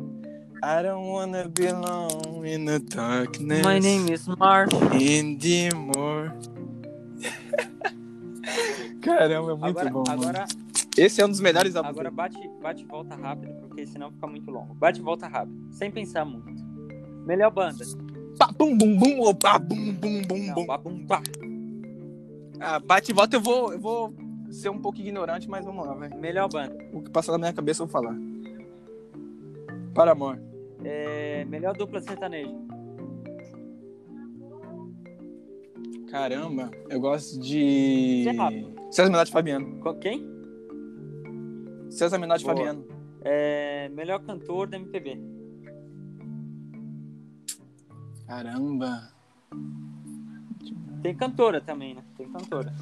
I 0.62 0.82
don't 0.82 1.08
wanna 1.08 1.48
belong 1.48 2.44
in 2.46 2.66
the 2.66 2.78
darkness 2.80 3.64
My 3.66 3.80
name 3.80 4.12
is 4.12 4.26
Mark. 4.26 4.70
anymore. 4.92 6.32
Caramba, 9.00 9.52
é 9.52 9.54
muito 9.54 9.64
Agora, 9.64 9.90
bom, 9.90 10.04
mano. 10.06 10.22
agora, 10.22 10.44
Esse 10.98 11.22
é 11.22 11.24
um 11.24 11.30
dos 11.30 11.40
melhores 11.40 11.74
agora 11.76 12.10
bate, 12.10 12.36
bate 12.60 12.84
volta 12.84 13.14
rápido, 13.16 13.54
porque 13.80 13.86
senão 13.86 14.10
fica 14.10 14.26
muito 14.26 14.50
longo. 14.50 14.74
Bate 14.74 15.00
e 15.00 15.02
volta 15.02 15.26
rápido. 15.26 15.58
Sem 15.70 15.90
pensar 15.90 16.24
muito. 16.24 16.62
Melhor 17.24 17.50
banda. 17.50 17.84
Bum, 18.56 18.76
bum, 18.76 18.96
bum, 18.96 19.18
ou 19.20 19.32
bum, 19.32 19.92
bum, 19.92 20.22
bum, 20.22 20.54
bum. 20.54 20.66
babum, 20.66 21.06
bah. 21.06 21.22
Ah, 22.58 22.78
bate 22.78 23.10
e 23.10 23.14
volta 23.14 23.36
eu 23.36 23.40
vou, 23.40 23.72
eu 23.72 23.78
vou 23.78 24.14
ser 24.50 24.68
um 24.68 24.78
pouco 24.78 24.98
ignorante, 24.98 25.48
mas 25.48 25.64
vamos 25.64 25.86
lá, 25.86 25.94
velho. 25.94 26.16
Melhor 26.18 26.48
banda. 26.48 26.76
O 26.92 27.02
que 27.02 27.10
passar 27.10 27.32
na 27.32 27.38
minha 27.38 27.52
cabeça 27.52 27.82
eu 27.82 27.86
vou 27.86 27.92
falar. 27.92 28.16
Para 29.94 30.12
amor. 30.12 30.40
É, 30.84 31.44
melhor 31.46 31.74
dupla 31.76 32.00
sertaneja. 32.00 32.54
Caramba, 36.10 36.70
eu 36.88 37.00
gosto 37.00 37.38
de. 37.38 38.20
Isso 38.20 38.28
é 38.28 38.32
rápido. 38.32 38.74
César 38.90 39.10
Menotti 39.10 39.30
e 39.30 39.32
Fabiano. 39.32 39.94
Quem? 40.00 40.28
César 41.88 42.18
Menotti 42.18 42.42
e. 42.42 42.46
Fabiano. 42.46 42.99
É, 43.22 43.88
melhor 43.90 44.20
cantor 44.20 44.66
da 44.68 44.76
MPB. 44.76 45.20
Caramba. 48.26 49.10
Tem 51.02 51.14
cantora 51.16 51.60
também, 51.60 51.94
né? 51.94 52.02
Tem 52.16 52.28
cantora. 52.30 52.72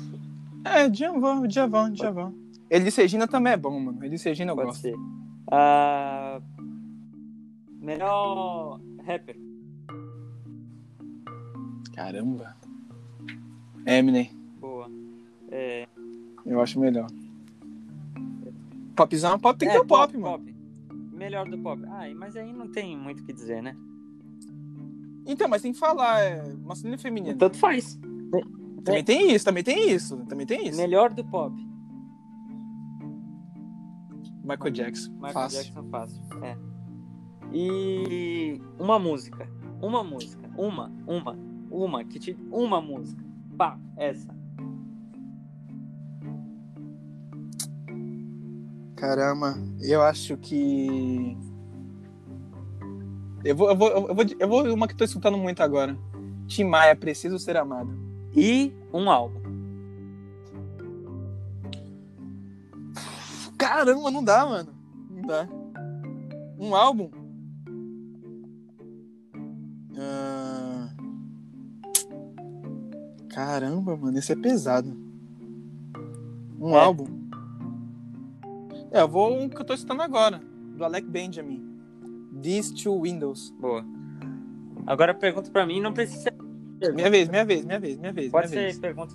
É, 0.64 0.88
Djavan, 0.88 1.46
Djavan, 1.46 1.92
Djavan. 1.92 2.34
Elis 2.70 2.96
Regina 2.96 3.26
também 3.26 3.52
é 3.52 3.56
bom, 3.56 3.78
mano. 3.80 4.04
Elis 4.04 4.22
Regina 4.24 4.52
eu 4.52 4.56
Pode 4.56 4.68
gosto. 4.68 4.82
ser. 4.82 4.94
Ah, 5.50 6.40
melhor 7.80 8.80
rapper. 9.04 9.36
Caramba. 11.94 12.56
Eminem, 13.86 14.30
Boa. 14.60 14.90
É, 15.50 15.88
eu 16.44 16.60
acho 16.60 16.78
melhor. 16.78 17.06
Popzão, 18.98 19.38
pop 19.38 19.58
tem 19.58 19.68
que 19.68 19.74
é, 19.74 19.78
ter 19.78 19.84
o 19.84 19.86
pop, 19.86 20.16
mano. 20.18 20.38
pop. 20.38 20.56
Melhor 21.12 21.48
do 21.48 21.58
pop. 21.58 21.82
Ah, 21.86 22.04
mas 22.16 22.36
aí 22.36 22.52
não 22.52 22.68
tem 22.68 22.96
muito 22.96 23.22
o 23.22 23.24
que 23.24 23.32
dizer, 23.32 23.62
né? 23.62 23.76
Então, 25.24 25.48
mas 25.48 25.62
tem 25.62 25.72
que 25.72 25.78
falar, 25.78 26.20
é 26.20 26.54
masculino 26.54 26.96
e 26.96 27.00
feminino. 27.00 27.38
Tanto 27.38 27.56
faz. 27.58 27.98
Também 28.84 29.04
tem 29.04 29.32
isso, 29.32 29.44
também 29.44 29.62
tem 29.62 29.90
isso, 29.90 30.16
também 30.26 30.46
tem 30.46 30.68
isso. 30.68 30.78
Melhor 30.78 31.12
do 31.12 31.24
pop. 31.24 31.54
Michael 34.42 34.70
Jackson, 34.70 35.12
Michael 35.12 35.32
fácil. 35.34 35.62
Jackson 35.62 35.90
fácil. 35.90 36.22
É. 36.42 36.56
E 37.52 38.60
uma 38.78 38.98
música. 38.98 39.48
Uma 39.82 40.02
música. 40.02 40.50
Uma, 40.56 40.90
uma, 41.06 41.38
uma. 41.70 42.04
Que 42.04 42.18
te... 42.18 42.36
Uma 42.50 42.80
música. 42.80 43.22
Pá, 43.56 43.78
essa. 43.96 44.37
Caramba, 48.98 49.54
eu 49.80 50.02
acho 50.02 50.36
que. 50.38 51.36
Eu 53.44 53.54
vou, 53.54 53.70
eu 53.70 53.76
vou, 53.76 53.88
eu 53.90 54.14
vou, 54.14 54.26
eu 54.40 54.48
vou 54.48 54.74
uma 54.74 54.88
que 54.88 54.96
tô 54.96 55.04
escutando 55.04 55.38
muito 55.38 55.62
agora. 55.62 55.96
Tim 56.48 56.64
Maia, 56.64 56.96
Preciso 56.96 57.38
Ser 57.38 57.56
Amado. 57.56 57.90
E 58.34 58.72
um 58.92 59.08
álbum. 59.08 59.40
Caramba, 63.56 64.10
não 64.10 64.24
dá, 64.24 64.44
mano. 64.44 64.74
Não 65.10 65.22
dá. 65.22 65.48
Um 66.58 66.74
álbum? 66.74 67.10
Ah, 69.96 70.88
Caramba, 73.28 73.96
mano, 73.96 74.18
esse 74.18 74.32
é 74.32 74.36
pesado. 74.36 74.96
Um 76.58 76.70
É. 76.74 76.80
álbum? 76.80 77.27
É, 78.90 79.00
eu 79.00 79.08
vou 79.08 79.32
um 79.32 79.48
que 79.48 79.60
eu 79.60 79.64
tô 79.64 79.74
escutando 79.74 80.02
agora, 80.02 80.40
do 80.76 80.84
Alec 80.84 81.06
Benjamin. 81.06 81.64
These 82.42 82.74
Two 82.74 83.02
Windows. 83.02 83.50
Boa. 83.58 83.84
Agora 84.86 85.12
pergunta 85.12 85.50
pra 85.50 85.66
mim, 85.66 85.80
não 85.80 85.92
precisa 85.92 86.22
ser. 86.22 86.94
Minha 86.94 87.10
vez, 87.10 87.28
minha 87.28 87.44
vez, 87.44 87.64
minha 87.64 87.80
vez, 87.80 87.98
minha 87.98 88.12
vez. 88.12 88.30
Pode 88.30 88.48
minha 88.48 88.60
ser 88.60 88.66
vez. 88.66 88.78
pergunta. 88.78 89.14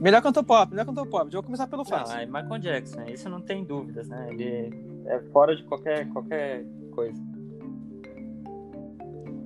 Melhor 0.00 0.20
cantor 0.20 0.44
pop, 0.44 0.70
melhor 0.70 0.84
cantor 0.84 1.06
pop. 1.06 1.30
Vou 1.32 1.42
começar 1.42 1.66
pelo 1.66 1.84
fácil. 1.84 2.18
é 2.18 2.26
Michael 2.26 2.58
Jackson, 2.58 3.04
isso 3.04 3.28
não 3.28 3.40
tem 3.40 3.64
dúvidas, 3.64 4.08
né? 4.08 4.28
Ele 4.30 4.70
é 5.06 5.20
fora 5.32 5.56
de 5.56 5.62
qualquer, 5.64 6.08
qualquer 6.08 6.64
coisa. 6.92 7.20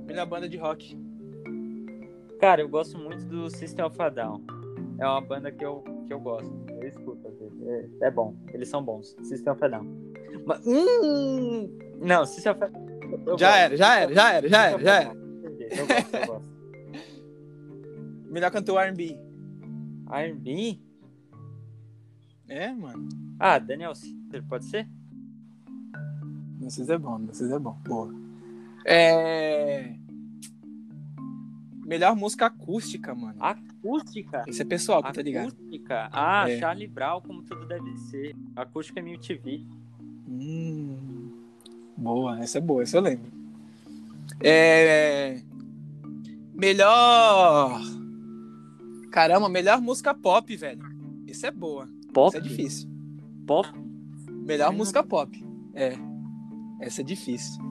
Melhor 0.07 0.27
banda 0.27 0.49
de 0.49 0.57
rock. 0.57 0.99
Cara, 2.41 2.61
eu 2.61 2.69
gosto 2.69 2.99
muito 2.99 3.25
do 3.27 3.49
System 3.51 3.85
of 3.85 4.01
a 4.03 4.09
Down. 4.09 4.43
É 4.99 5.07
uma 5.07 5.21
banda 5.21 5.51
que 5.53 5.65
eu, 5.65 5.85
que 6.07 6.13
eu 6.13 6.21
gosto. 6.21 6.53
É, 7.67 8.07
é 8.07 8.11
bom. 8.11 8.35
Eles 8.53 8.69
são 8.69 8.83
bons. 8.83 9.17
System 9.23 9.53
of 9.53 9.65
a 9.65 9.69
Down. 9.69 9.87
Mas, 10.47 10.67
hum, 10.67 11.79
não, 12.01 12.27
System 12.27 12.53
of 12.53 12.65
a 12.65 12.67
Down. 12.69 12.87
eu 13.27 13.39
Já 13.39 13.57
era, 13.59 13.77
já 13.77 14.01
era, 14.01 14.15
já 14.15 14.33
era, 14.33 14.49
já 14.49 14.67
era, 14.67 14.83
já 14.83 15.01
era. 15.03 15.15
Eu 15.15 15.87
gosto, 15.87 16.17
eu 16.17 16.27
gosto. 16.27 16.53
Melhor 18.31 18.51
cantor 18.51 18.81
R&B. 18.81 19.19
R&B? 20.11 20.81
É, 22.49 22.73
mano. 22.73 23.09
Ah, 23.39 23.59
Daniel 23.59 23.93
Caesar, 23.93 24.47
pode 24.49 24.65
ser? 24.67 24.89
Vocês 26.61 26.89
é 26.89 26.99
bom, 26.99 27.19
vocês 27.27 27.51
é 27.51 27.59
bom. 27.59 27.77
Boa. 27.85 28.15
É... 28.85 29.95
Melhor 31.93 32.17
música 32.17 32.47
acústica, 32.47 33.15
mano. 33.15 33.37
Acústica? 33.39 34.45
Esse 34.47 34.63
é 34.63 34.65
pessoal, 34.65 35.03
tá 35.03 35.21
ligado? 35.21 35.49
Acústica? 35.49 36.09
Ah, 36.11 36.49
É. 36.49 36.59
Charlie 36.59 36.87
Brown, 36.87 37.21
como 37.21 37.43
tudo 37.43 37.67
deve 37.67 37.95
ser. 37.99 38.35
Acústica 38.57 38.99
é 38.99 39.03
MTV. 39.03 39.63
Hum, 40.27 41.33
boa, 41.95 42.39
essa 42.41 42.57
é 42.57 42.61
boa, 42.63 42.83
essa 42.83 42.97
eu 42.97 43.03
lembro. 43.03 43.31
É... 44.41 45.43
Melhor... 46.55 47.79
Caramba, 49.11 49.51
melhor 49.51 49.79
música 49.79 50.15
pop, 50.15 50.57
velho. 50.57 50.83
Isso 51.27 51.45
é 51.45 51.51
boa. 51.51 51.87
Pop? 52.15 52.29
Isso 52.29 52.39
é 52.39 52.49
difícil. 52.49 52.89
Pop? 53.47 53.69
Melhor 54.31 54.71
Sim. 54.71 54.77
música 54.79 55.03
pop. 55.03 55.45
É. 55.75 55.93
Essa 56.81 57.03
é 57.03 57.05
difícil. 57.05 57.63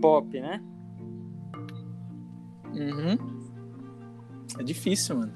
Pop, 0.00 0.40
né? 0.40 0.60
Uhum. 2.74 3.40
É 4.58 4.62
difícil, 4.62 5.16
mano. 5.18 5.32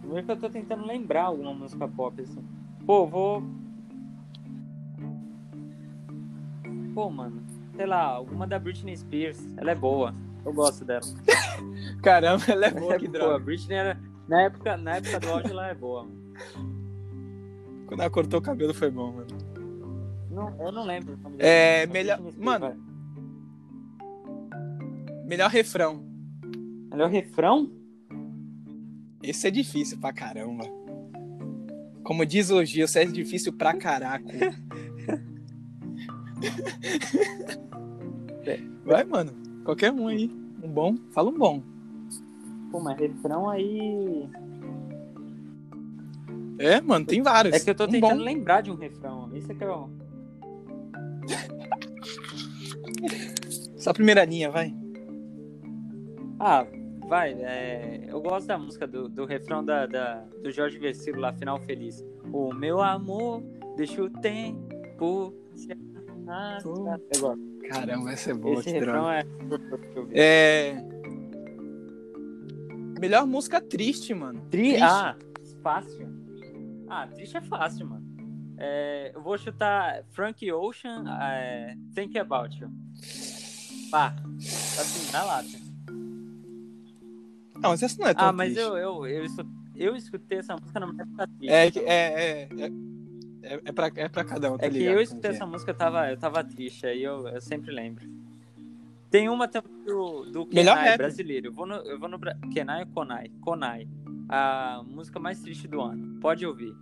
Primeiro 0.00 0.26
que 0.26 0.32
eu 0.32 0.36
tô 0.36 0.50
tentando 0.50 0.86
lembrar 0.86 1.24
alguma 1.24 1.54
música 1.54 1.88
pop, 1.88 2.20
assim. 2.20 2.44
Pô, 2.86 3.06
vou. 3.06 3.42
Pô, 6.94 7.10
mano. 7.10 7.42
Sei 7.74 7.86
lá, 7.86 8.02
alguma 8.02 8.46
da 8.46 8.58
Britney 8.58 8.96
Spears. 8.96 9.38
Ela 9.56 9.72
é 9.72 9.74
boa. 9.74 10.14
Eu 10.44 10.52
gosto 10.52 10.84
dela. 10.84 11.00
Caramba, 12.02 12.44
ela 12.48 12.66
é 12.66 12.70
boa, 12.70 12.94
É 12.94 12.98
que 12.98 13.08
boa. 13.08 13.18
droga. 13.18 13.36
A 13.36 13.38
Britney 13.38 13.76
era. 13.76 14.00
Na 14.28 14.42
época, 14.42 14.76
na 14.76 14.96
época 14.96 15.20
do 15.20 15.28
auge 15.30 15.50
ela 15.50 15.68
é 15.68 15.74
boa, 15.74 16.04
mano. 16.04 16.24
Quando 17.86 18.00
ela 18.00 18.10
cortou 18.10 18.40
o 18.40 18.42
cabelo 18.42 18.72
foi 18.72 18.90
bom, 18.90 19.12
mano. 19.12 19.26
Não, 20.30 20.48
eu 20.66 20.72
não 20.72 20.84
lembro. 20.84 21.18
É, 21.38 21.86
melhor- 21.86 22.20
mano. 22.38 22.74
Melhor 25.26 25.50
refrão. 25.50 26.02
Melhor 26.94 27.10
refrão? 27.10 27.70
Esse 29.20 29.48
é 29.48 29.50
difícil 29.50 29.98
pra 29.98 30.12
caramba. 30.12 30.64
Como 32.04 32.24
diz 32.24 32.50
o 32.50 32.64
Gil, 32.64 32.84
isso 32.84 32.96
é 32.96 33.04
difícil 33.04 33.52
pra 33.52 33.74
caraca. 33.74 34.32
Vai, 38.84 39.02
mano. 39.02 39.32
Qualquer 39.64 39.90
um 39.90 40.06
aí. 40.06 40.30
Um 40.62 40.68
bom. 40.68 40.94
Fala 41.10 41.30
um 41.30 41.36
bom. 41.36 41.60
Pô, 42.70 42.78
mas 42.78 42.96
refrão 42.96 43.50
aí. 43.50 44.28
É, 46.60 46.80
mano, 46.80 47.04
tem 47.04 47.22
vários. 47.22 47.56
É 47.56 47.60
que 47.60 47.70
eu 47.70 47.74
tô 47.74 47.86
um 47.86 47.88
tentando 47.88 48.18
bom. 48.18 48.24
lembrar 48.24 48.60
de 48.60 48.70
um 48.70 48.76
refrão. 48.76 49.34
Isso 49.34 49.50
é 49.50 49.54
que 49.56 49.64
eu. 49.64 49.90
Só 53.78 53.90
a 53.90 53.94
primeira 53.94 54.24
linha, 54.24 54.48
vai. 54.48 54.72
Ah, 56.38 56.64
vai. 57.08 57.32
é, 57.34 58.04
Eu 58.08 58.20
gosto 58.20 58.46
da 58.46 58.58
música 58.58 58.86
do, 58.86 59.08
do 59.08 59.24
refrão 59.24 59.64
da, 59.64 59.86
da- 59.86 60.24
do 60.42 60.50
Jorge 60.50 60.78
Versilo 60.78 61.20
lá, 61.20 61.32
Final 61.32 61.60
Feliz. 61.60 62.04
O 62.32 62.52
meu 62.54 62.80
amor, 62.80 63.42
deixa 63.76 64.02
o 64.02 64.10
tempo. 64.10 65.34
se 65.54 65.70
arrastar. 65.72 66.62
Eu 66.64 67.20
gosto. 67.20 67.54
Caramba, 67.68 68.12
essa 68.12 68.30
é 68.30 68.34
boa, 68.34 68.54
Esse 68.54 68.64
que 68.64 68.70
refrão 68.72 68.92
droga. 69.04 69.26
é. 70.12 70.74
É. 70.76 70.84
Melhor 73.00 73.26
música 73.26 73.60
triste, 73.60 74.14
mano. 74.14 74.40
Tri... 74.50 74.62
Triste. 74.70 74.82
Ah, 74.82 75.16
fácil. 75.62 76.08
Ah, 76.88 77.06
triste 77.08 77.36
é 77.36 77.40
fácil, 77.40 77.86
mano. 77.86 78.04
É, 78.56 79.12
eu 79.14 79.22
vou 79.22 79.36
chutar 79.36 80.04
Frank 80.12 80.50
Ocean, 80.52 81.04
é, 81.22 81.74
Think 81.94 82.18
About 82.18 82.56
You. 82.60 82.70
Pá, 83.90 84.14
assim, 84.38 85.12
na 85.12 85.24
lata. 85.24 85.63
Não, 87.64 87.70
mas 87.70 87.82
essa 87.82 88.00
não 88.00 88.08
é 88.08 88.14
tão 88.14 88.28
Ah, 88.28 88.32
mas 88.32 88.52
triste. 88.52 88.68
eu, 88.68 88.76
eu, 88.76 89.06
eu, 89.06 89.24
escu- 89.24 89.46
eu 89.74 89.96
escutei 89.96 90.38
essa 90.38 90.54
música 90.56 90.78
numa 90.80 91.02
época 91.02 91.26
triste. 91.26 91.52
É, 91.52 91.66
então. 91.66 91.82
é, 91.82 91.88
é, 91.88 92.48
é, 92.58 92.72
é, 93.42 93.60
é, 93.64 93.72
pra, 93.72 93.90
é 93.96 94.08
pra 94.08 94.24
cada 94.24 94.52
um, 94.52 94.58
tá 94.58 94.66
É 94.66 94.70
que 94.70 94.78
ligado 94.78 94.94
eu 94.96 95.00
escutei 95.02 95.30
é. 95.30 95.34
essa 95.34 95.46
música, 95.46 95.70
eu 95.70 95.74
tava, 95.76 96.10
eu 96.10 96.16
tava 96.18 96.44
triste, 96.44 96.86
aí 96.86 97.02
eu, 97.02 97.26
eu 97.28 97.40
sempre 97.40 97.72
lembro. 97.72 98.06
Tem 99.10 99.28
uma 99.28 99.46
também 99.48 99.70
do, 99.86 100.24
do 100.24 100.48
Melhor 100.52 100.74
Kenai 100.76 100.84
rap. 100.90 100.98
brasileiro. 100.98 101.46
Eu 101.48 101.52
vou 101.52 101.66
no, 101.66 101.74
eu 101.76 101.98
vou 101.98 102.08
no 102.08 102.18
Kenai 102.52 102.82
ou 102.82 102.86
Konai? 102.88 103.30
Konai. 103.40 103.88
A 104.28 104.82
música 104.86 105.18
mais 105.20 105.40
triste 105.40 105.66
do 105.68 105.80
ano. 105.80 106.18
Pode 106.20 106.44
ouvir. 106.46 106.74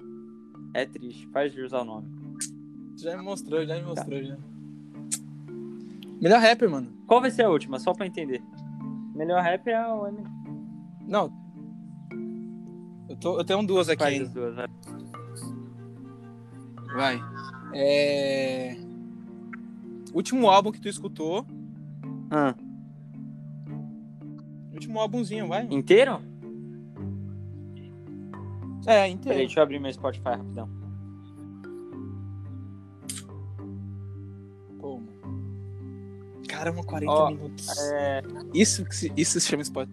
É 0.74 0.87
triste, 0.87 1.26
faz 1.28 1.53
jus 1.53 1.72
ao 1.74 1.85
nome. 1.85 2.09
Já 2.97 3.16
me 3.16 3.22
mostrou, 3.22 3.64
já 3.66 3.74
me 3.76 3.83
mostrou, 3.83 4.18
Tá. 4.18 4.24
já. 4.24 4.37
Melhor 6.20 6.41
rapper, 6.41 6.70
mano. 6.70 6.89
Qual 7.07 7.20
vai 7.20 7.30
ser 7.30 7.43
a 7.45 7.51
última, 7.51 7.78
só 7.78 7.93
pra 7.93 8.07
entender? 8.07 8.43
Melhor 9.14 9.43
rap 9.43 9.68
é 9.68 9.87
o 9.89 10.07
Eminem. 10.07 10.33
Não. 11.07 11.32
Eu, 13.09 13.16
tô, 13.16 13.38
eu 13.38 13.44
tenho 13.44 13.62
duas 13.66 13.88
aqui 13.88 14.03
Faz 14.03 14.30
duas, 14.30 14.55
vai. 14.55 14.68
Vai. 16.94 17.20
É... 17.74 18.76
Último 20.14 20.48
álbum 20.50 20.70
que 20.72 20.80
tu 20.80 20.88
escutou. 20.88 21.46
Ah, 22.30 22.55
Último 24.72 24.98
álbumzinho, 24.98 25.48
vai. 25.48 25.66
inteiro? 25.70 26.20
É, 28.82 28.84
Peraí, 28.84 29.12
inteiro. 29.12 29.38
deixa 29.38 29.61
eu 29.61 29.62
abrir 29.62 29.78
meu 29.78 29.92
Spotify 29.92 30.30
rapidão. 30.30 30.68
Pô. 34.80 35.00
Caramba, 36.48 36.82
40 36.82 37.12
Ó, 37.12 37.30
minutos. 37.30 37.68
É, 37.92 38.22
Isso, 38.53 38.84
isso 39.16 39.40
se 39.40 39.46
chama, 39.46 39.62
spot... 39.62 39.88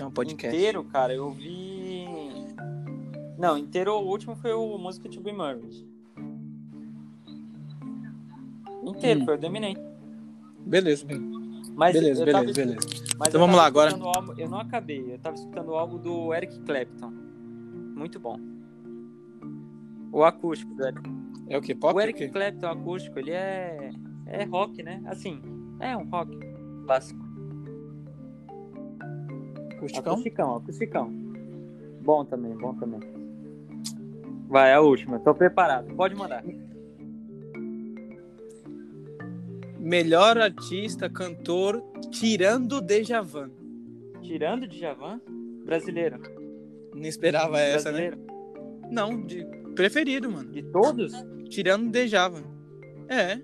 chama 0.00 0.10
podcast. 0.10 0.56
inteiro, 0.56 0.84
cara, 0.84 1.14
eu 1.14 1.30
vi. 1.30 2.06
Não, 3.38 3.56
inteiro, 3.56 3.92
o 3.94 4.06
último 4.06 4.34
foi 4.36 4.52
o 4.52 4.76
Música 4.78 5.08
to 5.08 5.20
Be 5.20 5.32
Murdered. 5.32 5.86
Inteiro, 8.84 9.20
Hum. 9.20 9.24
foi 9.24 9.34
o 9.34 9.38
do 9.38 9.46
Eminem. 9.46 9.76
Beleza, 10.66 11.04
beleza. 11.06 11.40
Mas 11.74 11.92
Beleza, 11.94 12.22
eu 12.22 12.32
tava 12.32 12.44
beleza, 12.44 12.60
beleza. 12.66 12.88
Mas 13.18 13.28
Então 13.28 13.40
vamos 13.40 13.56
lá, 13.56 13.64
agora. 13.66 13.96
o 13.96 14.08
álbum- 14.08 14.34
eu 14.36 14.48
não 14.48 14.58
acabei, 14.58 15.12
eu 15.14 15.18
tava 15.18 15.36
escutando 15.36 15.68
o 15.68 15.74
álbum 15.74 15.98
do 15.98 16.34
Eric 16.34 16.58
Clapton. 16.60 17.10
Muito 17.96 18.18
bom. 18.18 18.38
O 20.12 20.24
acústico 20.24 20.74
do 20.74 20.84
Eric. 20.84 21.00
É 21.48 21.56
o 21.56 21.62
que? 21.62 21.74
Pop? 21.74 21.92
o 21.94 21.96
ou 21.96 22.02
Eric? 22.02 22.28
Clapton 22.28 22.66
acústico, 22.66 23.18
ele 23.18 23.30
é. 23.30 23.90
É 24.26 24.44
rock, 24.44 24.82
né? 24.82 25.02
Assim, 25.06 25.40
é 25.80 25.96
um 25.96 26.08
rock 26.08 26.36
clássico. 26.84 27.20
Acusticão? 29.80 30.12
Acusticão, 30.12 30.56
acusticão. 30.56 31.10
Bom 32.02 32.24
também, 32.24 32.54
bom 32.54 32.74
também. 32.74 33.00
Vai, 34.46 34.74
a 34.74 34.80
última, 34.80 35.18
tô 35.20 35.34
preparado. 35.34 35.94
Pode 35.94 36.14
mandar. 36.14 36.44
Melhor 39.78 40.36
artista, 40.38 41.08
cantor, 41.08 41.82
tirando 42.10 42.82
Dejavan. 42.82 43.50
Tirando 44.20 44.68
de 44.68 44.78
Javan, 44.78 45.20
brasileiro. 45.64 46.20
Não 46.94 47.06
esperava 47.06 47.58
essa, 47.58 47.90
né? 47.90 48.10
brasileiro. 48.10 48.18
Não, 48.90 49.24
de... 49.24 49.44
preferido, 49.74 50.30
mano. 50.30 50.50
De 50.52 50.62
todos? 50.62 51.12
Tirando 51.48 51.90
Dejavan. 51.90 52.44
É, 53.08 53.40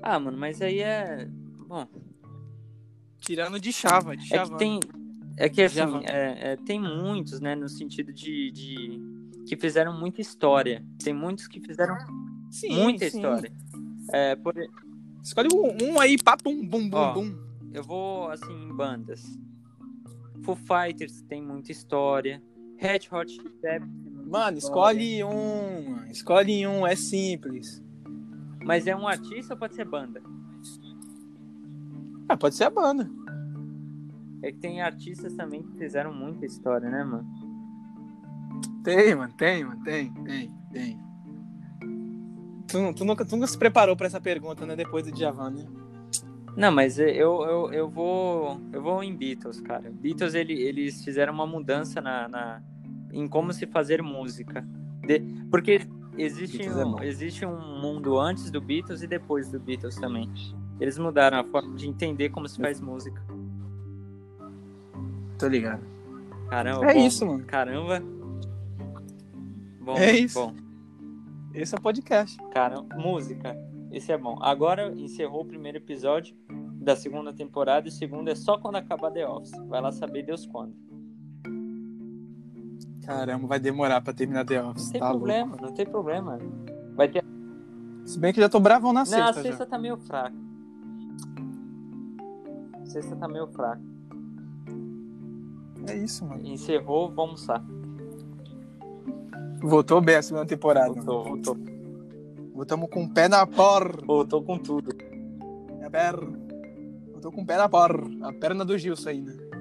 Ah, 0.00 0.18
mano, 0.18 0.38
mas 0.38 0.62
aí 0.62 0.80
é. 0.80 1.28
Bom, 1.66 1.86
tirando 3.22 3.58
de 3.58 3.72
Chava, 3.72 4.16
de 4.16 4.24
É 4.24 4.36
Chava. 4.36 4.50
que 4.52 4.58
tem. 4.58 4.80
É 5.36 5.48
que 5.48 5.62
assim, 5.62 5.80
é, 6.04 6.52
é, 6.52 6.56
tem 6.56 6.78
muitos, 6.78 7.40
né, 7.40 7.54
no 7.54 7.68
sentido 7.68 8.12
de, 8.12 8.50
de. 8.50 9.00
que 9.46 9.56
fizeram 9.56 9.98
muita 9.98 10.20
história. 10.20 10.84
Tem 11.02 11.14
muitos 11.14 11.46
que 11.46 11.60
fizeram 11.60 11.96
Sim, 12.50 12.74
muita 12.74 13.08
sim. 13.08 13.16
história. 13.16 13.50
É, 14.12 14.36
por, 14.36 14.54
Escolhe 15.22 15.48
um, 15.54 15.92
um 15.92 16.00
aí, 16.00 16.18
pá, 16.18 16.36
bum, 16.36 16.66
bum, 16.66 16.88
bum, 16.88 16.96
Ó. 16.98 17.14
bum. 17.14 17.34
eu 17.72 17.82
vou, 17.82 18.28
assim, 18.28 18.52
em 18.52 18.74
bandas. 18.74 19.22
Foo 20.42 20.56
Fighters 20.56 21.22
tem 21.22 21.40
muita 21.40 21.70
história. 21.70 22.42
Red 22.76 23.02
Hot 23.12 23.30
Chili 23.30 23.48
Mano, 24.26 24.58
história. 24.58 25.00
escolhe 25.00 25.24
um, 25.24 26.10
escolhe 26.10 26.66
um, 26.66 26.84
é 26.86 26.96
simples. 26.96 27.80
Mas 28.64 28.86
é 28.86 28.96
um 28.96 29.06
artista 29.06 29.54
ou 29.54 29.60
pode 29.60 29.74
ser 29.76 29.84
banda? 29.84 30.20
Ah, 32.32 32.36
pode 32.36 32.54
ser 32.54 32.64
a 32.64 32.70
banda. 32.70 33.10
É 34.42 34.50
que 34.50 34.58
tem 34.58 34.80
artistas 34.80 35.34
também 35.34 35.62
que 35.62 35.76
fizeram 35.76 36.14
muita 36.14 36.46
história, 36.46 36.88
né, 36.88 37.04
mano? 37.04 37.26
Tem, 38.82 39.14
mano, 39.14 39.32
tem, 39.34 39.62
mano, 39.64 39.84
tem, 39.84 40.10
tem, 40.24 40.50
tem. 40.72 40.98
Tu, 42.66 42.94
tu, 42.94 43.04
nunca, 43.04 43.22
tu 43.26 43.36
nunca 43.36 43.46
se 43.48 43.58
preparou 43.58 43.94
pra 43.94 44.06
essa 44.06 44.18
pergunta, 44.18 44.64
né? 44.64 44.74
Depois 44.74 45.04
do 45.04 45.12
Djavan, 45.12 45.50
né? 45.50 45.66
Não, 46.56 46.72
mas 46.72 46.98
eu, 46.98 47.42
eu, 47.42 47.72
eu 47.72 47.90
vou 47.90 48.58
eu 48.72 48.82
vou 48.82 49.02
em 49.04 49.14
Beatles, 49.14 49.60
cara. 49.60 49.90
Beatles 49.90 50.32
ele, 50.34 50.54
eles 50.54 51.04
fizeram 51.04 51.34
uma 51.34 51.46
mudança 51.46 52.00
na, 52.00 52.28
na 52.28 52.62
em 53.12 53.28
como 53.28 53.52
se 53.52 53.66
fazer 53.66 54.02
música, 54.02 54.66
De- 55.06 55.20
porque 55.50 55.82
existe 56.16 56.56
Beatles 56.56 56.78
é 56.78 56.84
um, 56.86 56.92
bom. 56.92 57.02
existe 57.02 57.44
um 57.44 57.78
mundo 57.80 58.18
antes 58.18 58.50
do 58.50 58.58
Beatles 58.60 59.02
e 59.02 59.06
depois 59.06 59.50
do 59.50 59.60
Beatles 59.60 59.96
também. 59.96 60.30
Eles 60.80 60.98
mudaram 60.98 61.38
a 61.38 61.44
forma 61.44 61.74
de 61.76 61.88
entender 61.88 62.30
como 62.30 62.48
se 62.48 62.60
faz 62.60 62.80
música. 62.80 63.22
Tô 65.38 65.46
ligado. 65.48 65.82
Caramba. 66.48 66.90
É 66.90 66.94
bom. 66.94 67.00
isso, 67.06 67.26
mano. 67.26 67.44
Caramba. 67.44 68.02
Bom, 69.80 69.96
É 69.96 70.12
isso. 70.12 70.38
Bom, 70.38 70.54
Esse 71.54 71.74
é 71.74 71.78
o 71.78 71.80
podcast. 71.82 72.36
caramba, 72.52 72.94
música. 72.96 73.56
Esse 73.90 74.10
é 74.12 74.18
bom. 74.18 74.38
Agora 74.40 74.92
encerrou 74.96 75.42
o 75.42 75.44
primeiro 75.44 75.78
episódio 75.78 76.34
da 76.80 76.96
segunda 76.96 77.32
temporada 77.32 77.86
e 77.86 77.90
o 77.90 77.92
segundo 77.92 78.28
é 78.28 78.34
só 78.34 78.58
quando 78.58 78.76
acabar 78.76 79.10
The 79.10 79.26
Office. 79.28 79.52
Vai 79.68 79.80
lá 79.80 79.92
saber 79.92 80.24
Deus 80.24 80.46
quando. 80.46 80.74
Caramba, 83.04 83.46
vai 83.48 83.58
demorar 83.60 84.00
pra 84.00 84.12
terminar 84.12 84.44
The 84.44 84.62
Office. 84.62 84.84
Não 84.86 84.92
tem 84.92 85.00
tá 85.00 85.10
problema, 85.10 85.56
não 85.60 85.72
tem 85.74 85.86
problema. 85.86 86.38
Vai 86.94 87.08
ter. 87.08 87.22
louco. 87.22 88.06
Se 88.08 88.18
bem 88.18 88.32
que 88.32 88.40
já 88.40 88.48
tô 88.48 88.60
bravão 88.60 88.92
na 88.92 89.00
Não, 89.00 89.06
sexta. 89.06 89.30
a 89.30 89.32
já. 89.32 89.42
sexta 89.42 89.66
tá 89.66 89.78
meio 89.78 89.96
fraca. 89.96 90.34
A 92.82 92.86
sexta 92.86 93.16
tá 93.16 93.28
meio 93.28 93.46
fraca. 93.48 93.80
É 95.88 95.96
isso, 95.96 96.24
mano. 96.24 96.46
Encerrou, 96.46 97.08
vamos 97.08 97.48
almoçar. 97.48 97.64
Voltou 99.62 100.00
bem 100.00 100.16
a 100.16 100.22
segunda 100.22 100.46
temporada. 100.46 100.92
Voltou, 100.92 101.24
voltou. 101.24 101.56
Voltamos 102.54 102.90
com 102.90 103.04
o 103.04 103.08
pé 103.08 103.28
na 103.28 103.46
porra. 103.46 103.92
Voltou 104.04 104.42
com 104.42 104.58
tudo. 104.58 104.92
É 105.80 105.88
perra. 105.88 106.26
tô 107.20 107.30
com 107.30 107.42
o 107.42 107.46
pé 107.46 107.56
na 107.56 107.68
porra. 107.68 108.02
A 108.22 108.32
perna 108.32 108.64
do 108.64 108.76
Gilson 108.76 109.10
ainda. 109.10 109.51